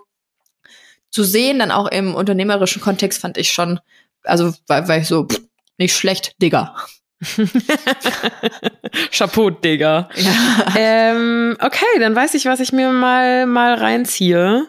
zu 1.11 1.23
sehen, 1.25 1.59
dann 1.61 1.71
auch 1.71 1.89
im 1.91 2.15
unternehmerischen 2.15 2.83
Kontext, 2.83 3.21
fand 3.21 3.39
ich 3.39 3.51
schon, 3.53 3.81
also 4.25 4.53
war, 4.67 4.87
war 4.89 4.99
ich 4.99 5.07
so, 5.09 5.25
pff, 5.27 5.41
nicht 5.79 5.97
schlecht, 5.97 6.35
Digga. 6.43 6.77
Chapeau, 9.11 9.51
Digga. 9.51 10.09
Ja. 10.17 10.67
ähm, 10.77 11.57
okay, 11.61 11.87
dann 12.01 12.15
weiß 12.15 12.35
ich, 12.35 12.45
was 12.47 12.61
ich 12.61 12.73
mir 12.73 12.91
mal, 12.91 13.47
mal 13.47 13.75
reinziehe. 13.75 14.67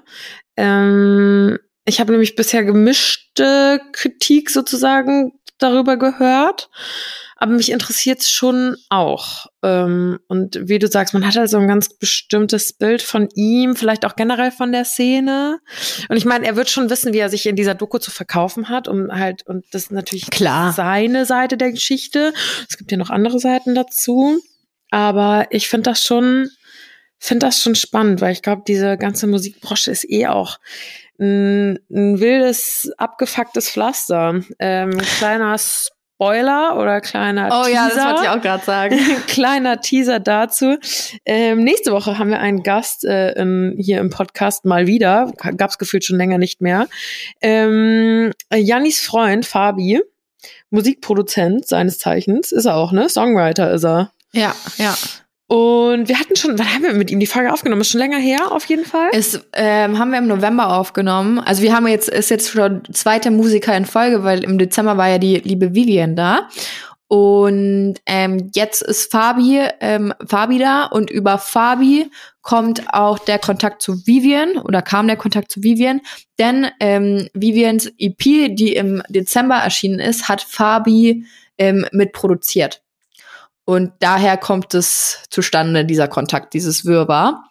Ähm, 0.58 1.58
ich 1.90 2.00
habe 2.00 2.12
nämlich 2.12 2.36
bisher 2.36 2.64
gemischte 2.64 3.82
Kritik 3.92 4.50
sozusagen 4.50 5.34
darüber 5.58 5.98
gehört. 5.98 6.70
Aber 7.42 7.54
mich 7.54 7.72
interessiert 7.72 8.20
es 8.20 8.30
schon 8.30 8.76
auch. 8.90 9.46
Ähm, 9.64 10.20
und 10.28 10.60
wie 10.68 10.78
du 10.78 10.88
sagst, 10.88 11.14
man 11.14 11.26
hat 11.26 11.38
halt 11.38 11.50
so 11.50 11.58
ein 11.58 11.70
ganz 11.70 11.88
bestimmtes 11.98 12.74
Bild 12.74 13.02
von 13.02 13.30
ihm, 13.34 13.78
vielleicht 13.78 14.06
auch 14.06 14.18
generell 14.18 14.52
von 14.52 14.74
der 14.74 14.84
Szene. 14.84 15.60
Und 16.10 16.18
ich 16.18 16.26
meine, 16.26 16.46
er 16.46 16.58
wird 16.58 16.70
schon 16.70 16.90
wissen, 16.90 17.14
wie 17.14 17.20
er 17.20 17.30
sich 17.30 17.46
in 17.46 17.56
dieser 17.56 17.76
Doku 17.76 17.98
zu 17.98 18.12
verkaufen 18.12 18.68
hat, 18.68 18.90
um 18.90 19.10
halt, 19.10 19.48
und 19.48 19.66
das 19.72 19.84
ist 19.84 19.92
natürlich 19.92 20.30
Klar. 20.30 20.74
seine 20.74 21.26
Seite 21.26 21.56
der 21.56 21.72
Geschichte. 21.72 22.34
Es 22.70 22.78
gibt 22.78 22.92
ja 22.92 22.98
noch 22.98 23.10
andere 23.10 23.40
Seiten 23.40 23.74
dazu. 23.74 24.40
Aber 24.92 25.48
ich 25.52 25.70
finde 25.70 25.92
das 25.92 26.04
schon, 26.04 26.50
finde 27.20 27.46
das 27.46 27.62
schon 27.62 27.76
spannend, 27.76 28.20
weil 28.20 28.34
ich 28.34 28.42
glaube, 28.42 28.64
diese 28.68 28.98
ganze 28.98 29.28
Musikbranche 29.28 29.92
ist 29.92 30.10
eh 30.10 30.28
auch 30.28 30.58
ein, 31.20 31.80
ein 31.92 32.20
wildes, 32.20 32.92
abgefucktes 32.98 33.70
Pflaster. 33.70 34.42
Ähm, 34.60 34.98
kleiner 34.98 35.58
Spoiler 35.58 36.78
oder 36.78 37.00
kleiner 37.00 37.48
Oh 37.52 37.64
Teaser. 37.64 37.74
ja, 37.74 37.90
das 37.90 38.06
wollte 38.06 38.24
ich 38.24 38.30
auch 38.30 38.42
gerade 38.42 38.66
sagen. 38.66 39.00
Kleiner 39.28 39.80
Teaser 39.80 40.20
dazu. 40.20 40.78
Ähm, 41.26 41.64
nächste 41.64 41.94
Woche 41.94 42.18
haben 42.18 42.30
wir 42.30 42.40
einen 42.40 42.62
Gast 42.64 43.06
äh, 43.06 43.32
in, 43.42 43.76
hier 43.78 44.00
im 44.00 44.10
Podcast 44.10 44.66
mal 44.66 44.86
wieder. 44.86 45.32
Gab 45.38 45.70
es 45.70 45.78
gefühlt 45.78 46.04
schon 46.04 46.18
länger 46.18 46.38
nicht 46.38 46.60
mehr. 46.60 46.88
Ähm, 47.42 48.32
Jannis 48.54 49.00
Freund, 49.00 49.46
Fabi, 49.46 50.02
Musikproduzent 50.72 51.68
seines 51.68 52.00
Zeichens, 52.00 52.52
ist 52.52 52.66
er 52.66 52.76
auch, 52.76 52.92
ne? 52.92 53.08
Songwriter 53.08 53.72
ist 53.72 53.86
er. 53.86 54.12
Ja, 54.34 54.54
ja. 54.78 54.96
Und 55.50 56.08
wir 56.08 56.20
hatten 56.20 56.36
schon, 56.36 56.60
wann 56.60 56.72
haben 56.72 56.84
wir 56.84 56.94
mit 56.94 57.10
ihm 57.10 57.20
die 57.20 57.26
Folge 57.26 57.52
aufgenommen? 57.52 57.82
Ist 57.82 57.90
schon 57.90 58.00
länger 58.00 58.20
her, 58.20 58.52
auf 58.52 58.66
jeden 58.66 58.86
Fall. 58.86 59.10
Es 59.14 59.42
ähm, 59.54 59.98
haben 59.98 60.12
wir 60.12 60.20
im 60.20 60.28
November 60.28 60.78
aufgenommen. 60.78 61.40
Also 61.40 61.64
wir 61.64 61.76
haben 61.76 61.88
jetzt, 61.88 62.08
ist 62.08 62.30
jetzt 62.30 62.52
schon 62.52 62.84
zweite 62.94 63.32
Musiker 63.32 63.76
in 63.76 63.86
Folge, 63.86 64.24
weil 64.24 64.44
im 64.44 64.60
Dezember 64.60 64.98
war 64.98 65.10
ja 65.10 65.18
die 65.18 65.38
liebe 65.38 65.74
Vivian 65.74 66.16
da. 66.16 66.50
Und 67.08 67.96
ähm, 68.06 68.52
jetzt 68.54 68.84
ist 68.84 69.12
Fabi, 69.12 69.68
ähm, 69.80 70.14
Fabi 70.24 70.60
da 70.60 70.86
und 70.86 71.10
über 71.10 71.40
Fabi 71.40 72.12
kommt 72.44 72.94
auch 72.94 73.18
der 73.18 73.40
Kontakt 73.40 73.82
zu 73.82 74.06
Vivian 74.06 74.60
oder 74.60 74.84
kam 74.84 75.08
der 75.08 75.18
Kontakt 75.18 75.52
zu 75.52 75.64
Vivian, 75.64 76.02
denn 76.38 76.68
ähm, 76.80 77.28
Vivians 77.34 77.92
EP, 77.98 78.56
die 78.56 78.76
im 78.76 79.02
Dezember 79.10 79.56
erschienen 79.56 80.00
ist, 80.00 80.30
hat 80.30 80.44
Fabi 80.44 81.26
ähm, 81.58 81.88
mitproduziert. 81.92 82.84
Und 83.70 83.92
daher 84.00 84.36
kommt 84.36 84.74
es 84.74 85.22
zustande, 85.30 85.86
dieser 85.86 86.08
Kontakt, 86.08 86.56
dieses 86.56 86.86
Wirrwarr. 86.86 87.44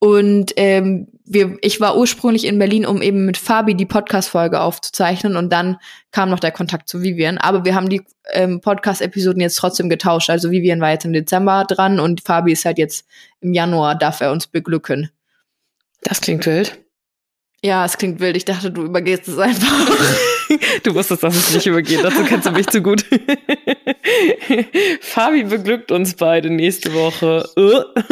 Und 0.00 0.52
ähm, 0.56 1.06
wir, 1.24 1.56
ich 1.60 1.80
war 1.80 1.96
ursprünglich 1.96 2.46
in 2.46 2.58
Berlin, 2.58 2.84
um 2.84 3.00
eben 3.00 3.26
mit 3.26 3.38
Fabi 3.38 3.76
die 3.76 3.86
Podcast-Folge 3.86 4.60
aufzuzeichnen 4.60 5.36
und 5.36 5.52
dann 5.52 5.76
kam 6.10 6.30
noch 6.30 6.40
der 6.40 6.50
Kontakt 6.50 6.88
zu 6.88 7.02
Vivian. 7.02 7.38
Aber 7.38 7.64
wir 7.64 7.76
haben 7.76 7.88
die 7.88 8.02
ähm, 8.32 8.60
Podcast-Episoden 8.60 9.40
jetzt 9.40 9.54
trotzdem 9.54 9.88
getauscht. 9.88 10.30
Also 10.30 10.50
Vivian 10.50 10.80
war 10.80 10.90
jetzt 10.90 11.04
im 11.04 11.12
Dezember 11.12 11.64
dran 11.64 12.00
und 12.00 12.22
Fabi 12.22 12.50
ist 12.50 12.64
halt 12.64 12.78
jetzt 12.78 13.06
im 13.40 13.54
Januar, 13.54 13.94
darf 13.94 14.20
er 14.20 14.32
uns 14.32 14.48
beglücken. 14.48 15.10
Das 16.02 16.20
klingt 16.20 16.44
wild. 16.44 16.81
Ja, 17.64 17.84
es 17.84 17.96
klingt 17.96 18.18
wild. 18.18 18.36
Ich 18.36 18.44
dachte, 18.44 18.72
du 18.72 18.82
übergehst 18.82 19.28
es 19.28 19.38
einfach. 19.38 19.68
Du 20.82 20.94
wusstest, 20.94 21.22
dass 21.22 21.34
es 21.34 21.54
nicht 21.54 21.66
übergeht. 21.66 22.00
Dazu 22.02 22.24
kennst 22.24 22.46
du 22.46 22.50
mich 22.50 22.66
zu 22.66 22.82
gut. 22.82 23.06
Fabi 25.00 25.44
beglückt 25.44 25.90
uns 25.90 26.14
beide 26.14 26.50
nächste 26.50 26.92
Woche. 26.92 27.48
Äh. 27.56 28.02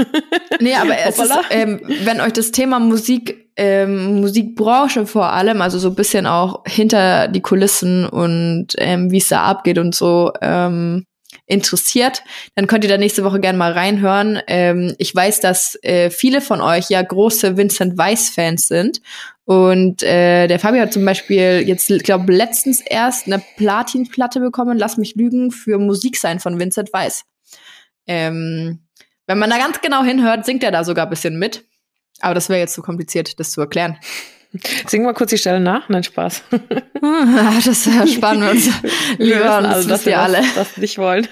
Nee, 0.59 0.75
aber 0.75 0.97
es 1.07 1.19
ist, 1.19 1.33
ähm, 1.51 1.83
wenn 2.05 2.19
euch 2.23 2.33
das 2.33 2.51
Thema 2.51 2.79
Musik, 2.79 3.51
ähm, 3.57 4.23
Musikbranche 4.23 5.05
vor 5.05 5.33
allem, 5.33 5.61
also 5.61 5.79
so 5.79 5.89
ein 5.91 5.95
bisschen 5.95 6.27
auch 6.27 6.63
hinter 6.67 7.29
die 7.29 7.43
Kulissen 7.43 8.07
und 8.07 8.69
ähm, 8.79 9.11
wie 9.11 9.19
es 9.19 9.29
da 9.29 9.43
abgeht 9.43 9.77
und 9.77 9.95
so 9.95 10.33
ähm, 10.41 11.05
interessiert, 11.47 12.23
dann 12.55 12.67
könnt 12.67 12.85
ihr 12.85 12.91
da 12.91 12.97
nächste 12.97 13.25
Woche 13.25 13.41
gerne 13.41 13.59
mal 13.59 13.73
reinhören. 13.73 14.41
Ähm, 14.47 14.95
ich 14.99 15.15
weiß, 15.15 15.41
dass 15.41 15.79
äh, 15.83 16.11
viele 16.11 16.41
von 16.41 16.61
euch 16.61 16.89
ja 16.89 17.03
große 17.03 17.57
Vincent 17.57 17.99
Weiss-Fans 17.99 18.69
sind. 18.69 19.01
Und 19.51 20.05
äh, 20.05 20.47
der 20.47 20.61
Fabi 20.61 20.79
hat 20.79 20.93
zum 20.93 21.05
Beispiel 21.05 21.65
jetzt, 21.67 21.89
glaube, 22.05 22.33
letztens 22.33 22.81
erst 22.81 23.27
eine 23.27 23.43
Platinplatte 23.57 24.39
bekommen, 24.39 24.79
lass 24.79 24.97
mich 24.97 25.17
lügen, 25.17 25.51
für 25.51 25.77
Musik 25.77 26.19
sein 26.19 26.39
von 26.39 26.61
Vincent 26.61 26.93
Weiss. 26.93 27.25
Ähm, 28.07 28.87
wenn 29.27 29.39
man 29.41 29.51
da 29.51 29.59
ganz 29.59 29.81
genau 29.81 30.05
hinhört, 30.05 30.47
singt 30.47 30.63
er 30.63 30.71
da 30.71 30.85
sogar 30.85 31.07
ein 31.07 31.11
bisschen 31.11 31.37
mit. 31.37 31.65
Aber 32.21 32.35
das 32.35 32.49
wäre 32.49 32.61
jetzt 32.61 32.75
zu 32.75 32.83
kompliziert, 32.83 33.41
das 33.41 33.51
zu 33.51 33.61
erklären. 33.61 33.99
Sing 34.87 35.05
mal 35.05 35.15
kurz 35.15 35.31
die 35.31 35.39
Stelle 35.39 35.61
nach. 35.61 35.89
Nein, 35.89 36.03
Spaß. 36.03 36.43
das 37.65 37.85
sparen 38.13 38.41
wir 38.41 38.51
uns 38.51 38.69
lieber, 39.19 39.63
das 39.63 39.87
dass 39.87 40.07
wir 40.07 40.19
alle. 40.19 40.39
Das, 40.39 40.55
das 40.55 40.77
nicht 40.77 40.99
wollen. 40.99 41.29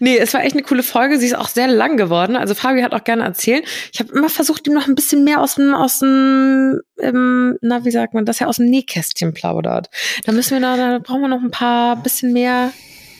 Nee, 0.00 0.18
es 0.18 0.34
war 0.34 0.44
echt 0.44 0.54
eine 0.54 0.62
coole 0.62 0.82
Folge. 0.82 1.18
Sie 1.18 1.26
ist 1.26 1.36
auch 1.36 1.48
sehr 1.48 1.66
lang 1.66 1.96
geworden. 1.96 2.36
Also 2.36 2.54
Fabi 2.54 2.82
hat 2.82 2.92
auch 2.92 3.04
gerne 3.04 3.24
erzählt. 3.24 3.64
Ich 3.92 4.00
habe 4.00 4.12
immer 4.12 4.28
versucht, 4.28 4.66
ihm 4.66 4.74
noch 4.74 4.86
ein 4.86 4.94
bisschen 4.94 5.24
mehr 5.24 5.40
aus 5.40 5.54
dem, 5.54 5.74
aus 5.74 6.00
dem, 6.00 6.80
ähm, 7.00 7.56
na, 7.62 7.86
wie 7.86 7.90
sagt 7.90 8.12
man, 8.12 8.26
dass 8.26 8.40
er 8.42 8.48
aus 8.48 8.56
dem 8.56 8.66
Nähkästchen 8.66 9.32
plaudert. 9.32 9.88
Da 10.24 10.32
müssen 10.32 10.50
wir 10.50 10.60
noch, 10.60 10.76
da 10.76 10.98
brauchen 10.98 11.22
wir 11.22 11.28
noch 11.28 11.42
ein 11.42 11.50
paar 11.50 11.96
bisschen 11.96 12.34
mehr 12.34 12.72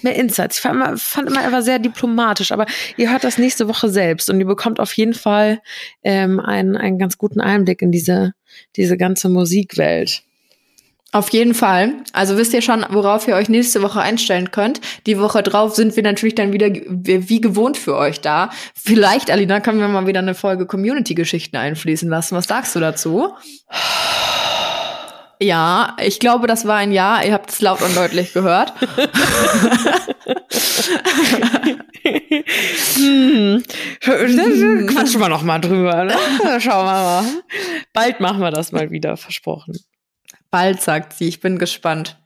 mehr 0.05 0.17
Insights. 0.17 0.57
Ich 0.57 0.63
fand 0.63 0.77
immer, 0.77 0.97
fand 0.97 1.29
immer, 1.29 1.43
er 1.43 1.53
war 1.53 1.63
sehr 1.63 1.79
diplomatisch, 1.79 2.53
aber 2.53 2.67
ihr 2.97 3.11
hört 3.11 3.25
das 3.25 3.39
nächste 3.39 3.69
Woche 3.69 3.89
selbst 3.89 4.31
und 4.31 4.41
ihr 4.41 4.47
bekommt 4.47 4.81
auf 4.81 4.93
jeden 4.95 5.15
Fall 5.15 5.61
ähm, 6.03 6.41
einen, 6.41 6.77
einen 6.77 6.99
ganz 6.99 7.19
guten 7.19 7.41
Einblick 7.41 7.83
in 7.83 7.93
diese, 7.93 8.35
diese 8.77 8.97
ganze 8.97 9.29
Musikwelt. 9.29 10.23
Auf 11.11 11.31
jeden 11.31 11.55
Fall. 11.55 11.95
Also 12.13 12.37
wisst 12.37 12.53
ihr 12.53 12.61
schon, 12.61 12.85
worauf 12.91 13.27
ihr 13.27 13.35
euch 13.35 13.49
nächste 13.49 13.81
Woche 13.81 14.01
einstellen 14.01 14.51
könnt. 14.51 14.83
Die 15.07 15.19
Woche 15.19 15.43
drauf 15.43 15.75
sind 15.75 15.97
wir 15.97 16.03
natürlich 16.03 16.35
dann 16.35 16.53
wieder 16.53 16.69
wie 16.69 17.41
gewohnt 17.41 17.79
für 17.79 17.97
euch 17.97 18.21
da. 18.21 18.51
Vielleicht, 18.75 19.31
Alina, 19.31 19.61
können 19.61 19.81
wir 19.81 19.89
mal 19.89 20.07
wieder 20.07 20.21
eine 20.21 20.35
Folge 20.35 20.67
Community-Geschichten 20.67 21.57
einfließen 21.57 22.11
lassen. 22.11 22.37
Was 22.37 22.45
sagst 22.45 22.77
du 22.77 22.81
dazu? 22.81 23.33
Ja, 25.41 25.97
ich 26.01 26.19
glaube, 26.19 26.47
das 26.47 26.67
war 26.67 26.77
ein 26.77 26.91
Ja. 26.93 27.23
Ihr 27.23 27.33
habt 27.33 27.51
es 27.51 27.61
laut 27.61 27.81
und 27.83 27.97
deutlich 27.97 28.33
gehört. 28.33 28.73
hm. 32.95 33.63
Quatschen 34.01 35.21
wir 35.21 35.29
noch 35.29 35.43
mal 35.43 35.59
drüber. 35.61 36.05
Ne? 36.05 36.15
Schauen 36.61 36.87
wir 36.87 36.93
mal. 36.93 37.25
Bald 37.93 38.21
machen 38.21 38.41
wir 38.41 38.51
das 38.51 38.73
mal 38.73 38.91
wieder, 38.91 39.17
versprochen. 39.17 39.79
Bald, 40.51 40.81
sagt 40.81 41.13
sie. 41.13 41.29
Ich 41.29 41.41
bin 41.41 41.59
gespannt. 41.59 42.19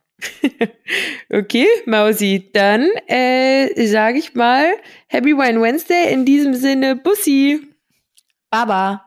Okay, 1.33 1.67
Mausi, 1.87 2.51
dann 2.53 2.89
äh, 3.09 3.87
sage 3.87 4.19
ich 4.19 4.35
mal 4.35 4.73
Happy 5.09 5.37
Wine 5.37 5.61
Wednesday. 5.61 6.13
In 6.13 6.25
diesem 6.25 6.55
Sinne, 6.55 6.95
Bussi. 6.97 7.61
Baba. 8.51 9.05